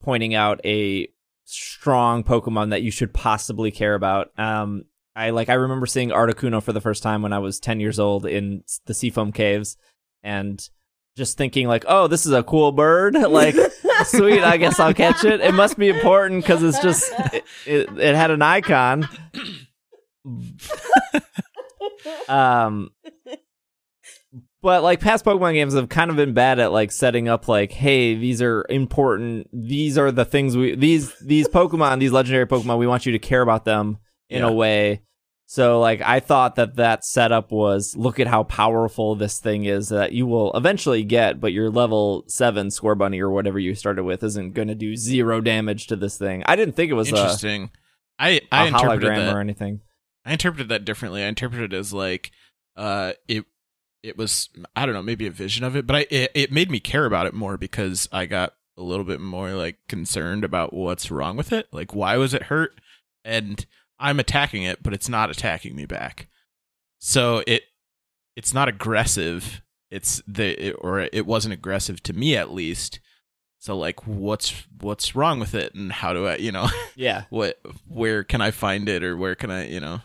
pointing 0.00 0.32
out 0.32 0.60
a 0.64 1.08
strong 1.44 2.22
Pokemon 2.22 2.70
that 2.70 2.82
you 2.82 2.92
should 2.92 3.12
possibly 3.12 3.72
care 3.72 3.96
about. 3.96 4.30
Um 4.38 4.84
I 5.16 5.30
like 5.30 5.48
I 5.48 5.54
remember 5.54 5.86
seeing 5.86 6.10
Articuno 6.10 6.62
for 6.62 6.72
the 6.72 6.80
first 6.80 7.02
time 7.02 7.22
when 7.22 7.32
I 7.32 7.38
was 7.38 7.60
10 7.60 7.80
years 7.80 7.98
old 7.98 8.26
in 8.26 8.62
the 8.86 8.94
Seafoam 8.94 9.32
Caves 9.32 9.76
and 10.22 10.68
just 11.16 11.38
thinking 11.38 11.68
like, 11.68 11.84
"Oh, 11.86 12.08
this 12.08 12.26
is 12.26 12.32
a 12.32 12.42
cool 12.42 12.72
bird." 12.72 13.14
Like, 13.28 13.54
sweet, 14.04 14.42
I 14.42 14.56
guess 14.56 14.80
I'll 14.80 14.94
catch 14.94 15.24
it. 15.24 15.40
It 15.40 15.54
must 15.54 15.78
be 15.78 15.88
important 15.88 16.44
cuz 16.44 16.62
it's 16.62 16.80
just 16.80 17.12
it, 17.32 17.44
it, 17.66 17.98
it 17.98 18.16
had 18.16 18.32
an 18.32 18.42
icon. 18.42 19.08
um 22.28 22.90
but 24.62 24.82
like 24.82 25.00
past 25.00 25.24
pokemon 25.24 25.52
games 25.52 25.74
have 25.74 25.90
kind 25.90 26.10
of 26.10 26.16
been 26.16 26.32
bad 26.32 26.58
at 26.58 26.72
like 26.72 26.90
setting 26.90 27.28
up 27.28 27.46
like 27.46 27.70
hey 27.70 28.14
these 28.14 28.40
are 28.40 28.64
important 28.70 29.46
these 29.52 29.98
are 29.98 30.10
the 30.10 30.24
things 30.24 30.56
we 30.56 30.74
these 30.74 31.14
these 31.18 31.46
pokemon 31.46 32.00
these 32.00 32.12
legendary 32.12 32.46
pokemon 32.46 32.78
we 32.78 32.86
want 32.86 33.04
you 33.04 33.12
to 33.12 33.18
care 33.18 33.42
about 33.42 33.66
them 33.66 33.98
in 34.34 34.42
Yeah. 34.42 34.48
a 34.48 34.52
way 34.52 35.00
so 35.46 35.78
like 35.80 36.00
i 36.00 36.20
thought 36.20 36.54
that 36.56 36.76
that 36.76 37.04
setup 37.04 37.52
was 37.52 37.94
look 37.96 38.18
at 38.18 38.26
how 38.26 38.42
powerful 38.44 39.14
this 39.14 39.38
thing 39.38 39.64
is 39.66 39.90
that 39.90 40.12
you 40.12 40.26
will 40.26 40.52
eventually 40.54 41.04
get 41.04 41.40
but 41.40 41.52
your 41.52 41.70
level 41.70 42.24
7 42.28 42.68
Scorbunny 42.68 43.20
or 43.20 43.30
whatever 43.30 43.58
you 43.58 43.74
started 43.74 44.04
with 44.04 44.22
isn't 44.22 44.52
going 44.54 44.68
to 44.68 44.74
do 44.74 44.96
zero 44.96 45.40
damage 45.40 45.86
to 45.88 45.96
this 45.96 46.16
thing 46.18 46.42
i 46.46 46.56
didn't 46.56 46.74
think 46.74 46.90
it 46.90 46.94
was 46.94 47.12
a, 47.12 47.16
Interesting. 47.16 47.70
I 48.18 48.28
a 48.28 48.40
I 48.52 48.66
interpreted 48.68 49.02
hologram 49.10 49.16
that 49.26 49.34
or 49.34 49.40
anything 49.40 49.80
I 50.26 50.32
interpreted 50.32 50.70
that 50.70 50.86
differently. 50.86 51.22
I 51.22 51.26
interpreted 51.26 51.74
it 51.74 51.76
as 51.76 51.92
like 51.92 52.30
uh 52.76 53.12
it 53.28 53.44
it 54.02 54.16
was 54.16 54.48
I 54.74 54.86
don't 54.86 54.94
know, 54.94 55.02
maybe 55.02 55.26
a 55.26 55.30
vision 55.30 55.64
of 55.64 55.76
it, 55.76 55.86
but 55.86 55.96
I 55.96 56.06
it, 56.10 56.30
it 56.34 56.52
made 56.52 56.70
me 56.70 56.80
care 56.80 57.04
about 57.04 57.26
it 57.26 57.34
more 57.34 57.58
because 57.58 58.08
I 58.10 58.24
got 58.26 58.54
a 58.78 58.82
little 58.82 59.04
bit 59.04 59.20
more 59.20 59.50
like 59.52 59.76
concerned 59.88 60.42
about 60.44 60.72
what's 60.72 61.10
wrong 61.10 61.36
with 61.36 61.52
it. 61.52 61.66
Like 61.72 61.94
why 61.94 62.16
was 62.16 62.32
it 62.32 62.44
hurt? 62.44 62.80
And 63.24 63.66
I'm 64.04 64.20
attacking 64.20 64.62
it, 64.64 64.82
but 64.82 64.92
it's 64.94 65.08
not 65.08 65.30
attacking 65.30 65.74
me 65.74 65.86
back. 65.86 66.28
so 66.98 67.42
it 67.46 67.62
it's 68.36 68.52
not 68.54 68.68
aggressive. 68.68 69.62
It's 69.90 70.22
the 70.26 70.68
it, 70.68 70.76
or 70.80 71.00
it 71.00 71.26
wasn't 71.26 71.54
aggressive 71.54 72.02
to 72.04 72.12
me 72.12 72.36
at 72.36 72.52
least. 72.52 73.00
So 73.58 73.76
like, 73.76 74.06
what's 74.06 74.66
what's 74.80 75.14
wrong 75.16 75.38
with 75.40 75.54
it, 75.54 75.74
and 75.74 75.90
how 75.92 76.12
do 76.12 76.26
I, 76.26 76.36
you 76.36 76.52
know, 76.52 76.68
Yeah. 76.96 77.24
what 77.30 77.58
where 77.88 78.22
can 78.24 78.40
I 78.40 78.50
find 78.50 78.88
it, 78.88 79.02
or 79.02 79.16
where 79.16 79.34
can 79.34 79.50
I, 79.50 79.68
you 79.68 79.80
know, 79.80 80.00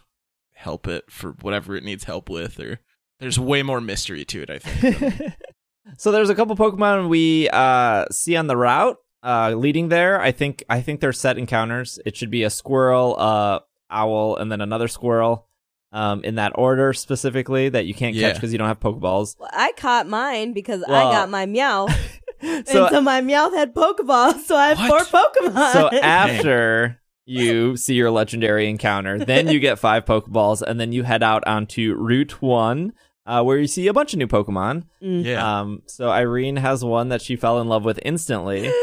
help 0.53 0.87
it 0.87 1.11
for 1.11 1.31
whatever 1.41 1.75
it 1.75 1.83
needs 1.83 2.05
help 2.05 2.29
with, 2.29 2.59
or 2.59 2.79
there's 3.19 3.39
way 3.39 3.63
more 3.63 3.81
mystery 3.81 4.23
to 4.25 4.41
it. 4.43 4.49
I 4.49 4.59
think. 4.59 5.33
so 5.97 6.11
there's 6.11 6.29
a 6.29 6.35
couple 6.35 6.55
Pokemon 6.55 7.09
we 7.09 7.49
uh, 7.49 8.05
see 8.11 8.37
on 8.37 8.47
the 8.47 8.55
route 8.55 8.97
uh, 9.23 9.51
leading 9.57 9.89
there. 9.89 10.21
I 10.21 10.31
think 10.31 10.63
I 10.69 10.79
think 10.81 11.01
they're 11.01 11.11
set 11.13 11.37
encounters. 11.37 11.99
It 12.05 12.15
should 12.15 12.31
be 12.31 12.43
a 12.43 12.49
squirrel, 12.49 13.15
uh, 13.19 13.59
owl, 13.89 14.37
and 14.37 14.51
then 14.51 14.61
another 14.61 14.87
squirrel. 14.87 15.45
Um, 15.91 16.23
in 16.23 16.35
that 16.35 16.51
order 16.53 16.93
specifically 16.93 17.69
that 17.69 17.87
you 17.87 17.95
can't 17.95 18.15
catch 18.15 18.35
because 18.35 18.51
you 18.51 18.59
don't 18.59 18.67
have 18.67 18.79
Pokeballs. 18.79 19.35
Well, 19.39 19.49
I 19.51 19.71
caught 19.75 20.07
mine 20.07 20.53
because 20.53 20.83
Well- 20.87 21.07
I 21.07 21.11
got 21.11 21.29
my 21.31 21.45
meow. 21.47 21.87
So 22.41 22.85
and 22.85 22.89
so 22.89 23.01
my 23.01 23.19
meow 23.19 23.49
had 23.49 23.73
Pokeballs, 23.75 24.43
so 24.45 24.55
I 24.55 24.69
have 24.75 24.77
What? 24.89 25.07
four 25.07 25.19
Pokemon. 25.21 25.73
so 25.73 25.89
after 26.01 27.01
you 27.25 27.75
see 27.75 27.95
your 27.95 28.11
legendary 28.11 28.69
encounter, 28.69 29.17
then 29.19 29.49
you 29.49 29.59
get 29.59 29.77
five 29.77 30.05
Pokeballs, 30.05 30.61
and 30.61 30.79
then 30.79 30.93
you 30.93 31.03
head 31.03 31.21
out 31.21 31.45
onto 31.45 31.95
Route 31.95 32.41
One, 32.41 32.93
uh, 33.25 33.43
where 33.43 33.57
you 33.57 33.67
see 33.67 33.87
a 33.87 33.93
bunch 33.93 34.13
of 34.13 34.19
new 34.19 34.27
Pokemon. 34.27 34.83
Mm. 35.03 35.25
yeah. 35.25 35.59
Um, 35.59 35.81
so 35.87 36.09
Irene 36.09 36.55
has 36.55 36.85
one 36.85 37.09
that 37.09 37.21
she 37.21 37.35
fell 37.35 37.59
in 37.59 37.67
love 37.67 37.83
with 37.83 37.99
instantly. 38.05 38.71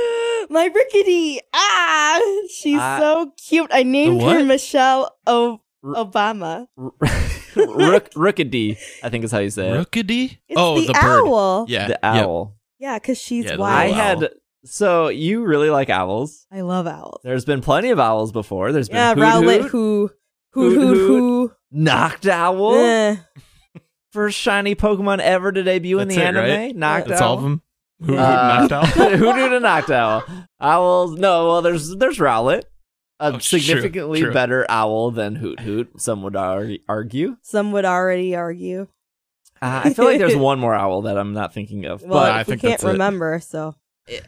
my 0.51 0.67
Rickety. 0.67 1.41
Ah, 1.55 2.21
she's 2.51 2.79
Ah. 2.81 2.99
so 3.01 3.33
cute. 3.49 3.71
I 3.73 3.83
named 3.83 4.23
her? 4.23 4.43
Michelle 4.45 5.17
o- 5.27 5.61
R- 5.85 5.95
Obama. 6.05 6.67
Rook 7.57 8.11
Rookity, 8.11 8.77
I 9.03 9.09
think 9.09 9.25
is 9.25 9.33
how 9.33 9.39
you 9.39 9.51
say 9.51 9.71
it. 9.71 9.73
Rookity? 9.91 10.39
It's 10.49 10.57
oh, 10.61 10.79
the, 10.81 10.89
the, 10.89 10.93
bird. 10.93 11.27
owl. 11.27 11.67
Yeah. 11.69 11.87
the 11.87 11.91
yep. 11.93 12.01
owl. 12.03 12.57
Yeah, 12.79 12.99
because 12.99 13.19
she's 13.19 13.45
Yeah, 13.47 13.57
the 13.57 13.63
I 13.63 13.89
wild. 13.89 13.89
little 13.89 14.01
owl. 14.03 14.21
had 14.21 14.31
so 14.65 15.09
you 15.09 15.45
really 15.45 15.71
like 15.71 15.89
owls. 15.89 16.47
I 16.53 16.61
love 16.63 16.87
owls. 16.87 17.21
There's 17.25 17.45
been 17.45 17.61
plenty 17.63 17.91
of 17.91 17.99
owls 18.01 18.33
before. 18.33 18.73
There's 18.73 18.89
been 18.89 18.97
Yeah, 18.97 19.15
Hoot 19.15 19.23
Rowlet, 19.25 19.69
who, 19.69 20.11
who, 20.53 20.71
who, 20.71 20.95
who. 20.95 21.53
Noctowl, 21.75 22.77
Eh. 22.83 23.17
first 24.13 24.39
shiny 24.39 24.75
Pokemon 24.75 25.21
ever 25.21 25.53
to 25.53 25.63
debut 25.63 25.99
in 26.01 26.09
the 26.09 26.17
it, 26.17 26.21
anime. 26.21 26.45
right? 26.45 26.77
Knocked 26.77 27.09
That's 27.09 27.21
Owl. 27.23 27.29
all 27.29 27.37
of 27.37 27.43
them. 27.43 27.63
Who, 28.01 28.13
who 28.13 28.19
Uh, 28.19 28.67
knocked 28.69 28.73
out? 28.73 28.85
Hoothoot 28.95 29.57
and 29.57 29.65
Noctowl. 29.65 30.47
Owls. 30.61 31.19
No, 31.19 31.47
well, 31.49 31.63
there's 31.63 31.95
there's 31.97 32.19
Rowlet, 32.19 32.63
a 33.21 33.33
Oh, 33.35 33.39
significantly 33.39 34.21
true. 34.21 34.33
better 34.33 34.67
owl 34.69 35.11
than 35.11 35.37
Hoothoot. 35.37 35.99
Some 36.01 36.23
would 36.23 36.37
ar- 36.37 36.69
argue. 36.89 37.37
Some 37.43 37.73
would 37.73 37.85
already 37.87 38.35
argue. 38.37 38.89
Uh, 39.63 39.83
I 39.85 39.95
feel 39.95 40.05
like 40.05 40.19
there's 40.19 40.37
one 40.51 40.59
more 40.61 40.75
owl 40.75 41.03
that 41.03 41.17
I'm 41.17 41.33
not 41.33 41.55
thinking 41.55 41.87
of, 41.87 42.03
Well, 42.03 42.19
I 42.19 42.39
we 42.41 42.45
think 42.45 42.61
can't 42.61 42.73
that's 42.73 42.85
it. 42.85 42.89
remember, 42.89 43.41
so. 43.41 43.75
but 44.07 44.21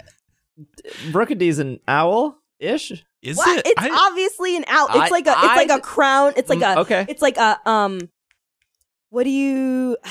Brookadee's 1.11 1.59
an 1.59 1.81
owl 1.87 2.39
ish. 2.59 2.93
Is 3.21 3.37
What? 3.37 3.59
it? 3.59 3.67
It's 3.67 3.81
I- 3.83 4.07
obviously 4.09 4.57
an 4.57 4.65
owl. 4.69 4.87
It's 4.89 4.97
I- 4.97 5.09
like 5.09 5.27
a. 5.27 5.31
It's 5.33 5.39
I- 5.43 5.57
like 5.57 5.71
a 5.71 5.81
crown. 5.81 6.33
It's 6.37 6.49
like 6.49 6.63
a. 6.63 6.79
okay. 6.81 7.07
It's 7.09 7.21
like 7.23 7.37
a 7.37 7.59
um. 7.69 8.09
What 9.11 9.25
do 9.25 9.31
you? 9.31 9.97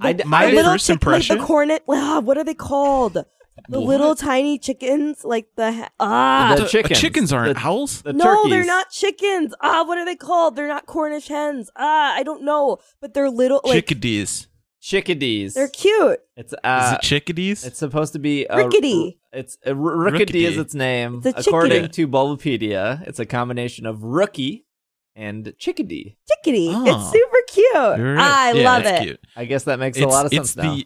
I- 0.00 0.12
the- 0.14 0.24
my 0.24 0.46
the 0.46 0.52
little 0.56 0.72
first 0.72 0.86
chick- 0.86 0.94
impression- 0.94 1.36
like 1.36 1.40
the 1.42 1.46
cornet. 1.46 1.82
ah, 1.88 2.20
what 2.20 2.36
are 2.38 2.44
they 2.44 2.54
called? 2.54 3.14
The 3.68 3.78
What? 3.80 3.86
little 3.86 4.14
tiny 4.14 4.58
chickens, 4.58 5.24
like 5.24 5.46
the 5.56 5.88
ah. 6.00 6.54
The 6.56 6.64
Uh, 6.64 6.68
chickens. 6.68 6.98
chickens 7.00 7.32
aren't 7.32 7.54
The- 7.58 7.66
owls. 7.66 8.02
The 8.02 8.12
no, 8.14 8.24
turkeys. 8.24 8.50
they're 8.50 8.64
not 8.64 8.90
chickens. 8.90 9.54
Ah, 9.60 9.84
what 9.86 9.98
are 9.98 10.04
they 10.06 10.16
called? 10.16 10.56
They're 10.56 10.68
not 10.68 10.86
Cornish 10.86 11.28
hens. 11.28 11.70
Ah, 11.76 12.14
I 12.14 12.22
don't 12.22 12.42
know, 12.44 12.78
but 13.00 13.12
they're 13.14 13.30
little. 13.30 13.60
Like 13.64 13.74
Chickadees. 13.74 14.48
Chickadees. 14.80 15.54
they're 15.54 15.68
cute. 15.68 16.18
It's 16.36 16.52
Is 16.52 16.58
uh, 16.64 16.98
it 17.00 17.04
chickadees? 17.04 17.64
it's 17.64 17.78
supposed 17.78 18.14
to 18.14 18.18
be 18.18 18.46
a, 18.46 18.56
Rickety. 18.56 19.20
It's 19.32 19.56
a, 19.64 19.70
r- 19.70 19.76
Rookity 19.76 20.42
is 20.42 20.58
its 20.58 20.74
name. 20.74 21.22
It's 21.24 21.46
a 21.46 21.48
According 21.48 21.82
chickadee. 21.82 21.92
to 22.06 22.08
Bulbapedia, 22.08 23.06
it's 23.06 23.20
a 23.20 23.24
combination 23.26 23.86
of 23.86 24.02
rookie 24.02 24.64
and 25.14 25.52
chickadee. 25.58 26.16
Chickadee. 26.28 26.70
Oh. 26.72 26.84
It's 26.86 27.10
super 27.12 27.36
cute. 27.48 27.98
You're 27.98 28.16
Ah, 28.18 28.44
I. 28.46 28.52
Yeah, 28.52 28.64
love 28.72 28.84
it. 28.86 29.02
Cute. 29.02 29.20
I 29.36 29.44
guess 29.44 29.64
that 29.64 29.78
makes 29.78 29.98
It's, 29.98 30.04
a 30.04 30.08
lot 30.08 30.26
of 30.26 30.32
it's 30.32 30.52
sense 30.52 30.56
now. 30.64 30.78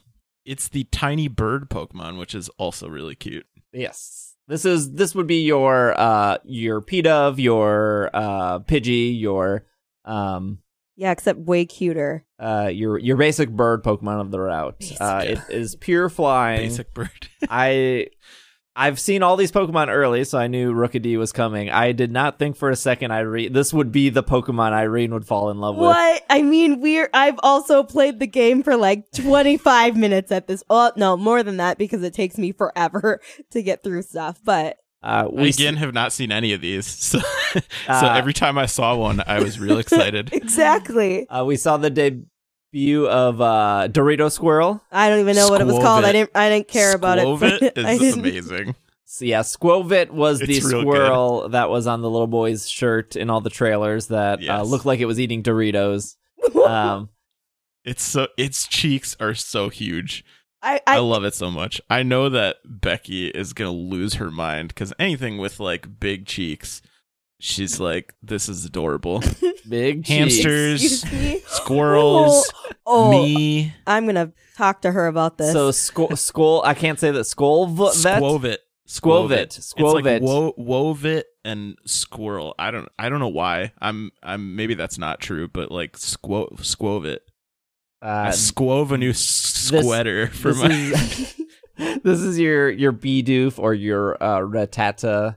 it's 0.44 0.68
the 0.68 0.84
tiny 0.84 1.28
bird 1.28 1.68
Pokemon, 1.70 2.18
which 2.18 2.34
is 2.34 2.48
also 2.58 2.88
really 2.88 3.14
cute. 3.14 3.46
Yes. 3.72 4.34
This 4.48 4.64
is 4.64 4.92
this 4.92 5.14
would 5.14 5.26
be 5.26 5.42
your 5.44 5.98
uh 5.98 6.38
your 6.44 6.80
Pidove, 6.80 7.38
your 7.38 8.10
uh 8.14 8.60
Pidgey, 8.60 9.18
your 9.20 9.66
um 10.04 10.58
Yeah, 10.94 11.10
except 11.10 11.40
way 11.40 11.64
cuter. 11.64 12.24
uh 12.38 12.70
your 12.72 12.96
your 12.98 13.16
basic 13.16 13.50
bird 13.50 13.82
Pokemon 13.82 14.20
of 14.20 14.30
the 14.30 14.38
route. 14.40 14.78
Basic. 14.78 15.00
Uh 15.00 15.22
it 15.24 15.40
is 15.50 15.74
pure 15.74 16.08
flying. 16.08 16.68
Basic 16.68 16.94
bird. 16.94 17.28
I 17.50 18.06
I've 18.78 19.00
seen 19.00 19.22
all 19.22 19.36
these 19.36 19.50
Pokemon 19.50 19.88
early, 19.88 20.22
so 20.24 20.36
I 20.38 20.48
knew 20.48 20.74
Rookidee 20.74 21.16
was 21.18 21.32
coming. 21.32 21.70
I 21.70 21.92
did 21.92 22.12
not 22.12 22.38
think 22.38 22.56
for 22.56 22.68
a 22.68 22.76
second 22.76 23.10
Irene 23.10 23.52
this 23.54 23.72
would 23.72 23.90
be 23.90 24.10
the 24.10 24.22
Pokemon 24.22 24.72
Irene 24.72 25.14
would 25.14 25.26
fall 25.26 25.48
in 25.50 25.58
love 25.58 25.76
with. 25.76 25.86
What? 25.86 26.22
I 26.28 26.42
mean, 26.42 26.80
we're 26.82 27.08
I've 27.14 27.40
also 27.42 27.82
played 27.82 28.18
the 28.20 28.26
game 28.26 28.62
for 28.62 28.76
like 28.76 29.10
25 29.12 29.96
minutes 30.04 30.30
at 30.30 30.46
this. 30.46 30.62
Oh, 30.68 30.92
no, 30.96 31.16
more 31.16 31.42
than 31.42 31.56
that 31.56 31.78
because 31.78 32.02
it 32.02 32.12
takes 32.12 32.36
me 32.36 32.52
forever 32.52 33.20
to 33.52 33.62
get 33.62 33.82
through 33.82 34.02
stuff. 34.02 34.38
But 34.44 34.76
Uh, 35.02 35.28
we 35.32 35.48
again 35.48 35.76
have 35.76 35.94
not 35.94 36.12
seen 36.12 36.30
any 36.30 36.52
of 36.52 36.60
these, 36.60 36.84
so 37.10 37.18
so 37.54 37.60
Uh, 37.88 38.14
every 38.14 38.34
time 38.34 38.58
I 38.58 38.66
saw 38.66 38.94
one, 38.96 39.22
I 39.26 39.40
was 39.40 39.58
real 39.58 39.78
excited. 39.78 40.30
exactly. 40.34 41.26
uh, 41.28 41.44
we 41.44 41.56
saw 41.56 41.76
the 41.78 41.90
debut 42.72 43.08
of 43.08 43.40
uh, 43.40 43.88
Dorito 43.90 44.30
Squirrel. 44.30 44.82
I 44.92 45.08
don't 45.08 45.20
even 45.20 45.36
know 45.36 45.48
what 45.48 45.60
it 45.60 45.66
was 45.66 45.78
called. 45.82 46.04
I 46.04 46.12
didn't 46.12 46.30
I 46.34 46.48
didn't 46.48 46.68
care 46.68 46.94
about 46.94 47.18
it. 47.18 47.24
Skwovet 47.24 47.72
is 48.02 48.16
amazing. 48.16 48.74
So 49.04 49.24
yeah, 49.24 49.40
Skwovet 49.40 50.10
was 50.10 50.40
the 50.40 50.56
It's 50.56 50.64
real 50.64 50.82
squirrel 50.82 51.48
that 51.50 51.70
was 51.70 51.86
on 51.86 52.02
the 52.02 52.10
little 52.10 52.26
boy's 52.26 52.68
shirt 52.68 53.16
in 53.16 53.30
all 53.30 53.40
the 53.40 53.50
trailers 53.50 54.08
that 54.08 54.46
uh, 54.46 54.62
looked 54.62 54.84
like 54.84 55.00
it 55.00 55.06
was 55.06 55.20
eating 55.20 55.42
Doritos. 55.42 56.16
Um, 56.66 57.10
It's 57.84 58.02
so 58.02 58.26
its 58.36 58.66
cheeks 58.66 59.16
are 59.20 59.34
so 59.34 59.68
huge. 59.68 60.24
I, 60.62 60.80
I, 60.86 60.96
I, 60.96 60.98
love 60.98 61.22
it 61.22 61.34
so 61.34 61.48
much. 61.50 61.80
I 61.88 62.02
know 62.02 62.28
that 62.28 62.56
Becky 62.64 63.28
is 63.28 63.52
gonna 63.52 63.70
lose 63.70 64.14
her 64.14 64.32
mind 64.32 64.68
because 64.68 64.92
anything 64.98 65.38
with 65.38 65.60
like 65.60 66.00
big 66.00 66.26
cheeks, 66.26 66.82
she's 67.46 67.78
like, 67.80 68.14
"This 68.22 68.48
is 68.48 68.64
adorable." 68.64 69.22
big. 69.68 70.06
Hamsters. 70.06 71.04
me. 71.12 71.40
Squirrels, 71.46 72.52
Oh, 72.86 73.10
me, 73.10 73.74
I'm 73.86 74.06
gonna 74.06 74.32
talk 74.56 74.82
to 74.82 74.92
her 74.92 75.06
about 75.06 75.38
this. 75.38 75.52
So 75.52 75.70
skull, 75.70 76.14
skull. 76.16 76.62
I 76.64 76.74
can't 76.74 76.98
say 77.00 77.10
that. 77.10 77.20
Squolvet. 77.20 77.92
Skwovet, 77.94 78.58
Skwovet. 78.88 79.30
It's 79.32 79.74
like 79.78 80.04
Skwovet. 80.04 80.20
wo- 80.20 80.54
wovit 80.58 81.22
and 81.44 81.76
squirrel. 81.86 82.54
I 82.58 82.70
don't. 82.70 82.88
I 82.98 83.08
don't 83.08 83.20
know 83.20 83.28
why. 83.28 83.72
I'm. 83.80 84.10
I'm. 84.22 84.54
Maybe 84.56 84.74
that's 84.74 84.98
not 84.98 85.20
true, 85.20 85.48
but 85.48 85.70
like 85.72 85.94
squo 85.96 86.52
squovit. 86.60 87.18
I 88.02 88.28
Uh, 88.28 88.32
squove 88.32 88.92
a 88.92 88.98
new 88.98 89.12
sweater 89.14 90.28
for 90.28 90.52
this 90.52 90.62
my. 90.62 90.70
is, 90.70 91.34
this 92.04 92.20
is 92.20 92.38
your 92.38 92.70
your 92.70 92.92
Bidoof 92.92 93.58
or 93.58 93.74
your 93.74 94.22
uh, 94.22 94.40
Rattata 94.40 95.36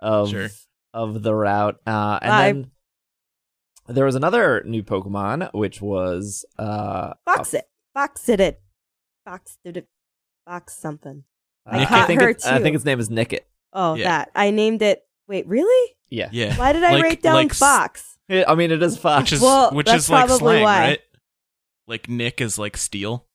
of 0.00 0.30
Sure. 0.30 0.48
Of 0.94 1.22
the 1.22 1.34
route. 1.34 1.80
Uh, 1.86 2.18
and 2.22 2.32
I- 2.32 2.52
then 2.52 2.70
there 3.88 4.04
was 4.04 4.14
another 4.14 4.62
new 4.64 4.82
Pokemon, 4.82 5.52
which 5.52 5.80
was 5.80 6.44
uh, 6.58 7.14
Box 7.26 7.54
it. 7.54 7.68
Fox 7.94 8.28
it. 8.28 8.40
it. 8.40 8.60
Fox 9.24 9.58
did 9.64 9.76
it. 9.78 9.88
Fox 10.46 10.76
something. 10.76 11.24
uh, 11.66 11.76
I 11.78 11.84
caught 11.86 12.06
think 12.06 12.20
her 12.20 12.30
it- 12.30 12.44
I 12.46 12.60
think 12.60 12.74
its 12.76 12.84
name 12.84 13.00
is 13.00 13.08
Nickit. 13.08 13.40
Oh, 13.72 13.94
Yeah. 13.94 14.04
that. 14.04 14.30
I 14.34 14.50
named 14.50 14.82
it. 14.82 15.02
Wait, 15.28 15.46
really? 15.46 15.94
Yeah. 16.08 16.28
yeah, 16.32 16.56
Why 16.56 16.72
did 16.72 16.82
I 16.82 16.92
Like- 16.94 17.02
write 17.04 17.22
down 17.22 17.34
like 17.34 17.50
s- 17.52 17.58
Fox? 17.58 18.18
I 18.28 18.54
mean, 18.56 18.70
it 18.72 18.82
is 18.82 18.96
Fox, 18.98 19.22
which 19.22 19.32
is 19.34 19.40
Well, 19.40 19.70
which 19.72 19.86
that's 19.86 20.04
is 20.04 20.10
like 20.10 20.26
probably 20.26 20.38
slang, 20.38 20.62
why. 20.64 20.80
right? 20.80 21.00
Like 21.86 22.08
Nick 22.08 22.40
is 22.40 22.58
like 22.58 22.76
steal, 22.76 23.26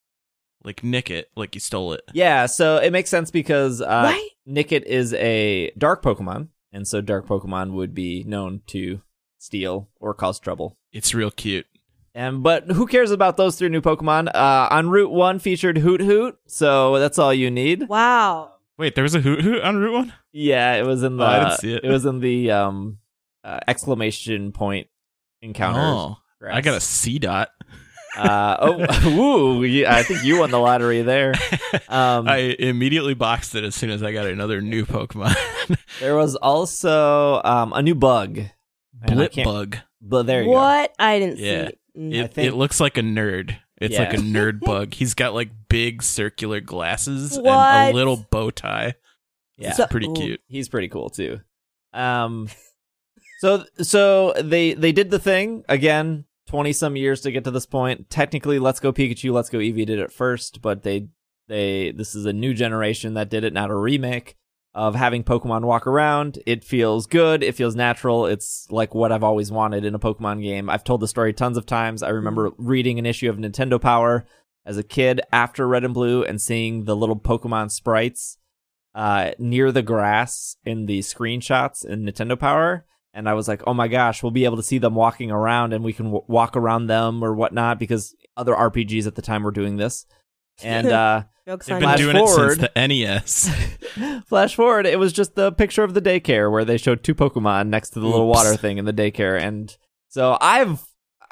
like 0.63 0.83
nick 0.83 1.09
it, 1.09 1.29
like 1.35 1.55
you 1.55 1.59
stole 1.61 1.93
it. 1.93 2.01
Yeah, 2.13 2.45
so 2.47 2.77
it 2.77 2.91
makes 2.91 3.09
sense 3.09 3.29
because 3.31 3.81
uh, 3.81 3.85
Right? 3.87 4.29
Nickit 4.47 4.83
is 4.83 5.13
a 5.13 5.71
dark 5.77 6.01
Pokemon, 6.03 6.47
and 6.75 6.85
so 6.87 6.99
dark 6.99 7.25
Pokemon 7.25 7.71
would 7.71 7.95
be 7.95 8.23
known 8.25 8.61
to 8.67 9.01
steal 9.39 9.87
or 9.99 10.13
cause 10.13 10.39
trouble. 10.39 10.77
It's 10.91 11.13
real 11.13 11.31
cute. 11.31 11.65
And 12.13 12.43
but 12.43 12.69
who 12.71 12.85
cares 12.85 13.11
about 13.11 13.37
those 13.37 13.57
three 13.57 13.69
new 13.69 13.81
Pokemon? 13.81 14.29
Uh, 14.35 14.67
on 14.69 14.89
Route 14.89 15.11
One 15.11 15.39
featured 15.39 15.77
Hoothoot, 15.77 16.35
so 16.47 16.99
that's 16.99 17.17
all 17.17 17.33
you 17.33 17.49
need. 17.49 17.87
Wow. 17.87 18.51
Wait, 18.77 18.95
there 18.95 19.03
was 19.03 19.15
a 19.15 19.21
Hoothoot 19.21 19.63
on 19.63 19.77
Route 19.77 19.93
One. 19.93 20.13
Yeah, 20.31 20.75
it 20.75 20.85
was 20.85 21.01
in 21.01 21.17
the. 21.17 21.23
Oh, 21.23 21.27
I 21.27 21.39
didn't 21.39 21.59
see 21.59 21.73
it. 21.73 21.83
It 21.83 21.89
was 21.89 22.05
in 22.05 22.19
the 22.19 22.51
um 22.51 22.99
uh, 23.43 23.59
exclamation 23.67 24.51
point 24.51 24.87
encounter. 25.41 25.79
Oh, 25.81 26.17
grass. 26.39 26.55
I 26.55 26.61
got 26.61 26.75
a 26.75 26.79
Seedot. 26.79 27.47
Uh, 28.17 28.57
oh, 28.59 29.15
woo! 29.17 29.63
you- 29.63 29.85
I 29.87 30.03
think 30.03 30.23
you 30.23 30.39
won 30.39 30.51
the 30.51 30.59
lottery 30.59 31.01
there. 31.01 31.33
Um, 31.89 32.27
I 32.27 32.55
immediately 32.57 33.13
boxed 33.13 33.53
it 33.53 33.63
as 33.63 33.75
soon 33.75 33.89
as 33.89 34.01
I 34.01 34.11
got 34.13 34.25
another 34.25 34.59
new 34.61 34.85
Pokemon. 34.85 35.35
there 35.99 36.15
was 36.15 36.35
also 36.35 37.41
um 37.43 37.73
a 37.73 37.81
new 37.81 37.95
bug. 37.95 38.39
Blip 39.05 39.33
bug. 39.43 39.77
But 40.01 40.23
there 40.23 40.41
you 40.41 40.47
go. 40.47 40.53
what? 40.53 40.93
I 40.97 41.19
didn't 41.19 41.37
Yeah. 41.39 41.67
see. 41.67 41.73
Mm. 41.99 42.13
It, 42.15 42.33
think- 42.33 42.47
it 42.47 42.55
looks 42.55 42.79
like 42.79 42.97
a 42.97 43.01
nerd. 43.01 43.57
It's 43.79 43.97
like 43.97 44.13
a 44.13 44.17
nerd 44.17 44.61
bug. 44.61 44.93
He's 44.93 45.13
got 45.13 45.33
like 45.33 45.49
big 45.69 46.01
circular 46.01 46.61
glasses 46.61 47.35
and 47.37 47.45
a 47.45 47.91
little 47.93 48.25
bow 48.31 48.49
tie. 48.51 48.95
Yeah. 49.57 49.69
It's 49.69 49.77
So- 49.77 49.87
pretty 49.87 50.11
cute. 50.13 50.41
he's 50.47 50.69
pretty 50.69 50.87
cool 50.87 51.09
too. 51.09 51.41
Um, 51.93 52.47
so 53.39 53.63
so 53.81 54.33
they 54.41 54.73
they 54.73 54.91
did 54.93 55.11
the 55.11 55.19
thing 55.19 55.63
again. 55.69 56.25
Twenty 56.47 56.73
some 56.73 56.95
years 56.95 57.21
to 57.21 57.31
get 57.31 57.43
to 57.45 57.51
this 57.51 57.65
point. 57.65 58.09
Technically, 58.09 58.59
Let's 58.59 58.79
Go 58.79 58.93
Pikachu, 58.93 59.33
Let's 59.33 59.49
Go 59.49 59.57
Eevee 59.57 59.85
did 59.85 59.99
it 59.99 60.11
first, 60.11 60.61
but 60.61 60.83
they 60.83 61.07
they 61.47 61.91
this 61.91 62.15
is 62.15 62.25
a 62.25 62.33
new 62.33 62.53
generation 62.53 63.15
that 63.15 63.29
did 63.29 63.43
it, 63.43 63.53
not 63.53 63.71
a 63.71 63.75
remake 63.75 64.35
of 64.75 64.93
having 64.93 65.23
Pokemon 65.23 65.63
walk 65.63 65.87
around. 65.87 66.37
It 66.45 66.63
feels 66.63 67.07
good. 67.07 67.41
It 67.41 67.55
feels 67.55 67.75
natural. 67.75 68.25
It's 68.25 68.67
like 68.69 68.93
what 68.93 69.11
I've 69.11 69.23
always 69.23 69.51
wanted 69.51 69.85
in 69.85 69.95
a 69.95 69.99
Pokemon 69.99 70.43
game. 70.43 70.69
I've 70.69 70.83
told 70.83 70.99
the 70.99 71.07
story 71.07 71.33
tons 71.33 71.57
of 71.57 71.65
times. 71.65 72.03
I 72.03 72.09
remember 72.09 72.51
reading 72.57 72.99
an 72.99 73.05
issue 73.05 73.29
of 73.29 73.37
Nintendo 73.37 73.79
Power 73.79 74.25
as 74.65 74.77
a 74.77 74.83
kid 74.83 75.21
after 75.31 75.67
Red 75.67 75.85
and 75.85 75.93
Blue 75.93 76.23
and 76.23 76.41
seeing 76.41 76.83
the 76.83 76.95
little 76.95 77.17
Pokemon 77.17 77.71
sprites 77.71 78.37
uh, 78.93 79.31
near 79.39 79.71
the 79.71 79.81
grass 79.81 80.57
in 80.65 80.87
the 80.87 80.99
screenshots 80.99 81.85
in 81.85 82.03
Nintendo 82.03 82.37
Power. 82.37 82.85
And 83.15 83.27
I 83.29 83.33
was 83.33 83.47
like, 83.47 83.61
oh 83.65 83.73
my 83.73 83.87
gosh, 83.87 84.21
we'll 84.21 84.31
be 84.31 84.43
able 84.45 84.57
to 84.57 84.63
see 84.63 84.77
them 84.77 84.93
walking 84.93 85.31
around 85.31 85.71
and 85.73 85.83
we 85.85 85.93
can 85.93 86.07
w- 86.07 86.25
walk 86.27 86.57
around 86.57 86.87
them 86.87 87.23
or 87.23 87.33
whatnot 87.33 87.79
because 87.79 88.13
other 88.35 88.53
RPGs 88.53 89.07
at 89.07 89.15
the 89.15 89.21
time 89.21 89.41
were 89.43 89.51
doing 89.51 89.77
this. 89.77 90.05
And 90.61 90.87
uh, 90.91 91.23
They've 91.45 91.59
been 91.59 91.79
Flash 91.79 91.99
you. 91.99 92.11
doing 92.11 92.23
it 92.23 92.27
since 92.27 92.57
the 92.57 92.87
NES. 92.87 94.23
flash 94.27 94.55
forward, 94.55 94.85
it 94.85 94.99
was 94.99 95.13
just 95.13 95.35
the 95.35 95.51
picture 95.51 95.83
of 95.83 95.93
the 95.93 96.01
daycare 96.01 96.51
where 96.51 96.65
they 96.65 96.77
showed 96.77 97.03
two 97.03 97.15
Pokemon 97.15 97.67
next 97.67 97.91
to 97.91 97.99
the 97.99 98.07
little 98.07 98.27
water 98.27 98.55
thing 98.57 98.77
in 98.79 98.85
the 98.85 98.93
daycare. 98.93 99.39
And 99.39 99.75
so 100.09 100.37
I've, 100.41 100.83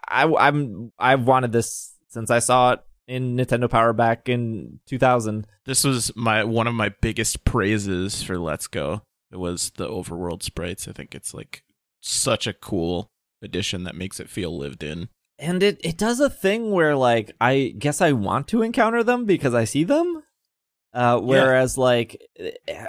I, 0.08 0.24
I'm, 0.26 0.92
I've 0.98 1.26
wanted 1.28 1.52
this 1.52 1.96
since 2.10 2.30
I 2.30 2.40
saw 2.40 2.74
it 2.74 2.80
in 3.08 3.36
Nintendo 3.36 3.70
Power 3.70 3.92
back 3.92 4.30
in 4.30 4.80
2000. 4.86 5.48
this 5.66 5.84
was 5.84 6.16
my 6.16 6.44
one 6.44 6.68
of 6.68 6.74
my 6.74 6.94
biggest 7.02 7.44
praises 7.44 8.24
for 8.24 8.38
Let's 8.38 8.68
Go. 8.68 9.02
It 9.32 9.38
was 9.38 9.72
the 9.72 9.90
overworld 9.90 10.44
sprites. 10.44 10.88
I 10.88 10.92
think 10.92 11.16
it's 11.16 11.34
like 11.34 11.64
such 12.06 12.46
a 12.48 12.54
cool 12.54 13.10
addition 13.42 13.84
that 13.86 13.96
makes 13.96 14.20
it 14.20 14.30
feel 14.30 14.58
lived 14.58 14.84
in. 14.84 15.10
and 15.40 15.64
it 15.64 15.80
it 15.84 15.98
does 15.98 16.20
a 16.20 16.30
thing 16.30 16.72
where 16.72 16.96
like 16.96 17.32
I 17.42 17.74
guess 17.78 18.02
I 18.02 18.12
want 18.12 18.48
to 18.50 18.62
encounter 18.62 19.04
them 19.04 19.26
because 19.26 19.54
I 19.54 19.64
see 19.66 19.84
them. 19.84 20.24
Uh, 20.94 21.20
whereas 21.20 21.78
like 21.78 22.22
eh, 22.40 22.86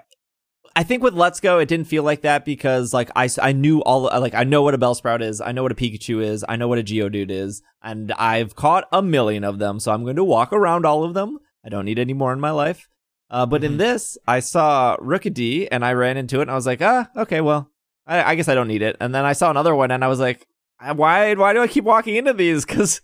I 0.77 0.83
think 0.83 1.03
with 1.03 1.15
Let's 1.15 1.41
Go 1.41 1.59
it 1.61 1.69
didn't 1.69 1.87
feel 1.87 2.03
like 2.03 2.23
that 2.23 2.45
because 2.45 2.93
like 2.93 3.11
I 3.17 3.29
I 3.41 3.53
knew 3.53 3.81
all 3.83 4.03
like 4.03 4.35
I 4.35 4.45
know 4.45 4.62
what 4.62 4.75
a 4.75 4.79
Bellsprout 4.79 5.23
is, 5.23 5.41
I 5.41 5.53
know 5.53 5.62
what 5.62 5.73
a 5.73 5.77
Pikachu 5.77 6.23
is, 6.23 6.45
I 6.49 6.57
know 6.57 6.69
what 6.69 6.79
a 6.79 6.83
Geodude 6.83 7.31
is, 7.31 7.62
and 7.83 8.12
I've 8.12 8.55
caught 8.57 8.87
a 8.93 9.01
million 9.03 9.45
of 9.45 9.59
them, 9.59 9.79
so 9.81 9.93
I'm 9.93 10.03
going 10.05 10.17
to 10.17 10.25
walk 10.25 10.53
around 10.53 10.85
all 10.85 11.05
of 11.05 11.15
them. 11.15 11.39
I 11.65 11.69
don't 11.69 11.85
need 11.87 11.99
any 11.99 12.12
more 12.12 12.33
in 12.33 12.41
my 12.41 12.51
life. 12.51 12.89
Uh, 13.31 13.47
but 13.47 13.65
in 13.65 13.75
Mhm. 13.75 13.79
this, 13.79 14.19
I 14.29 14.41
saw 14.41 14.97
Rookidee 15.01 15.67
and 15.73 15.83
I 15.85 15.93
ran 15.95 16.17
into 16.19 16.39
it 16.39 16.43
and 16.43 16.51
I 16.51 16.55
was 16.55 16.67
like, 16.67 16.83
ah, 16.83 17.09
okay, 17.17 17.41
well, 17.41 17.71
I, 18.07 18.32
I 18.32 18.34
guess 18.34 18.48
I 18.48 18.55
don't 18.55 18.68
need 18.68 18.82
it. 18.82 18.96
And 19.00 19.14
then 19.14 19.24
I 19.24 19.32
saw 19.32 19.50
another 19.50 19.74
one 19.74 19.90
and 19.90 20.05
I 20.05 20.09
was 20.09 20.20
like, 20.20 20.46
why 20.94 21.34
why 21.34 21.52
do 21.52 21.62
I 21.62 21.66
keep 21.68 21.84
walking 21.84 22.16
into 22.16 22.32
these? 22.32 22.64
Because 22.66 23.00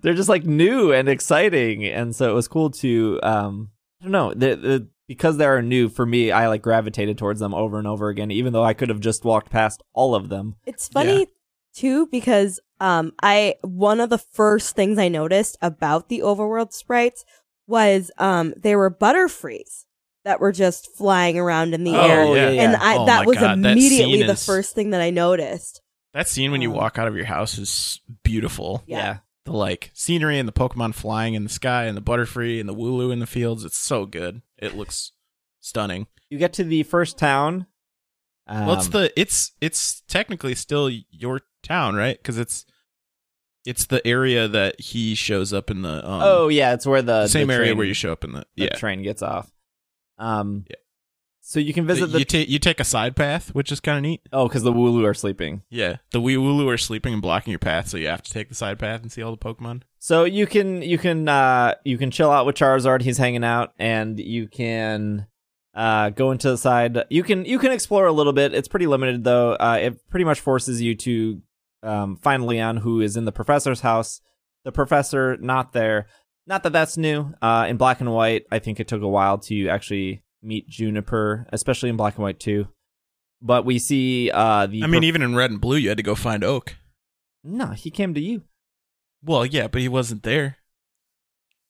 they're 0.00 0.14
just 0.14 0.28
like 0.28 0.44
new 0.44 0.92
and 0.92 1.08
exciting, 1.08 1.84
and 1.84 2.14
so 2.14 2.30
it 2.30 2.34
was 2.34 2.46
cool 2.46 2.70
to 2.70 3.18
um 3.22 3.70
I 4.00 4.04
don't 4.04 4.12
know 4.12 4.32
the, 4.32 4.54
the 4.54 4.88
because 5.08 5.36
they 5.38 5.44
are 5.46 5.60
new 5.62 5.88
for 5.88 6.06
me. 6.06 6.30
I 6.30 6.46
like 6.48 6.62
gravitated 6.62 7.18
towards 7.18 7.40
them 7.40 7.54
over 7.54 7.78
and 7.78 7.86
over 7.88 8.08
again, 8.08 8.30
even 8.30 8.52
though 8.52 8.62
I 8.64 8.74
could 8.74 8.88
have 8.90 9.00
just 9.00 9.24
walked 9.24 9.50
past 9.50 9.82
all 9.92 10.14
of 10.14 10.28
them. 10.28 10.54
It's 10.66 10.86
funny 10.88 11.18
Yeah. 11.20 11.24
too 11.74 12.06
because 12.06 12.60
um 12.80 13.12
I 13.22 13.54
one 13.62 13.98
of 14.00 14.10
the 14.10 14.18
first 14.18 14.76
things 14.76 14.98
I 14.98 15.08
noticed 15.08 15.56
about 15.60 16.08
the 16.08 16.20
overworld 16.20 16.72
sprites 16.72 17.24
was 17.66 18.12
um 18.18 18.54
they 18.56 18.76
were 18.76 18.90
butterfrees 18.90 19.85
that 20.26 20.40
were 20.40 20.52
just 20.52 20.94
flying 20.96 21.38
around 21.38 21.72
in 21.72 21.84
the 21.84 21.94
Oh, 21.96 22.00
air. 22.34 22.52
yeah. 22.52 22.62
And 22.64 22.76
I 22.76 22.96
Oh 22.98 23.06
that 23.06 23.24
was 23.26 23.38
God, 23.38 23.58
immediately 23.58 24.18
scene 24.18 24.26
the 24.26 24.32
is- 24.32 24.44
first 24.44 24.74
thing 24.74 24.90
that 24.90 25.00
I 25.00 25.10
noticed. 25.10 25.80
That 26.14 26.28
scene 26.28 26.50
when 26.50 26.60
you 26.62 26.70
Um, 26.70 26.76
walk 26.76 26.98
out 26.98 27.06
of 27.08 27.14
your 27.16 27.26
house 27.26 27.56
is 27.58 28.00
beautiful. 28.24 28.82
Yeah. 28.86 29.18
The 29.44 29.52
like 29.52 29.90
scenery 29.94 30.38
and 30.38 30.48
the 30.48 30.52
Pokemon 30.52 30.94
flying 30.94 31.34
in 31.34 31.44
the 31.44 31.48
sky 31.48 31.84
and 31.84 31.96
the 31.96 32.02
Butterfree 32.02 32.58
and 32.58 32.68
the 32.68 32.74
Wooloo 32.74 33.12
in 33.12 33.20
the 33.20 33.26
fields. 33.26 33.64
It's 33.64 33.78
so 33.78 34.04
good. 34.04 34.42
It 34.58 34.76
looks 34.76 35.12
stunning. 35.60 36.08
You 36.28 36.38
get 36.38 36.52
to 36.54 36.64
the 36.64 36.82
first 36.82 37.16
town. 37.18 37.66
Um, 38.48 38.66
well, 38.66 38.76
it's 38.76 38.88
the 38.88 39.12
it's 39.20 39.52
it's 39.60 40.02
technically 40.08 40.54
still 40.56 40.90
your 41.10 41.42
town, 41.62 41.94
right? 41.94 42.16
Because 42.18 42.38
it's 42.38 42.64
it's 43.64 43.86
the 43.86 44.04
area 44.06 44.48
that 44.48 44.80
he 44.80 45.14
shows 45.14 45.52
up 45.52 45.70
in 45.70 45.82
the 45.82 46.08
um, 46.08 46.20
oh 46.24 46.48
yeah, 46.48 46.72
it's 46.72 46.86
where 46.86 47.02
the 47.02 47.22
the 47.22 47.28
same 47.28 47.48
the 47.48 47.54
area 47.54 47.68
train- 47.68 47.78
where 47.78 47.86
you 47.86 47.94
show 47.94 48.10
up 48.12 48.24
in 48.24 48.32
the 48.32 48.46
the 48.56 48.64
yeah. 48.64 48.76
train 48.76 49.02
gets 49.02 49.22
off. 49.22 49.50
Um, 50.18 50.64
Yeah. 50.68 50.76
So 51.40 51.60
you 51.60 51.72
can 51.72 51.86
visit 51.86 52.08
the 52.10 52.18
you 52.18 52.24
take 52.24 52.48
you 52.48 52.58
take 52.58 52.80
a 52.80 52.84
side 52.84 53.14
path, 53.14 53.54
which 53.54 53.70
is 53.70 53.78
kind 53.78 53.98
of 53.98 54.02
neat. 54.02 54.20
oh 54.32 54.48
because 54.48 54.64
the 54.64 54.72
Wooloo 54.72 55.04
are 55.06 55.14
sleeping. 55.14 55.62
Yeah, 55.70 55.98
the 56.10 56.20
Wee 56.20 56.34
Wooloo 56.34 56.68
are 56.74 56.76
sleeping 56.76 57.12
and 57.12 57.22
blocking 57.22 57.52
your 57.52 57.60
path, 57.60 57.86
so 57.86 57.96
you 57.96 58.08
have 58.08 58.22
to 58.22 58.32
take 58.32 58.48
the 58.48 58.56
side 58.56 58.80
path 58.80 59.00
and 59.02 59.12
see 59.12 59.22
all 59.22 59.30
the 59.30 59.36
Pokemon. 59.38 59.82
So 60.00 60.24
you 60.24 60.48
can 60.48 60.82
you 60.82 60.98
can 60.98 61.28
uh 61.28 61.74
you 61.84 61.98
can 61.98 62.10
chill 62.10 62.32
out 62.32 62.46
with 62.46 62.56
Charizard. 62.56 63.02
He's 63.02 63.18
hanging 63.18 63.44
out, 63.44 63.74
and 63.78 64.18
you 64.18 64.48
can 64.48 65.28
uh 65.72 66.10
go 66.10 66.32
into 66.32 66.50
the 66.50 66.58
side. 66.58 66.98
You 67.10 67.22
can 67.22 67.44
you 67.44 67.60
can 67.60 67.70
explore 67.70 68.06
a 68.06 68.12
little 68.12 68.32
bit. 68.32 68.52
It's 68.52 68.66
pretty 68.66 68.88
limited 68.88 69.22
though. 69.22 69.52
Uh, 69.52 69.78
it 69.80 70.08
pretty 70.10 70.24
much 70.24 70.40
forces 70.40 70.82
you 70.82 70.96
to 70.96 71.42
um 71.84 72.16
find 72.16 72.44
Leon, 72.44 72.78
who 72.78 73.00
is 73.00 73.16
in 73.16 73.24
the 73.24 73.30
professor's 73.30 73.82
house. 73.82 74.20
The 74.64 74.72
professor 74.72 75.36
not 75.36 75.72
there. 75.72 76.08
Not 76.46 76.62
that 76.62 76.72
that's 76.72 76.96
new. 76.96 77.34
Uh, 77.42 77.66
in 77.68 77.76
Black 77.76 78.00
and 78.00 78.12
White, 78.12 78.46
I 78.52 78.58
think 78.60 78.78
it 78.80 78.86
took 78.88 79.02
a 79.02 79.08
while 79.08 79.38
to 79.38 79.68
actually 79.68 80.22
meet 80.42 80.68
Juniper, 80.68 81.46
especially 81.52 81.88
in 81.88 81.96
Black 81.96 82.14
and 82.16 82.22
White 82.22 82.38
too. 82.38 82.68
But 83.42 83.64
we 83.64 83.78
see 83.78 84.30
uh 84.30 84.66
the 84.66 84.82
I 84.82 84.86
mean, 84.86 85.00
prof- 85.00 85.04
even 85.04 85.22
in 85.22 85.34
Red 85.34 85.50
and 85.50 85.60
Blue, 85.60 85.76
you 85.76 85.88
had 85.88 85.96
to 85.98 86.02
go 86.04 86.14
find 86.14 86.42
Oak. 86.44 86.76
no, 87.44 87.66
he 87.70 87.90
came 87.90 88.14
to 88.14 88.20
you. 88.20 88.42
Well, 89.24 89.44
yeah, 89.44 89.66
but 89.68 89.80
he 89.80 89.88
wasn't 89.88 90.22
there. 90.22 90.58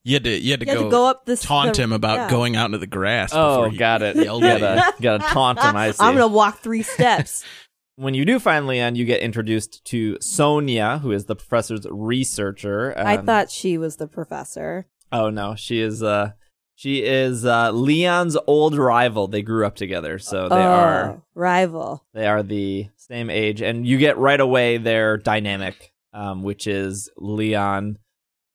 You 0.04 0.14
had 0.14 0.24
to 0.24 0.30
you 0.38 0.50
had 0.52 0.60
to, 0.60 0.66
You 0.66 0.70
had 0.72 0.78
go, 0.78 0.84
to 0.84 0.90
go 0.90 1.06
up 1.08 1.24
this 1.26 1.42
taunt 1.42 1.74
the- 1.76 1.82
him 1.82 1.92
about 1.92 2.16
yeah. 2.16 2.30
going 2.30 2.54
out 2.54 2.66
into 2.66 2.78
the 2.78 2.86
grass. 2.86 3.30
Oh, 3.32 3.56
before 3.62 3.70
he 3.70 3.76
got 3.78 4.02
it. 4.02 4.14
Yelled 4.16 4.42
You 4.42 4.48
at 4.48 4.54
you. 4.54 4.60
gotta, 4.60 5.02
gotta 5.02 5.24
taunt 5.34 5.58
him. 5.58 5.74
I 5.74 5.90
see. 5.92 6.04
I'm 6.04 6.14
gonna 6.14 6.28
walk 6.28 6.60
three 6.60 6.82
steps. 6.82 7.44
when 7.97 8.14
you 8.14 8.24
do 8.24 8.38
find 8.38 8.66
Leon, 8.66 8.94
you 8.97 9.05
get 9.05 9.20
introduced 9.20 9.84
to 9.86 10.16
Sonia, 10.20 10.99
who 10.99 11.12
is 11.12 11.24
the 11.26 11.36
professor's 11.36 11.86
researcher. 11.90 12.94
I 12.97 13.16
Um, 13.16 13.26
thought 13.26 13.51
she 13.51 13.76
was 13.78 13.97
the 13.97 14.07
professor. 14.07 14.86
Oh 15.12 15.30
no, 15.30 15.55
she 15.55 15.80
is. 15.80 16.03
Uh, 16.03 16.32
she 16.74 17.03
is 17.05 17.44
uh, 17.47 17.70
Leon's 17.70 18.36
old 18.47 18.76
rival. 18.76 19.28
They 19.28 19.40
grew 19.42 19.64
up 19.66 19.76
together, 19.76 20.18
so 20.18 20.49
they 20.49 20.57
oh, 20.57 20.59
are 20.59 21.22
rival. 21.34 22.05
they 22.12 22.26
are 22.26 22.42
the 22.42 22.88
same 22.97 23.30
age, 23.30 23.62
and 23.62 23.86
you 23.86 23.97
get 23.99 24.18
right 24.18 24.40
away 24.40 24.76
their 24.76 25.16
dynamic, 25.16 25.92
um, 26.12 26.42
which 26.42 26.66
is 26.66 27.09
Leon. 27.16 27.99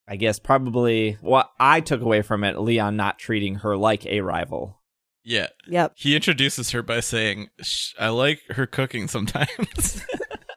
I 0.07 0.17
guess 0.17 0.39
probably 0.39 1.17
what 1.21 1.51
I 1.59 1.79
took 1.79 2.01
away 2.01 2.21
from 2.21 2.43
it, 2.43 2.59
Leon 2.59 2.97
not 2.97 3.17
treating 3.17 3.55
her 3.55 3.77
like 3.77 4.05
a 4.05 4.21
rival. 4.21 4.80
Yeah, 5.23 5.47
Yep. 5.67 5.93
he 5.95 6.15
introduces 6.15 6.71
her 6.71 6.81
by 6.81 6.99
saying, 6.99 7.49
"Sh- 7.61 7.93
"I 7.99 8.09
like 8.09 8.41
her 8.51 8.65
cooking 8.65 9.07
sometimes," 9.07 10.03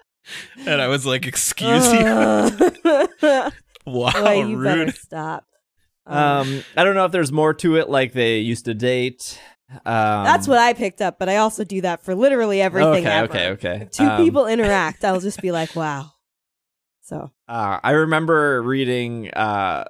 and 0.66 0.80
I 0.80 0.88
was 0.88 1.04
like, 1.06 1.26
"Excuse 1.26 1.92
you? 1.92 1.98
Uh, 2.06 3.50
Wow, 3.86 4.12
boy, 4.12 4.44
you 4.46 4.62
better 4.62 4.84
rude." 4.86 4.94
stop. 4.96 5.44
Um, 6.06 6.16
Um, 6.18 6.64
I 6.76 6.84
don't 6.84 6.94
know 6.94 7.04
if 7.04 7.12
there's 7.12 7.32
more 7.32 7.52
to 7.54 7.76
it, 7.76 7.90
like 7.90 8.12
they 8.14 8.38
used 8.38 8.64
to 8.64 8.74
date. 8.74 9.38
Um, 9.70 10.24
that's 10.24 10.46
what 10.48 10.58
I 10.58 10.72
picked 10.72 11.00
up, 11.02 11.18
but 11.18 11.28
I 11.28 11.36
also 11.36 11.64
do 11.64 11.80
that 11.82 12.02
for 12.02 12.14
literally 12.14 12.60
everything. 12.62 13.06
Okay, 13.06 13.10
ever. 13.10 13.24
okay, 13.32 13.48
okay. 13.50 13.82
If 13.82 13.90
two 13.90 14.04
Um, 14.04 14.24
people 14.24 14.46
interact, 14.46 15.04
I'll 15.04 15.20
just 15.20 15.40
be 15.42 15.50
like, 15.52 15.74
wow. 15.76 16.12
So 17.02 17.30
Uh, 17.48 17.78
I 17.82 17.90
remember 17.92 18.62
reading 18.62 19.30
uh, 19.32 19.84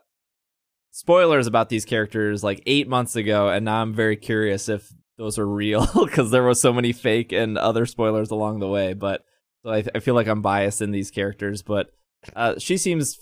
spoilers 0.94 1.48
about 1.48 1.70
these 1.70 1.84
characters 1.84 2.44
like 2.44 2.62
eight 2.66 2.86
months 2.86 3.16
ago, 3.16 3.48
and 3.48 3.64
now 3.64 3.82
I'm 3.82 3.92
very 3.92 4.16
curious 4.16 4.68
if 4.68 4.92
those 5.18 5.40
are 5.40 5.46
real 5.46 5.86
because 6.04 6.30
there 6.30 6.44
was 6.44 6.60
so 6.60 6.72
many 6.72 6.92
fake 6.92 7.32
and 7.32 7.58
other 7.58 7.84
spoilers 7.84 8.30
along 8.30 8.60
the 8.60 8.68
way. 8.68 8.94
But 8.94 9.24
so 9.64 9.70
I, 9.70 9.84
I 9.92 9.98
feel 9.98 10.14
like 10.14 10.28
I'm 10.28 10.40
biased 10.40 10.80
in 10.80 10.92
these 10.92 11.10
characters, 11.10 11.62
but 11.62 11.88
uh, 12.36 12.58
she 12.58 12.76
seems 12.76 13.18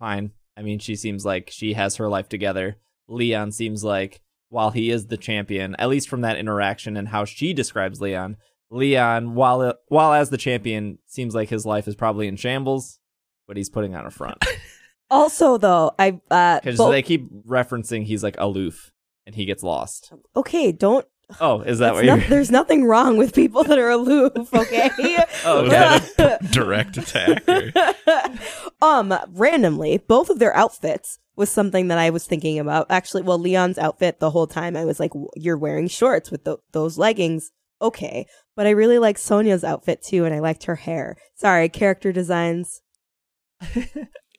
fine. 0.00 0.32
I 0.56 0.62
mean, 0.62 0.80
she 0.80 0.96
seems 0.96 1.24
like 1.24 1.48
she 1.50 1.74
has 1.74 1.96
her 1.96 2.08
life 2.08 2.28
together. 2.28 2.78
Leon 3.08 3.52
seems 3.52 3.84
like 3.84 4.20
while 4.48 4.70
he 4.70 4.90
is 4.90 5.06
the 5.06 5.16
champion, 5.16 5.76
at 5.78 5.88
least 5.88 6.08
from 6.08 6.22
that 6.22 6.38
interaction 6.38 6.96
and 6.96 7.08
how 7.08 7.24
she 7.24 7.54
describes 7.54 8.00
Leon, 8.00 8.36
Leon, 8.68 9.36
while 9.36 9.74
while 9.86 10.12
as 10.12 10.30
the 10.30 10.36
champion, 10.36 10.98
seems 11.06 11.36
like 11.36 11.50
his 11.50 11.64
life 11.64 11.86
is 11.86 11.94
probably 11.94 12.26
in 12.26 12.34
shambles, 12.34 12.98
but 13.46 13.56
he's 13.56 13.70
putting 13.70 13.94
on 13.94 14.06
a 14.06 14.10
front 14.10 14.44
also 15.12 15.58
though, 15.58 15.92
I 15.98 16.20
uh 16.30 16.60
because 16.60 16.78
bo- 16.78 16.90
they 16.90 17.02
keep 17.02 17.30
referencing 17.46 18.04
he's 18.04 18.22
like 18.24 18.36
aloof 18.38 18.90
and 19.26 19.34
he 19.36 19.44
gets 19.44 19.62
lost. 19.62 20.12
okay, 20.34 20.72
don't 20.72 21.06
Oh, 21.40 21.62
is 21.62 21.78
that 21.78 21.94
what 21.94 22.04
you're? 22.04 22.18
there's 22.18 22.50
nothing 22.50 22.84
wrong 22.84 23.16
with 23.16 23.34
people 23.34 23.64
that 23.64 23.78
are 23.78 23.88
aloof, 23.90 24.32
okay? 24.54 24.90
Oh, 25.44 25.60
okay. 25.60 25.98
that 26.18 26.50
direct 26.50 26.96
attack? 26.98 27.42
um, 28.82 29.14
randomly, 29.30 29.98
both 29.98 30.28
of 30.30 30.38
their 30.38 30.54
outfits 30.54 31.18
was 31.34 31.48
something 31.50 31.88
that 31.88 31.98
I 31.98 32.10
was 32.10 32.26
thinking 32.26 32.58
about. 32.58 32.86
Actually, 32.90 33.22
well, 33.22 33.38
Leon's 33.38 33.78
outfit 33.78 34.20
the 34.20 34.30
whole 34.30 34.46
time 34.46 34.76
I 34.76 34.84
was 34.84 35.00
like, 35.00 35.12
"You're 35.34 35.56
wearing 35.56 35.88
shorts 35.88 36.30
with 36.30 36.44
tho- 36.44 36.60
those 36.72 36.98
leggings." 36.98 37.50
Okay, 37.80 38.26
but 38.54 38.66
I 38.66 38.70
really 38.70 38.98
liked 38.98 39.18
Sonia's 39.18 39.64
outfit 39.64 40.02
too, 40.02 40.24
and 40.26 40.34
I 40.34 40.40
liked 40.40 40.64
her 40.64 40.76
hair. 40.76 41.16
Sorry, 41.34 41.68
character 41.70 42.12
designs. 42.12 42.82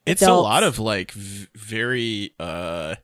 It's 0.05 0.21
a 0.21 0.33
lot 0.33 0.63
of 0.63 0.79
like 0.79 1.11
v- 1.11 1.47
very 1.55 2.33
uh 2.39 2.95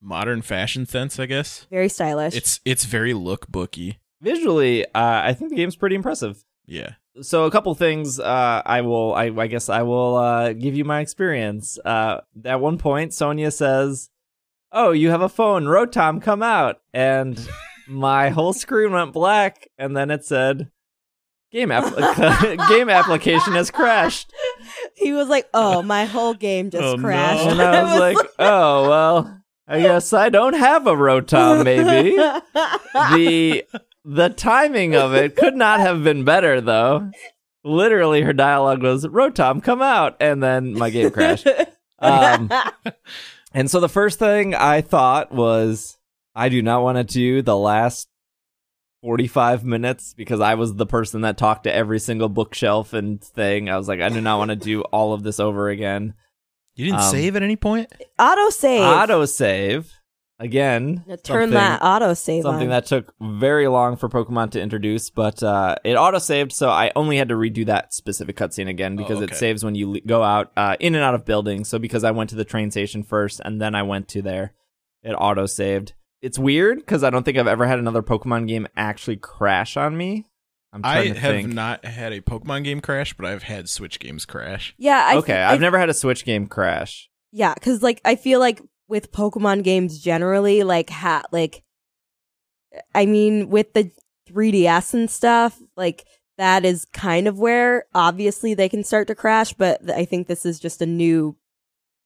modern 0.00 0.42
fashion 0.42 0.86
sense, 0.86 1.18
I 1.18 1.26
guess. 1.26 1.66
Very 1.70 1.88
stylish. 1.88 2.34
It's 2.36 2.60
it's 2.64 2.84
very 2.84 3.12
lookbooky. 3.12 3.96
Visually, 4.22 4.84
uh, 4.86 4.90
I 4.94 5.32
think 5.32 5.50
the 5.50 5.56
game's 5.56 5.76
pretty 5.76 5.96
impressive. 5.96 6.44
Yeah. 6.66 6.94
So 7.22 7.44
a 7.44 7.50
couple 7.50 7.74
things. 7.74 8.20
Uh, 8.20 8.62
I 8.64 8.82
will. 8.82 9.14
I, 9.14 9.26
I 9.36 9.46
guess 9.46 9.68
I 9.68 9.82
will 9.82 10.16
uh, 10.16 10.52
give 10.52 10.74
you 10.76 10.84
my 10.84 11.00
experience. 11.00 11.78
Uh, 11.84 12.20
at 12.44 12.60
one 12.60 12.78
point, 12.78 13.12
Sonia 13.12 13.50
says, 13.50 14.10
"Oh, 14.72 14.92
you 14.92 15.10
have 15.10 15.20
a 15.22 15.28
phone, 15.28 15.64
Rotom, 15.64 16.22
come 16.22 16.42
out!" 16.42 16.80
And 16.94 17.38
my 17.88 18.30
whole 18.30 18.52
screen 18.52 18.92
went 18.92 19.12
black, 19.12 19.68
and 19.78 19.96
then 19.96 20.10
it 20.10 20.24
said, 20.24 20.70
"Game 21.50 21.72
app- 21.72 21.96
game 22.68 22.88
application 22.88 23.54
has 23.54 23.70
crashed." 23.70 24.32
he 25.00 25.12
was 25.12 25.28
like, 25.28 25.48
"Oh, 25.52 25.82
my 25.94 26.04
whole 26.04 26.34
game 26.34 26.70
just 26.70 26.82
Oh, 26.84 26.94
no. 26.96 27.02
crashed." 27.02 27.46
And 27.46 27.60
I 27.60 27.82
was 27.92 27.98
like, 28.00 28.16
"Oh 28.38 28.88
well, 28.88 29.42
I 29.66 29.80
guess 29.80 30.12
I 30.12 30.28
don't 30.28 30.54
have 30.54 30.86
a 30.86 30.92
Rotom. 30.94 31.64
Maybe 31.64 32.16
the 32.94 33.64
the 34.04 34.28
timing 34.30 34.94
of 34.94 35.14
it 35.14 35.36
could 35.36 35.54
not 35.56 35.80
have 35.80 36.04
been 36.04 36.24
better, 36.24 36.60
though." 36.60 37.10
Literally, 37.62 38.22
her 38.22 38.32
dialogue 38.32 38.82
was 38.82 39.04
"Rotom, 39.06 39.62
come 39.62 39.82
out," 39.82 40.16
and 40.20 40.42
then 40.42 40.72
my 40.72 40.88
game 40.90 41.10
crashed. 41.10 41.46
Um, 41.98 42.50
and 43.52 43.70
so 43.70 43.80
the 43.80 43.88
first 43.88 44.18
thing 44.18 44.54
I 44.54 44.80
thought 44.80 45.30
was, 45.32 45.98
I 46.34 46.48
do 46.48 46.62
not 46.62 46.82
want 46.82 46.96
to 46.96 47.04
do 47.04 47.42
the 47.42 47.56
last 47.56 48.08
45 49.02 49.64
minutes 49.64 50.14
because 50.14 50.40
I 50.40 50.54
was 50.54 50.74
the 50.74 50.86
person 50.86 51.22
that 51.22 51.38
talked 51.38 51.64
to 51.64 51.72
every 51.74 51.98
single 51.98 52.28
bookshelf 52.28 52.92
and 52.92 53.22
thing. 53.22 53.68
I 53.70 53.76
was 53.76 53.88
like, 53.88 54.00
I 54.00 54.08
do 54.10 54.20
not 54.20 54.38
want 54.38 54.50
to 54.50 54.56
do 54.56 54.82
all 54.82 55.12
of 55.14 55.22
this 55.22 55.40
over 55.40 55.68
again. 55.68 56.14
You 56.74 56.86
didn't 56.86 57.00
Um, 57.00 57.10
save 57.10 57.36
at 57.36 57.42
any 57.42 57.56
point? 57.56 57.92
auto 58.18 58.50
save. 58.50 58.82
Auto 58.82 59.24
save 59.24 59.92
again. 60.38 61.04
Turn 61.22 61.50
that 61.50 61.82
auto 61.82 62.14
save 62.14 62.42
Something 62.42 62.68
on. 62.68 62.70
that 62.70 62.86
took 62.86 63.12
very 63.20 63.68
long 63.68 63.96
for 63.96 64.08
Pokemon 64.08 64.50
to 64.52 64.60
introduce, 64.60 65.10
but 65.10 65.42
uh, 65.42 65.76
it 65.84 65.96
auto 65.96 66.18
saved, 66.18 66.52
so 66.52 66.70
I 66.70 66.92
only 66.96 67.16
had 67.18 67.28
to 67.28 67.34
redo 67.34 67.66
that 67.66 67.92
specific 67.92 68.36
cutscene 68.36 68.68
again 68.68 68.96
because 68.96 69.20
it 69.20 69.24
okay. 69.30 69.34
saves 69.34 69.64
when 69.64 69.74
you 69.74 69.92
le- 69.92 70.00
go 70.00 70.22
out 70.22 70.52
uh, 70.56 70.76
in 70.80 70.94
and 70.94 71.04
out 71.04 71.14
of 71.14 71.24
buildings. 71.26 71.68
So 71.68 71.78
because 71.78 72.04
I 72.04 72.10
went 72.12 72.30
to 72.30 72.36
the 72.36 72.44
train 72.44 72.70
station 72.70 73.02
first 73.02 73.40
and 73.44 73.60
then 73.60 73.74
I 73.74 73.82
went 73.82 74.08
to 74.08 74.22
there, 74.22 74.54
it 75.02 75.12
auto 75.12 75.46
saved. 75.46 75.94
It's 76.22 76.38
weird 76.38 76.78
because 76.78 77.02
I 77.02 77.10
don't 77.10 77.22
think 77.24 77.38
I've 77.38 77.46
ever 77.46 77.66
had 77.66 77.78
another 77.78 78.02
Pokemon 78.02 78.46
game 78.48 78.68
actually 78.76 79.16
crash 79.16 79.76
on 79.76 79.96
me. 79.96 80.26
I'm 80.72 80.82
I 80.84 81.08
to 81.08 81.14
have 81.14 81.32
think. 81.32 81.52
not 81.52 81.84
had 81.84 82.12
a 82.12 82.20
Pokemon 82.20 82.64
game 82.64 82.80
crash, 82.80 83.14
but 83.14 83.26
I've 83.26 83.42
had 83.42 83.68
Switch 83.68 83.98
games 83.98 84.24
crash. 84.24 84.74
yeah. 84.78 85.02
I, 85.04 85.16
okay, 85.16 85.40
I, 85.40 85.52
I've 85.52 85.60
never 85.60 85.78
had 85.78 85.88
a 85.88 85.94
Switch 85.94 86.24
game 86.24 86.46
crash. 86.46 87.08
Yeah, 87.32 87.54
because 87.54 87.82
like 87.82 88.00
I 88.04 88.14
feel 88.16 88.38
like 88.38 88.60
with 88.86 89.12
Pokemon 89.12 89.64
games 89.64 89.98
generally, 89.98 90.62
like 90.62 90.90
ha 90.90 91.22
like, 91.32 91.62
I 92.94 93.06
mean, 93.06 93.48
with 93.48 93.72
the 93.72 93.90
3DS 94.30 94.94
and 94.94 95.10
stuff, 95.10 95.58
like 95.76 96.04
that 96.38 96.64
is 96.64 96.84
kind 96.92 97.26
of 97.26 97.38
where 97.38 97.86
obviously 97.94 98.54
they 98.54 98.68
can 98.68 98.84
start 98.84 99.08
to 99.08 99.14
crash. 99.14 99.52
But 99.54 99.84
th- 99.86 99.98
I 99.98 100.04
think 100.04 100.26
this 100.28 100.46
is 100.46 100.60
just 100.60 100.82
a 100.82 100.86
new 100.86 101.36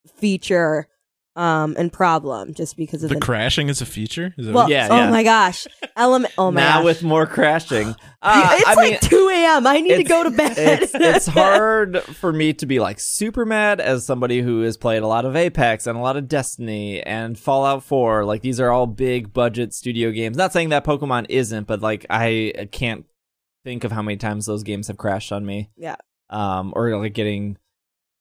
feature 0.06 0.88
um 1.36 1.74
and 1.76 1.92
problem 1.92 2.54
just 2.54 2.76
because 2.76 3.02
of 3.02 3.08
The 3.08 3.16
the. 3.16 3.20
crashing 3.20 3.68
is 3.68 3.80
a 3.80 3.86
feature? 3.86 4.32
Is 4.38 4.46
that 4.46 4.54
well, 4.54 4.64
what- 4.64 4.70
Yeah, 4.70 4.88
oh 4.90 5.10
my 5.10 5.22
gosh, 5.24 5.66
element. 5.96 6.32
Oh 6.38 6.50
my 6.52 6.60
now 6.60 6.76
gosh, 6.78 6.84
with 6.84 7.02
more 7.02 7.26
crashing. 7.26 7.94
Uh, 8.26 8.56
it's 8.58 8.66
I 8.68 8.72
like 8.74 8.90
mean, 8.92 9.00
2 9.02 9.28
a.m. 9.34 9.66
I 9.66 9.80
need 9.82 9.96
to 9.96 10.02
go 10.02 10.24
to 10.24 10.30
bed. 10.30 10.54
it's 10.56 10.94
it's 10.94 11.26
hard 11.42 12.00
for 12.02 12.32
me 12.32 12.54
to 12.54 12.64
be 12.64 12.80
like 12.80 12.98
super 12.98 13.44
mad 13.44 13.82
as 13.82 14.06
somebody 14.06 14.40
who 14.40 14.62
has 14.62 14.78
played 14.78 15.02
a 15.02 15.06
lot 15.06 15.26
of 15.26 15.36
Apex 15.36 15.86
and 15.86 15.98
a 15.98 16.00
lot 16.00 16.16
of 16.16 16.26
Destiny 16.26 17.02
and 17.02 17.38
Fallout 17.38 17.82
4. 17.84 18.24
Like 18.24 18.40
these 18.40 18.60
are 18.60 18.70
all 18.70 18.86
big 18.86 19.34
budget 19.34 19.74
studio 19.74 20.10
games. 20.10 20.38
Not 20.38 20.54
saying 20.54 20.70
that 20.70 20.86
Pokemon 20.86 21.26
isn't, 21.28 21.66
but 21.66 21.82
like 21.82 22.06
I 22.08 22.66
can't 22.72 23.04
think 23.62 23.84
of 23.84 23.92
how 23.92 24.00
many 24.00 24.16
times 24.16 24.46
those 24.46 24.62
games 24.62 24.86
have 24.88 24.96
crashed 24.96 25.30
on 25.30 25.44
me. 25.44 25.68
Yeah. 25.76 25.96
Um, 26.30 26.72
or 26.74 26.96
like 26.98 27.12
getting. 27.12 27.58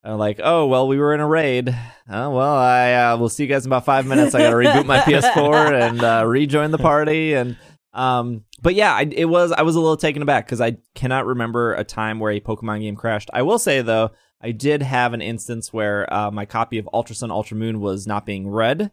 Uh, 0.06 0.16
like, 0.16 0.38
oh 0.42 0.66
well, 0.66 0.86
we 0.86 0.98
were 0.98 1.14
in 1.14 1.20
a 1.20 1.26
raid. 1.26 1.74
Oh 2.10 2.30
well, 2.30 2.54
I 2.54 2.92
uh, 2.92 3.16
will 3.16 3.30
see 3.30 3.44
you 3.44 3.48
guys 3.48 3.64
in 3.64 3.70
about 3.70 3.86
five 3.86 4.06
minutes. 4.06 4.34
I 4.34 4.40
got 4.40 4.50
to 4.50 4.56
reboot 4.56 4.84
my 4.84 4.98
PS4 5.00 5.88
and 5.88 6.04
uh, 6.04 6.24
rejoin 6.26 6.72
the 6.72 6.78
party. 6.78 7.32
And 7.32 7.56
um, 7.94 8.44
but 8.60 8.74
yeah, 8.74 8.92
I, 8.92 9.02
it 9.10 9.24
was 9.24 9.50
I 9.52 9.62
was 9.62 9.76
a 9.76 9.80
little 9.80 9.96
taken 9.96 10.20
aback 10.20 10.44
because 10.44 10.60
I 10.60 10.76
cannot 10.94 11.24
remember 11.24 11.72
a 11.72 11.84
time 11.84 12.18
where 12.18 12.32
a 12.32 12.40
Pokemon 12.40 12.82
game 12.82 12.96
crashed. 12.96 13.30
I 13.32 13.42
will 13.42 13.58
say 13.58 13.80
though, 13.80 14.10
I 14.42 14.50
did 14.50 14.82
have 14.82 15.14
an 15.14 15.22
instance 15.22 15.72
where 15.72 16.12
uh, 16.12 16.30
my 16.30 16.44
copy 16.44 16.76
of 16.76 16.88
Ultra 16.92 17.16
Sun 17.16 17.30
Ultra 17.30 17.56
Moon 17.56 17.80
was 17.80 18.06
not 18.06 18.26
being 18.26 18.46
read, 18.46 18.90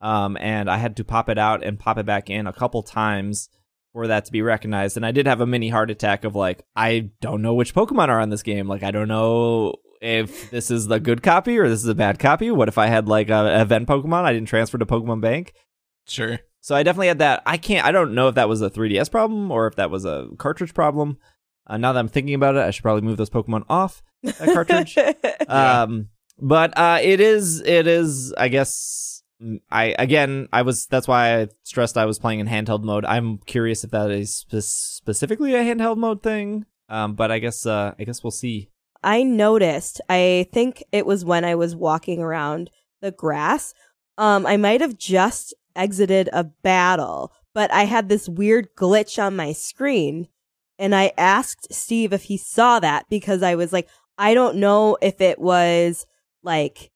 um, 0.00 0.38
and 0.40 0.70
I 0.70 0.78
had 0.78 0.96
to 0.96 1.04
pop 1.04 1.28
it 1.28 1.36
out 1.36 1.62
and 1.64 1.78
pop 1.78 1.98
it 1.98 2.06
back 2.06 2.30
in 2.30 2.46
a 2.46 2.52
couple 2.54 2.82
times 2.82 3.50
for 3.92 4.06
that 4.06 4.24
to 4.24 4.32
be 4.32 4.40
recognized. 4.40 4.96
And 4.96 5.04
I 5.04 5.12
did 5.12 5.26
have 5.26 5.42
a 5.42 5.46
mini 5.46 5.68
heart 5.68 5.90
attack 5.90 6.24
of 6.24 6.34
like, 6.34 6.62
I 6.74 7.10
don't 7.20 7.42
know 7.42 7.52
which 7.52 7.74
Pokemon 7.74 8.08
are 8.08 8.20
on 8.20 8.30
this 8.30 8.42
game. 8.42 8.68
Like, 8.68 8.82
I 8.82 8.90
don't 8.90 9.08
know 9.08 9.74
if 10.00 10.50
this 10.50 10.70
is 10.70 10.86
the 10.86 11.00
good 11.00 11.22
copy 11.22 11.58
or 11.58 11.68
this 11.68 11.82
is 11.82 11.88
a 11.88 11.94
bad 11.94 12.18
copy. 12.18 12.50
What 12.50 12.68
if 12.68 12.78
I 12.78 12.86
had 12.86 13.08
like 13.08 13.28
a 13.30 13.60
event 13.60 13.88
Pokemon? 13.88 14.24
I 14.24 14.32
didn't 14.32 14.48
transfer 14.48 14.78
to 14.78 14.86
Pokemon 14.86 15.20
Bank. 15.20 15.52
Sure. 16.06 16.38
So 16.60 16.74
I 16.74 16.82
definitely 16.82 17.08
had 17.08 17.20
that. 17.20 17.42
I 17.46 17.56
can't. 17.58 17.86
I 17.86 17.92
don't 17.92 18.14
know 18.14 18.28
if 18.28 18.34
that 18.34 18.48
was 18.48 18.60
a 18.62 18.70
3DS 18.70 19.10
problem 19.10 19.50
or 19.50 19.66
if 19.66 19.76
that 19.76 19.90
was 19.90 20.04
a 20.04 20.28
cartridge 20.38 20.74
problem. 20.74 21.18
Uh, 21.66 21.76
now 21.76 21.92
that 21.92 21.98
I'm 21.98 22.08
thinking 22.08 22.34
about 22.34 22.56
it, 22.56 22.60
I 22.60 22.70
should 22.70 22.82
probably 22.82 23.02
move 23.02 23.16
those 23.16 23.30
Pokemon 23.30 23.64
off 23.68 24.02
that 24.22 24.36
cartridge. 24.52 24.96
Yeah. 25.48 25.82
Um, 25.82 26.08
but 26.40 26.76
uh, 26.76 26.98
it 27.02 27.20
is. 27.20 27.60
It 27.60 27.86
is. 27.86 28.32
I 28.36 28.48
guess. 28.48 29.22
mm, 29.42 29.60
I 29.70 29.94
again. 29.98 30.48
I 30.52 30.62
was. 30.62 30.86
That's 30.86 31.08
why 31.08 31.40
I 31.40 31.48
stressed 31.62 31.96
I 31.96 32.04
was 32.04 32.18
playing 32.18 32.40
in 32.40 32.46
handheld 32.46 32.82
mode. 32.82 33.04
I'm 33.04 33.38
curious 33.38 33.84
if 33.84 33.90
that 33.92 34.10
is 34.10 34.34
spe- 34.34 34.56
specifically 34.60 35.54
a 35.54 35.62
handheld 35.62 35.96
mode 35.96 36.22
thing. 36.22 36.66
Um, 36.88 37.14
but 37.14 37.30
I 37.30 37.38
guess. 37.38 37.64
Uh, 37.64 37.94
I 37.98 38.04
guess 38.04 38.22
we'll 38.22 38.30
see. 38.32 38.70
I 39.06 39.22
noticed, 39.22 40.00
I 40.08 40.48
think 40.52 40.82
it 40.90 41.06
was 41.06 41.24
when 41.24 41.44
I 41.44 41.54
was 41.54 41.76
walking 41.76 42.20
around 42.20 42.70
the 43.00 43.12
grass. 43.12 43.72
Um, 44.18 44.44
I 44.44 44.56
might 44.56 44.80
have 44.80 44.98
just 44.98 45.54
exited 45.76 46.28
a 46.32 46.42
battle, 46.42 47.32
but 47.54 47.72
I 47.72 47.84
had 47.84 48.08
this 48.08 48.28
weird 48.28 48.74
glitch 48.76 49.22
on 49.22 49.36
my 49.36 49.52
screen. 49.52 50.26
And 50.76 50.92
I 50.92 51.12
asked 51.16 51.72
Steve 51.72 52.12
if 52.12 52.24
he 52.24 52.36
saw 52.36 52.80
that 52.80 53.06
because 53.08 53.44
I 53.44 53.54
was 53.54 53.72
like, 53.72 53.88
I 54.18 54.34
don't 54.34 54.56
know 54.56 54.98
if 55.00 55.20
it 55.20 55.38
was 55.38 56.04
like 56.42 56.90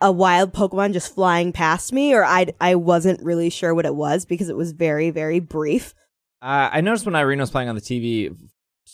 a- 0.00 0.10
wild 0.10 0.54
Pokemon 0.54 0.94
just 0.94 1.14
flying 1.14 1.52
past 1.52 1.92
me 1.92 2.14
or 2.14 2.24
I, 2.24 2.46
I 2.58 2.74
wasn't 2.74 3.22
really 3.22 3.50
sure 3.50 3.74
what 3.74 3.84
it 3.86 3.94
was 3.94 4.24
because 4.24 4.48
it 4.48 4.56
was 4.56 4.72
very, 4.72 5.10
very 5.10 5.40
brief. 5.40 5.94
Uh, 6.40 6.70
I 6.72 6.80
noticed 6.80 7.04
when 7.04 7.14
Irene 7.14 7.40
was 7.40 7.50
playing 7.50 7.68
on 7.68 7.74
the 7.74 7.82
TV, 7.82 8.34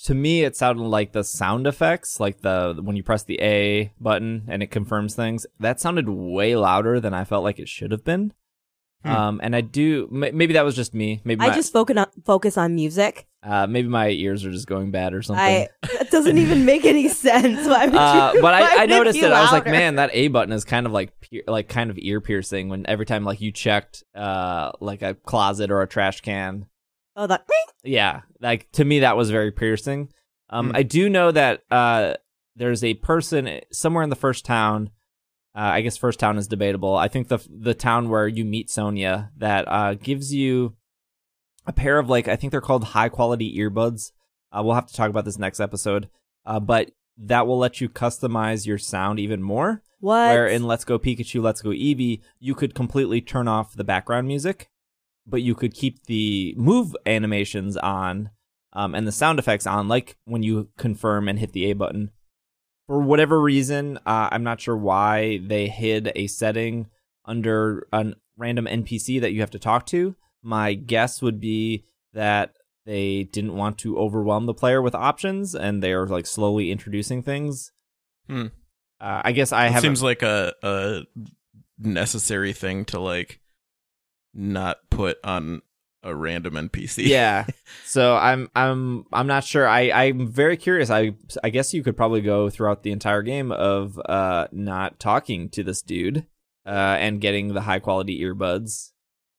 to 0.04 0.14
me 0.14 0.42
it 0.42 0.56
sounded 0.56 0.82
like 0.82 1.12
the 1.12 1.24
sound 1.24 1.66
effects, 1.66 2.20
like 2.20 2.40
the 2.40 2.78
when 2.82 2.96
you 2.96 3.02
press 3.02 3.22
the 3.22 3.40
A 3.40 3.92
button 4.00 4.44
and 4.48 4.62
it 4.62 4.70
confirms 4.70 5.14
things. 5.14 5.46
That 5.60 5.80
sounded 5.80 6.08
way 6.08 6.56
louder 6.56 7.00
than 7.00 7.14
I 7.14 7.24
felt 7.24 7.44
like 7.44 7.58
it 7.58 7.68
should 7.68 7.90
have 7.92 8.04
been. 8.04 8.32
Hmm. 9.04 9.10
Um, 9.10 9.40
and 9.42 9.54
I 9.54 9.60
do 9.60 10.08
m- 10.10 10.36
maybe 10.36 10.54
that 10.54 10.64
was 10.64 10.74
just 10.74 10.94
me. 10.94 11.20
Maybe 11.24 11.42
I 11.42 11.48
my, 11.48 11.54
just 11.54 11.72
focus 11.72 11.96
on, 11.96 12.06
focus 12.24 12.56
on 12.56 12.74
music. 12.74 13.26
uh, 13.42 13.66
maybe 13.66 13.86
my 13.86 14.08
ears 14.08 14.46
are 14.46 14.50
just 14.50 14.66
going 14.66 14.90
bad 14.90 15.12
or 15.12 15.20
something. 15.20 15.44
I 15.44 15.68
that 15.98 16.10
doesn't 16.10 16.38
even 16.38 16.64
make 16.64 16.86
any 16.86 17.08
sense. 17.10 17.68
Why 17.68 17.84
would 17.84 17.94
uh, 17.94 18.32
you? 18.34 18.40
but 18.40 18.54
why 18.54 18.62
I, 18.62 18.82
I 18.84 18.86
noticed 18.86 19.20
be 19.20 19.26
it. 19.26 19.30
I 19.30 19.42
was 19.42 19.52
like, 19.52 19.66
man, 19.66 19.96
that 19.96 20.08
A 20.14 20.28
button 20.28 20.52
is 20.52 20.64
kind 20.64 20.86
of 20.86 20.92
like 20.92 21.20
pier- 21.20 21.44
like 21.46 21.68
kind 21.68 21.90
of 21.90 21.98
ear 21.98 22.22
piercing. 22.22 22.70
When 22.70 22.86
every 22.86 23.04
time 23.04 23.24
like 23.24 23.42
you 23.42 23.52
checked 23.52 24.04
uh 24.14 24.72
like 24.80 25.02
a 25.02 25.14
closet 25.14 25.70
or 25.70 25.82
a 25.82 25.86
trash 25.86 26.22
can, 26.22 26.64
Oh, 27.16 27.26
that. 27.28 27.46
yeah 27.84 28.22
like 28.40 28.70
to 28.72 28.84
me 28.84 29.00
that 29.00 29.16
was 29.16 29.30
very 29.30 29.52
piercing 29.52 30.08
um 30.50 30.70
Hmm. 30.70 30.76
i 30.76 30.82
do 30.82 31.08
know 31.08 31.30
that 31.30 31.62
uh 31.70 32.14
there's 32.56 32.82
a 32.84 32.94
person 32.94 33.60
somewhere 33.72 34.02
in 34.02 34.10
the 34.10 34.16
first 34.16 34.44
town 34.44 34.90
uh, 35.54 35.60
i 35.60 35.80
guess 35.80 35.96
first 35.96 36.18
town 36.18 36.36
is 36.38 36.48
debatable 36.48 36.96
i 36.96 37.08
think 37.08 37.28
the 37.28 37.38
the 37.50 37.74
town 37.74 38.08
where 38.08 38.26
you 38.26 38.44
meet 38.44 38.68
sonia 38.70 39.30
that 39.36 39.64
uh 39.68 39.94
gives 39.94 40.34
you 40.34 40.74
a 41.66 41.72
pair 41.72 41.98
of 41.98 42.08
like 42.08 42.26
i 42.28 42.36
think 42.36 42.50
they're 42.50 42.60
called 42.60 42.84
high 42.84 43.08
quality 43.08 43.56
earbuds 43.58 44.12
uh, 44.52 44.62
we'll 44.62 44.74
have 44.74 44.86
to 44.86 44.94
talk 44.94 45.10
about 45.10 45.24
this 45.24 45.38
next 45.38 45.60
episode 45.60 46.08
uh 46.46 46.58
but 46.60 46.90
that 47.16 47.46
will 47.46 47.58
let 47.58 47.80
you 47.80 47.88
customize 47.88 48.66
your 48.66 48.78
sound 48.78 49.20
even 49.20 49.40
more 49.42 49.82
What? 50.00 50.28
where 50.30 50.46
in 50.48 50.64
let's 50.66 50.84
go 50.84 50.98
pikachu 50.98 51.40
let's 51.42 51.62
go 51.62 51.70
eevee 51.70 52.20
you 52.40 52.54
could 52.54 52.74
completely 52.74 53.20
turn 53.20 53.46
off 53.46 53.74
the 53.74 53.84
background 53.84 54.26
music 54.26 54.70
but 55.26 55.42
you 55.42 55.54
could 55.54 55.74
keep 55.74 56.04
the 56.06 56.54
move 56.56 56.94
animations 57.06 57.76
on 57.76 58.30
um, 58.72 58.94
and 58.94 59.06
the 59.06 59.12
sound 59.12 59.38
effects 59.38 59.66
on, 59.66 59.88
like 59.88 60.16
when 60.24 60.42
you 60.42 60.68
confirm 60.76 61.28
and 61.28 61.38
hit 61.38 61.52
the 61.52 61.70
A 61.70 61.74
button. 61.74 62.10
For 62.86 63.00
whatever 63.00 63.40
reason, 63.40 63.98
uh, 64.04 64.28
I'm 64.30 64.42
not 64.42 64.60
sure 64.60 64.76
why 64.76 65.38
they 65.38 65.68
hid 65.68 66.12
a 66.14 66.26
setting 66.26 66.88
under 67.24 67.86
a 67.92 68.12
random 68.36 68.66
NPC 68.66 69.20
that 69.22 69.32
you 69.32 69.40
have 69.40 69.50
to 69.52 69.58
talk 69.58 69.86
to. 69.86 70.16
My 70.42 70.74
guess 70.74 71.22
would 71.22 71.40
be 71.40 71.84
that 72.12 72.54
they 72.84 73.22
didn't 73.24 73.56
want 73.56 73.78
to 73.78 73.96
overwhelm 73.98 74.44
the 74.44 74.52
player 74.52 74.82
with 74.82 74.94
options, 74.94 75.54
and 75.54 75.82
they 75.82 75.92
are 75.92 76.06
like 76.06 76.26
slowly 76.26 76.70
introducing 76.70 77.22
things. 77.22 77.72
Hmm. 78.28 78.48
Uh, 79.00 79.22
I 79.24 79.32
guess 79.32 79.52
I 79.52 79.66
It 79.68 79.72
have. 79.72 79.82
seems 79.82 80.02
like 80.02 80.22
a 80.22 80.52
a 80.62 81.02
necessary 81.78 82.52
thing 82.52 82.84
to 82.86 83.00
like 83.00 83.40
not 84.34 84.78
put 84.90 85.18
on 85.24 85.62
a 86.02 86.14
random 86.14 86.54
NPC. 86.54 87.06
yeah. 87.06 87.46
So 87.86 88.16
I'm 88.16 88.48
I'm 88.56 89.04
I'm 89.12 89.26
not 89.26 89.44
sure. 89.44 89.66
I 89.68 89.90
I'm 89.90 90.26
very 90.26 90.56
curious. 90.56 90.90
I 90.90 91.14
I 91.42 91.50
guess 91.50 91.72
you 91.72 91.82
could 91.82 91.96
probably 91.96 92.20
go 92.20 92.50
throughout 92.50 92.82
the 92.82 92.90
entire 92.92 93.22
game 93.22 93.52
of 93.52 93.98
uh 94.04 94.48
not 94.52 94.98
talking 94.98 95.48
to 95.50 95.62
this 95.62 95.80
dude 95.80 96.26
uh 96.66 96.96
and 96.98 97.20
getting 97.20 97.54
the 97.54 97.60
high 97.62 97.78
quality 97.78 98.20
earbuds. 98.20 98.90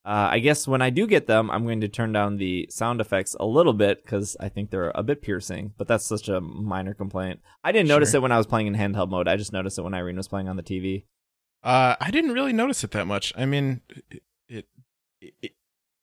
Uh, 0.06 0.30
I 0.34 0.40
guess 0.40 0.68
when 0.68 0.84
I 0.84 0.92
do 0.92 1.08
get 1.08 1.26
them, 1.26 1.50
I'm 1.50 1.66
going 1.66 1.82
to 1.82 1.88
turn 1.88 2.12
down 2.14 2.38
the 2.38 2.68
sound 2.70 3.02
effects 3.02 3.36
a 3.40 3.46
little 3.46 3.74
bit 3.74 4.04
because 4.04 4.38
I 4.40 4.50
think 4.50 4.70
they're 4.70 4.92
a 4.94 5.02
bit 5.02 5.24
piercing. 5.24 5.74
But 5.80 5.88
that's 5.88 6.06
such 6.06 6.30
a 6.30 6.40
minor 6.40 6.94
complaint. 6.94 7.40
I 7.64 7.72
didn't 7.72 7.88
notice 7.88 8.12
Sure. 8.12 8.20
it 8.20 8.22
when 8.22 8.32
I 8.32 8.38
was 8.38 8.46
playing 8.46 8.68
in 8.68 8.76
handheld 8.76 9.10
mode. 9.10 9.28
I 9.28 9.36
just 9.36 9.52
noticed 9.52 9.80
it 9.80 9.82
when 9.82 9.96
Irene 9.96 10.16
was 10.18 10.28
playing 10.28 10.48
on 10.48 10.58
the 10.58 10.64
TV. 10.64 11.06
Uh, 11.64 11.96
I 12.00 12.12
didn't 12.12 12.34
really 12.34 12.54
notice 12.54 12.84
it 12.84 12.92
that 12.92 13.08
much. 13.08 13.34
I 13.36 13.48
mean, 13.48 13.82
it, 14.48 14.68
it, 15.26 15.34
it, 15.42 15.52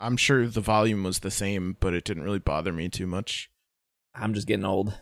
I'm 0.00 0.16
sure 0.16 0.46
the 0.46 0.60
volume 0.60 1.04
was 1.04 1.20
the 1.20 1.30
same, 1.30 1.76
but 1.80 1.94
it 1.94 2.04
didn't 2.04 2.24
really 2.24 2.38
bother 2.38 2.72
me 2.72 2.88
too 2.88 3.06
much. 3.06 3.50
I'm 4.14 4.34
just 4.34 4.46
getting 4.46 4.64
old. 4.64 4.98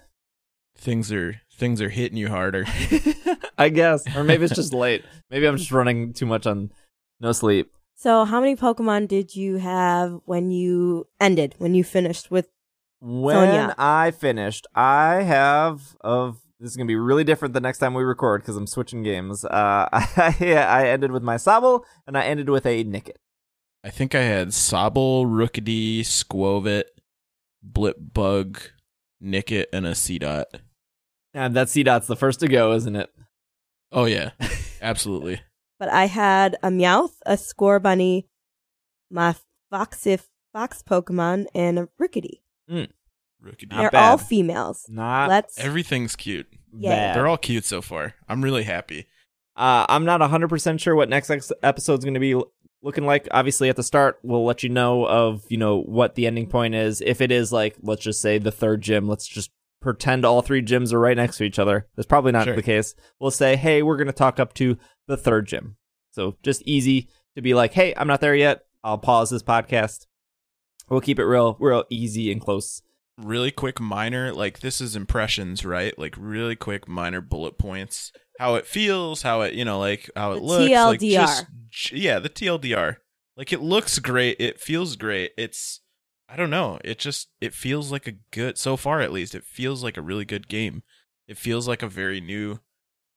Things 0.76 1.10
are 1.12 1.40
things 1.52 1.80
are 1.80 1.88
hitting 1.88 2.16
you 2.16 2.28
harder. 2.28 2.64
I 3.58 3.68
guess, 3.68 4.04
or 4.16 4.24
maybe 4.24 4.44
it's 4.44 4.54
just 4.54 4.72
late. 4.72 5.04
Maybe 5.30 5.46
I'm 5.46 5.56
just 5.56 5.72
running 5.72 6.12
too 6.12 6.26
much 6.26 6.46
on 6.46 6.70
no 7.20 7.32
sleep. 7.32 7.72
So, 7.96 8.24
how 8.24 8.40
many 8.40 8.56
Pokemon 8.56 9.08
did 9.08 9.36
you 9.36 9.56
have 9.56 10.20
when 10.24 10.50
you 10.50 11.06
ended, 11.20 11.54
when 11.58 11.74
you 11.74 11.84
finished 11.84 12.30
with? 12.30 12.48
When 13.00 13.34
Sonia. 13.34 13.74
I 13.78 14.10
finished, 14.10 14.66
I 14.74 15.22
have 15.22 15.96
of 16.02 16.38
this 16.58 16.70
is 16.70 16.76
gonna 16.76 16.86
be 16.86 16.96
really 16.96 17.24
different 17.24 17.54
the 17.54 17.60
next 17.60 17.78
time 17.78 17.94
we 17.94 18.02
record 18.02 18.42
because 18.42 18.56
I'm 18.56 18.66
switching 18.66 19.02
games. 19.02 19.44
Uh, 19.44 19.88
I, 19.92 20.34
I 20.40 20.88
ended 20.88 21.10
with 21.10 21.22
my 21.22 21.36
Sobble 21.36 21.84
and 22.06 22.16
I 22.16 22.24
ended 22.24 22.50
with 22.50 22.66
a 22.66 22.84
Nickit. 22.84 23.16
I 23.82 23.90
think 23.90 24.14
I 24.14 24.22
had 24.22 24.48
Sobble, 24.48 25.24
Rookidee, 25.26 26.00
Skwovet, 26.00 26.84
Blipbug, 27.66 28.60
Nickit, 29.22 29.66
and 29.72 29.86
a 29.86 29.92
Seedot. 29.92 30.44
And 31.32 31.54
that 31.54 31.68
Seedot's 31.68 32.06
the 32.06 32.16
first 32.16 32.40
to 32.40 32.48
go, 32.48 32.72
isn't 32.72 32.96
it? 32.96 33.10
Oh 33.92 34.04
yeah, 34.04 34.30
absolutely. 34.82 35.40
But 35.78 35.88
I 35.88 36.06
had 36.06 36.56
a 36.62 36.68
Meowth, 36.68 37.14
a 37.24 37.34
Scorbunny, 37.34 38.24
my 39.10 39.34
Foxif 39.72 40.24
Fox 40.52 40.82
Pokemon, 40.82 41.46
and 41.54 41.78
a 41.78 41.88
Rickety. 41.98 42.42
Rookidee. 42.70 43.70
Not 43.70 43.80
They're 43.80 43.90
bad. 43.90 44.10
all 44.10 44.18
females. 44.18 44.84
Not 44.88 45.28
Let's. 45.30 45.58
Everything's 45.58 46.16
cute. 46.16 46.46
Yeah. 46.76 46.90
bad. 46.90 47.16
They're 47.16 47.26
all 47.26 47.38
cute 47.38 47.64
so 47.64 47.80
far. 47.80 48.14
I'm 48.28 48.42
really 48.42 48.64
happy. 48.64 49.06
Uh, 49.56 49.86
I'm 49.88 50.04
not 50.04 50.20
100% 50.20 50.78
sure 50.80 50.94
what 50.94 51.08
next 51.08 51.30
episode's 51.62 52.04
going 52.04 52.14
to 52.14 52.20
be 52.20 52.32
l- 52.32 52.50
looking 52.82 53.06
like. 53.06 53.28
Obviously, 53.30 53.68
at 53.68 53.76
the 53.76 53.82
start, 53.82 54.18
we'll 54.22 54.44
let 54.44 54.62
you 54.62 54.68
know 54.68 55.06
of, 55.06 55.44
you 55.48 55.56
know, 55.56 55.80
what 55.82 56.14
the 56.14 56.26
ending 56.26 56.46
point 56.46 56.74
is. 56.74 57.00
If 57.00 57.20
it 57.20 57.30
is 57.30 57.52
like, 57.52 57.76
let's 57.82 58.02
just 58.02 58.20
say 58.20 58.38
the 58.38 58.52
third 58.52 58.82
gym, 58.82 59.08
let's 59.08 59.26
just 59.26 59.50
pretend 59.80 60.24
all 60.24 60.42
three 60.42 60.62
gyms 60.62 60.92
are 60.92 61.00
right 61.00 61.16
next 61.16 61.38
to 61.38 61.44
each 61.44 61.58
other. 61.58 61.86
That's 61.96 62.06
probably 62.06 62.32
not 62.32 62.44
Sure. 62.44 62.56
the 62.56 62.62
case. 62.62 62.94
We'll 63.18 63.30
say, 63.30 63.56
hey, 63.56 63.82
we're 63.82 63.96
going 63.96 64.06
to 64.08 64.12
talk 64.12 64.38
up 64.38 64.52
to 64.54 64.76
the 65.08 65.16
third 65.16 65.46
gym. 65.46 65.76
So 66.10 66.36
just 66.42 66.62
easy 66.62 67.08
to 67.34 67.42
be 67.42 67.54
like, 67.54 67.72
hey, 67.72 67.94
I'm 67.96 68.08
not 68.08 68.20
there 68.20 68.34
yet. 68.34 68.64
I'll 68.84 68.98
pause 68.98 69.30
this 69.30 69.42
podcast. 69.42 70.06
We'll 70.88 71.00
keep 71.00 71.18
it 71.18 71.24
real, 71.24 71.56
real 71.60 71.84
easy 71.88 72.30
and 72.32 72.40
close. 72.40 72.82
Really 73.22 73.50
quick 73.50 73.80
minor 73.80 74.32
like 74.32 74.60
this 74.60 74.80
is 74.80 74.96
impressions 74.96 75.64
right? 75.64 75.96
Like 75.98 76.14
really 76.18 76.56
quick 76.56 76.88
minor 76.88 77.20
bullet 77.20 77.58
points. 77.58 78.12
How 78.38 78.54
it 78.54 78.66
feels 78.66 79.22
how 79.22 79.42
it 79.42 79.54
you 79.54 79.64
know 79.64 79.78
like 79.78 80.10
how 80.16 80.32
it 80.32 80.36
The 80.36 80.40
looks 80.40 80.70
like 80.70 81.00
TLDR. 81.00 81.10
just 81.70 81.92
yeah 81.92 82.18
the 82.18 82.28
tldr 82.30 82.96
like 83.36 83.52
it 83.52 83.60
looks 83.60 83.98
great. 83.98 84.36
It 84.40 84.60
feels 84.60 84.96
great. 84.96 85.32
It's 85.36 85.80
i 86.28 86.36
don't 86.36 86.50
know. 86.50 86.78
It 86.84 86.98
just 86.98 87.28
it 87.40 87.54
feels 87.54 87.90
like 87.92 88.06
a 88.06 88.16
good 88.32 88.56
so 88.58 88.76
far 88.76 89.00
at 89.00 89.12
least 89.12 89.34
it 89.34 89.44
feels 89.44 89.82
like 89.84 89.96
a 89.96 90.02
really 90.02 90.24
good 90.24 90.48
game. 90.48 90.82
It 91.28 91.38
feels 91.38 91.68
like 91.68 91.82
a 91.82 91.88
very 91.88 92.20
new 92.20 92.60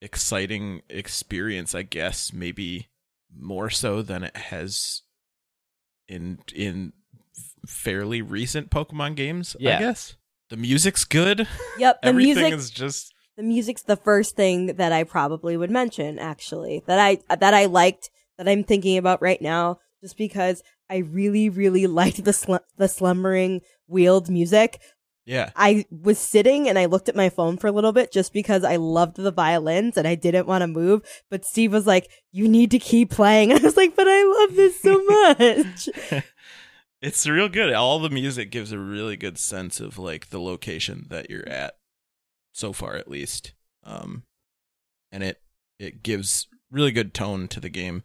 exciting 0.01 0.81
experience 0.89 1.73
i 1.73 1.81
guess 1.81 2.33
maybe 2.33 2.89
more 3.33 3.69
so 3.69 4.01
than 4.01 4.21
it 4.21 4.35
has 4.35 5.01
in 6.09 6.37
in 6.53 6.91
fairly 7.65 8.21
recent 8.21 8.69
Pokemon 8.69 9.15
games, 9.15 9.55
Yeah. 9.59 9.77
I 9.77 9.79
guess. 9.79 10.15
The 10.49 10.57
music's 10.57 11.03
good. 11.05 11.47
Yep, 11.79 12.01
the 12.01 12.07
Everything 12.09 12.35
music. 12.43 12.53
is 12.59 12.69
just 12.69 13.13
the 13.37 13.43
music's 13.43 13.81
the 13.81 13.95
first 13.95 14.35
thing 14.35 14.75
that 14.75 14.91
I 14.91 15.03
probably 15.03 15.57
would 15.57 15.71
mention. 15.71 16.19
Actually, 16.19 16.83
that 16.85 16.99
I 16.99 17.17
that 17.35 17.53
I 17.53 17.65
liked 17.65 18.09
that 18.37 18.47
I'm 18.47 18.63
thinking 18.63 18.97
about 18.97 19.21
right 19.21 19.41
now, 19.41 19.79
just 20.01 20.17
because 20.17 20.61
I 20.89 20.97
really, 20.97 21.49
really 21.49 21.87
liked 22.01 22.23
the 22.23 22.33
sl- 22.33 22.57
the 22.77 22.87
slumbering 22.87 23.61
wheeled 23.87 24.29
music. 24.29 24.79
yeah. 25.25 25.49
I 25.55 25.85
was 25.89 26.19
sitting 26.19 26.67
and 26.69 26.77
I 26.77 26.85
looked 26.85 27.09
at 27.09 27.15
my 27.15 27.29
phone 27.29 27.57
for 27.57 27.67
a 27.67 27.71
little 27.71 27.93
bit 27.93 28.11
just 28.11 28.33
because 28.33 28.63
I 28.63 28.75
loved 28.75 29.15
the 29.15 29.31
violins 29.31 29.97
and 29.97 30.07
I 30.07 30.13
didn't 30.15 30.45
want 30.47 30.61
to 30.61 30.67
move. 30.67 31.01
But 31.31 31.45
Steve 31.45 31.71
was 31.73 31.87
like, 31.87 32.09
"You 32.31 32.47
need 32.47 32.69
to 32.71 32.79
keep 32.79 33.09
playing." 33.09 33.51
And 33.51 33.59
I 33.61 33.63
was 33.63 33.77
like, 33.77 33.95
"But 33.95 34.07
I 34.07 34.23
love 34.39 34.55
this 34.55 34.79
so 34.79 35.03
much." 35.03 35.89
It's 37.03 37.27
real 37.27 37.49
good. 37.49 37.73
All 37.73 37.99
the 37.99 38.09
music 38.09 38.49
gives 38.49 38.71
a 38.71 38.79
really 38.79 39.17
good 39.17 39.37
sense 39.37 39.81
of 39.81 39.99
like 39.99 40.29
the 40.29 40.39
location 40.39 41.07
that 41.09 41.29
you're 41.29 41.47
at 41.49 41.75
so 42.53 42.71
far 42.71 42.95
at 42.95 43.09
least. 43.09 43.53
Um 43.83 44.23
and 45.11 45.21
it 45.21 45.41
it 45.79 46.01
gives 46.01 46.47
really 46.71 46.93
good 46.93 47.13
tone 47.13 47.49
to 47.49 47.59
the 47.59 47.67
game. 47.67 48.03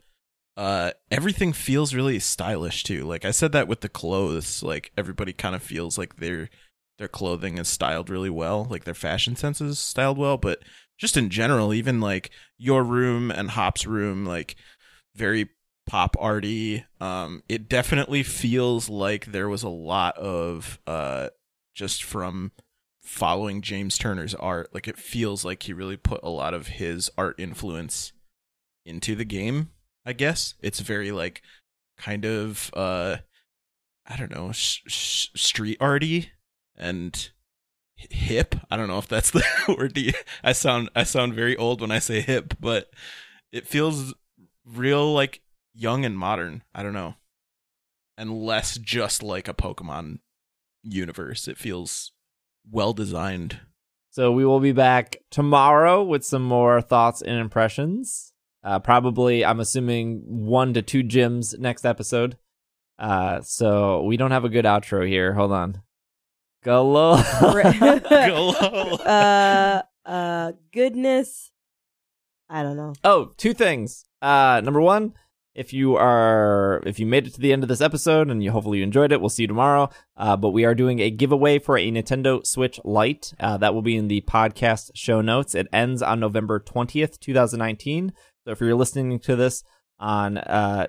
Uh 0.56 0.90
everything 1.12 1.52
feels 1.52 1.94
really 1.94 2.18
stylish 2.18 2.82
too. 2.82 3.04
Like 3.04 3.24
I 3.24 3.30
said 3.30 3.52
that 3.52 3.68
with 3.68 3.82
the 3.82 3.88
clothes, 3.88 4.64
like 4.64 4.90
everybody 4.98 5.32
kind 5.32 5.54
of 5.54 5.62
feels 5.62 5.96
like 5.96 6.16
their 6.16 6.50
their 6.98 7.06
clothing 7.06 7.56
is 7.56 7.68
styled 7.68 8.10
really 8.10 8.30
well, 8.30 8.66
like 8.68 8.82
their 8.82 8.94
fashion 8.94 9.36
sense 9.36 9.60
is 9.60 9.78
styled 9.78 10.18
well, 10.18 10.38
but 10.38 10.58
just 10.98 11.16
in 11.16 11.30
general, 11.30 11.72
even 11.72 12.00
like 12.00 12.30
your 12.56 12.82
room 12.82 13.30
and 13.30 13.50
Hop's 13.50 13.86
room, 13.86 14.26
like 14.26 14.56
very 15.14 15.50
pop 15.88 16.14
arty. 16.20 16.84
Um, 17.00 17.42
it 17.48 17.68
definitely 17.68 18.22
feels 18.22 18.88
like 18.88 19.26
there 19.26 19.48
was 19.48 19.62
a 19.62 19.68
lot 19.68 20.16
of 20.18 20.78
uh, 20.86 21.28
just 21.74 22.04
from 22.04 22.52
following 23.00 23.62
James 23.62 23.96
Turner's 23.96 24.34
art. 24.34 24.72
Like 24.74 24.86
it 24.86 24.98
feels 24.98 25.44
like 25.44 25.62
he 25.62 25.72
really 25.72 25.96
put 25.96 26.20
a 26.22 26.28
lot 26.28 26.52
of 26.52 26.66
his 26.68 27.10
art 27.16 27.40
influence 27.40 28.12
into 28.84 29.14
the 29.14 29.24
game. 29.24 29.70
I 30.04 30.12
guess 30.12 30.54
it's 30.60 30.80
very 30.80 31.10
like 31.10 31.42
kind 31.96 32.26
of 32.26 32.70
uh, 32.74 33.16
I 34.06 34.16
don't 34.16 34.34
know, 34.34 34.52
sh- 34.52 34.82
sh- 34.86 35.28
street 35.34 35.78
arty 35.80 36.32
and 36.76 37.30
hip. 37.96 38.56
I 38.70 38.76
don't 38.76 38.88
know 38.88 38.98
if 38.98 39.08
that's 39.08 39.30
the 39.32 39.42
word. 39.68 39.98
I 40.44 40.52
sound 40.52 40.90
I 40.94 41.04
sound 41.04 41.32
very 41.32 41.56
old 41.56 41.80
when 41.80 41.90
I 41.90 41.98
say 41.98 42.20
hip, 42.20 42.54
but 42.60 42.90
it 43.52 43.66
feels 43.66 44.12
real 44.66 45.14
like 45.14 45.40
young 45.78 46.04
and 46.04 46.18
modern. 46.18 46.62
I 46.74 46.82
don't 46.82 46.92
know. 46.92 47.14
And 48.16 48.42
less 48.42 48.76
just 48.78 49.22
like 49.22 49.46
a 49.48 49.54
Pokemon 49.54 50.18
universe. 50.82 51.46
It 51.46 51.56
feels 51.56 52.12
well 52.70 52.92
designed. 52.92 53.60
So 54.10 54.32
we 54.32 54.44
will 54.44 54.60
be 54.60 54.72
back 54.72 55.18
tomorrow 55.30 56.02
with 56.02 56.24
some 56.24 56.42
more 56.42 56.80
thoughts 56.80 57.22
and 57.22 57.38
impressions. 57.38 58.32
Uh, 58.64 58.80
probably, 58.80 59.44
I'm 59.44 59.60
assuming 59.60 60.22
one 60.26 60.74
to 60.74 60.82
two 60.82 61.04
gyms 61.04 61.56
next 61.58 61.86
episode. 61.86 62.36
Uh, 62.98 63.40
so 63.42 64.02
we 64.02 64.16
don't 64.16 64.32
have 64.32 64.44
a 64.44 64.48
good 64.48 64.64
outro 64.64 65.06
here. 65.06 65.32
Hold 65.34 65.52
on. 65.52 65.82
Hello. 66.64 67.14
Hello. 67.16 68.60
uh, 68.96 69.82
uh, 70.04 70.52
goodness. 70.72 71.52
I 72.50 72.64
don't 72.64 72.76
know. 72.76 72.94
oh, 73.04 73.32
two 73.36 73.54
things. 73.54 74.06
Uh, 74.20 74.60
number 74.64 74.80
one, 74.80 75.14
if 75.58 75.72
you 75.72 75.96
are 75.96 76.80
if 76.86 77.00
you 77.00 77.06
made 77.06 77.26
it 77.26 77.34
to 77.34 77.40
the 77.40 77.52
end 77.52 77.64
of 77.64 77.68
this 77.68 77.80
episode 77.80 78.30
and 78.30 78.42
you 78.44 78.52
hopefully 78.52 78.78
you 78.78 78.84
enjoyed 78.84 79.10
it, 79.10 79.20
we'll 79.20 79.28
see 79.28 79.42
you 79.42 79.48
tomorrow. 79.48 79.90
Uh, 80.16 80.36
but 80.36 80.50
we 80.50 80.64
are 80.64 80.74
doing 80.74 81.00
a 81.00 81.10
giveaway 81.10 81.58
for 81.58 81.76
a 81.76 81.90
Nintendo 81.90 82.46
Switch 82.46 82.78
Lite. 82.84 83.34
Uh, 83.40 83.56
that 83.56 83.74
will 83.74 83.82
be 83.82 83.96
in 83.96 84.06
the 84.06 84.20
podcast 84.20 84.92
show 84.94 85.20
notes. 85.20 85.56
It 85.56 85.66
ends 85.72 86.00
on 86.00 86.20
November 86.20 86.60
twentieth, 86.60 87.18
two 87.18 87.34
thousand 87.34 87.58
nineteen. 87.58 88.12
So 88.44 88.52
if 88.52 88.60
you're 88.60 88.76
listening 88.76 89.18
to 89.18 89.34
this 89.34 89.64
on 89.98 90.38
uh 90.38 90.86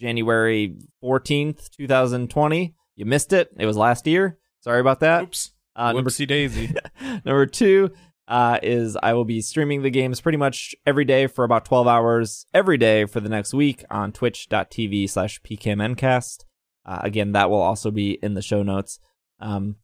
January 0.00 0.76
14th, 1.02 1.70
2020. 1.70 2.74
You 2.96 3.04
missed 3.06 3.32
it. 3.32 3.50
It 3.58 3.66
was 3.66 3.76
last 3.76 4.06
year. 4.06 4.38
Sorry 4.60 4.80
about 4.80 5.00
that. 5.00 5.24
Oops. 5.24 5.52
Uh, 5.76 5.92
number 5.92 6.10
daisy. 6.10 6.74
Number 7.24 7.46
two 7.46 7.90
uh, 8.26 8.58
is 8.62 8.96
I 9.02 9.12
will 9.12 9.24
be 9.24 9.40
streaming 9.40 9.82
the 9.82 9.90
games 9.90 10.20
pretty 10.20 10.38
much 10.38 10.74
every 10.86 11.04
day 11.04 11.26
for 11.26 11.44
about 11.44 11.64
12 11.64 11.86
hours 11.86 12.46
every 12.54 12.78
day 12.78 13.04
for 13.04 13.20
the 13.20 13.28
next 13.28 13.52
week 13.52 13.84
on 13.90 14.12
twitch.tv 14.12 15.10
slash 15.10 15.40
pkmncast. 15.42 16.44
Uh, 16.86 17.00
again, 17.02 17.32
that 17.32 17.50
will 17.50 17.60
also 17.60 17.90
be 17.90 18.18
in 18.22 18.34
the 18.34 18.42
show 18.42 18.62
notes. 18.62 18.98
Um, 19.40 19.76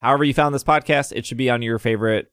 however 0.00 0.24
you 0.24 0.34
found 0.34 0.54
this 0.54 0.64
podcast, 0.64 1.12
it 1.14 1.26
should 1.26 1.38
be 1.38 1.50
on 1.50 1.62
your 1.62 1.78
favorite 1.78 2.30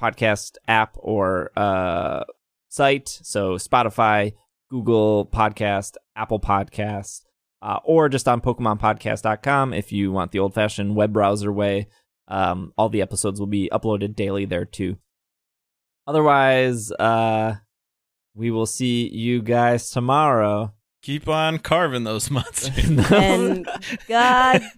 podcast 0.00 0.56
app 0.68 0.96
or 0.96 1.50
uh, 1.56 2.24
site. 2.68 3.08
So 3.08 3.54
Spotify, 3.54 4.34
Google 4.70 5.26
Podcast, 5.26 5.96
Apple 6.16 6.40
Podcast, 6.40 7.22
uh, 7.62 7.78
or 7.84 8.08
just 8.08 8.28
on 8.28 8.40
PokemonPodcast.com 8.40 9.72
if 9.72 9.92
you 9.92 10.12
want 10.12 10.32
the 10.32 10.38
old 10.38 10.54
fashioned 10.54 10.94
web 10.94 11.12
browser 11.12 11.52
way. 11.52 11.88
Um, 12.28 12.72
all 12.78 12.88
the 12.88 13.02
episodes 13.02 13.38
will 13.38 13.46
be 13.46 13.68
uploaded 13.72 14.14
daily 14.16 14.44
there 14.44 14.64
too. 14.64 14.96
Otherwise, 16.06 16.90
uh, 16.92 17.56
we 18.34 18.50
will 18.50 18.66
see 18.66 19.08
you 19.08 19.42
guys 19.42 19.90
tomorrow. 19.90 20.72
Keep 21.02 21.28
on 21.28 21.58
carving 21.58 22.04
those 22.04 22.30
monsters. 22.32 23.10
And 23.10 23.66
God, 24.08 24.62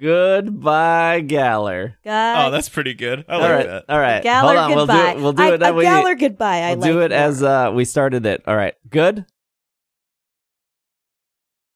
Goodbye, 0.00 1.20
Galar. 1.20 1.96
God. 2.04 2.46
oh, 2.46 2.50
that's 2.50 2.68
pretty 2.68 2.92
good. 2.92 3.24
I 3.26 3.32
all 3.34 3.40
like 3.40 3.50
right, 3.50 3.66
that. 3.66 3.84
all 3.88 3.98
right. 3.98 4.22
Galar 4.22 4.54
Hold 4.54 4.58
on, 4.58 4.70
goodbye. 4.78 5.14
we'll 5.14 5.14
do, 5.16 5.22
we'll 5.22 5.32
do 5.48 5.54
it. 5.54 5.58
that 5.60 5.70
a 5.72 5.74
way- 5.74 5.84
Galar 5.84 6.14
goodbye. 6.16 6.58
I 6.62 6.74
We'll 6.74 6.86
do 6.86 6.96
like 7.00 7.06
it 7.06 7.12
as 7.12 7.42
uh, 7.42 7.70
we 7.74 7.86
started 7.86 8.26
it. 8.26 8.42
All 8.46 8.54
right, 8.56 8.74
good. 8.90 9.24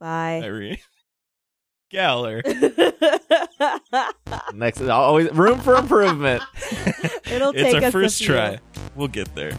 Bye. 0.00 0.42
Irene. 0.44 0.76
Galar. 1.90 2.42
Next, 4.54 4.80
always 4.82 5.32
room 5.32 5.58
for 5.60 5.76
improvement. 5.76 6.42
It'll 7.30 7.50
it's 7.50 7.74
our 7.74 7.82
us 7.82 7.88
a 7.88 7.92
first 7.92 8.18
few. 8.18 8.26
try. 8.28 8.58
We'll 8.94 9.08
get 9.08 9.34
there. 9.34 9.52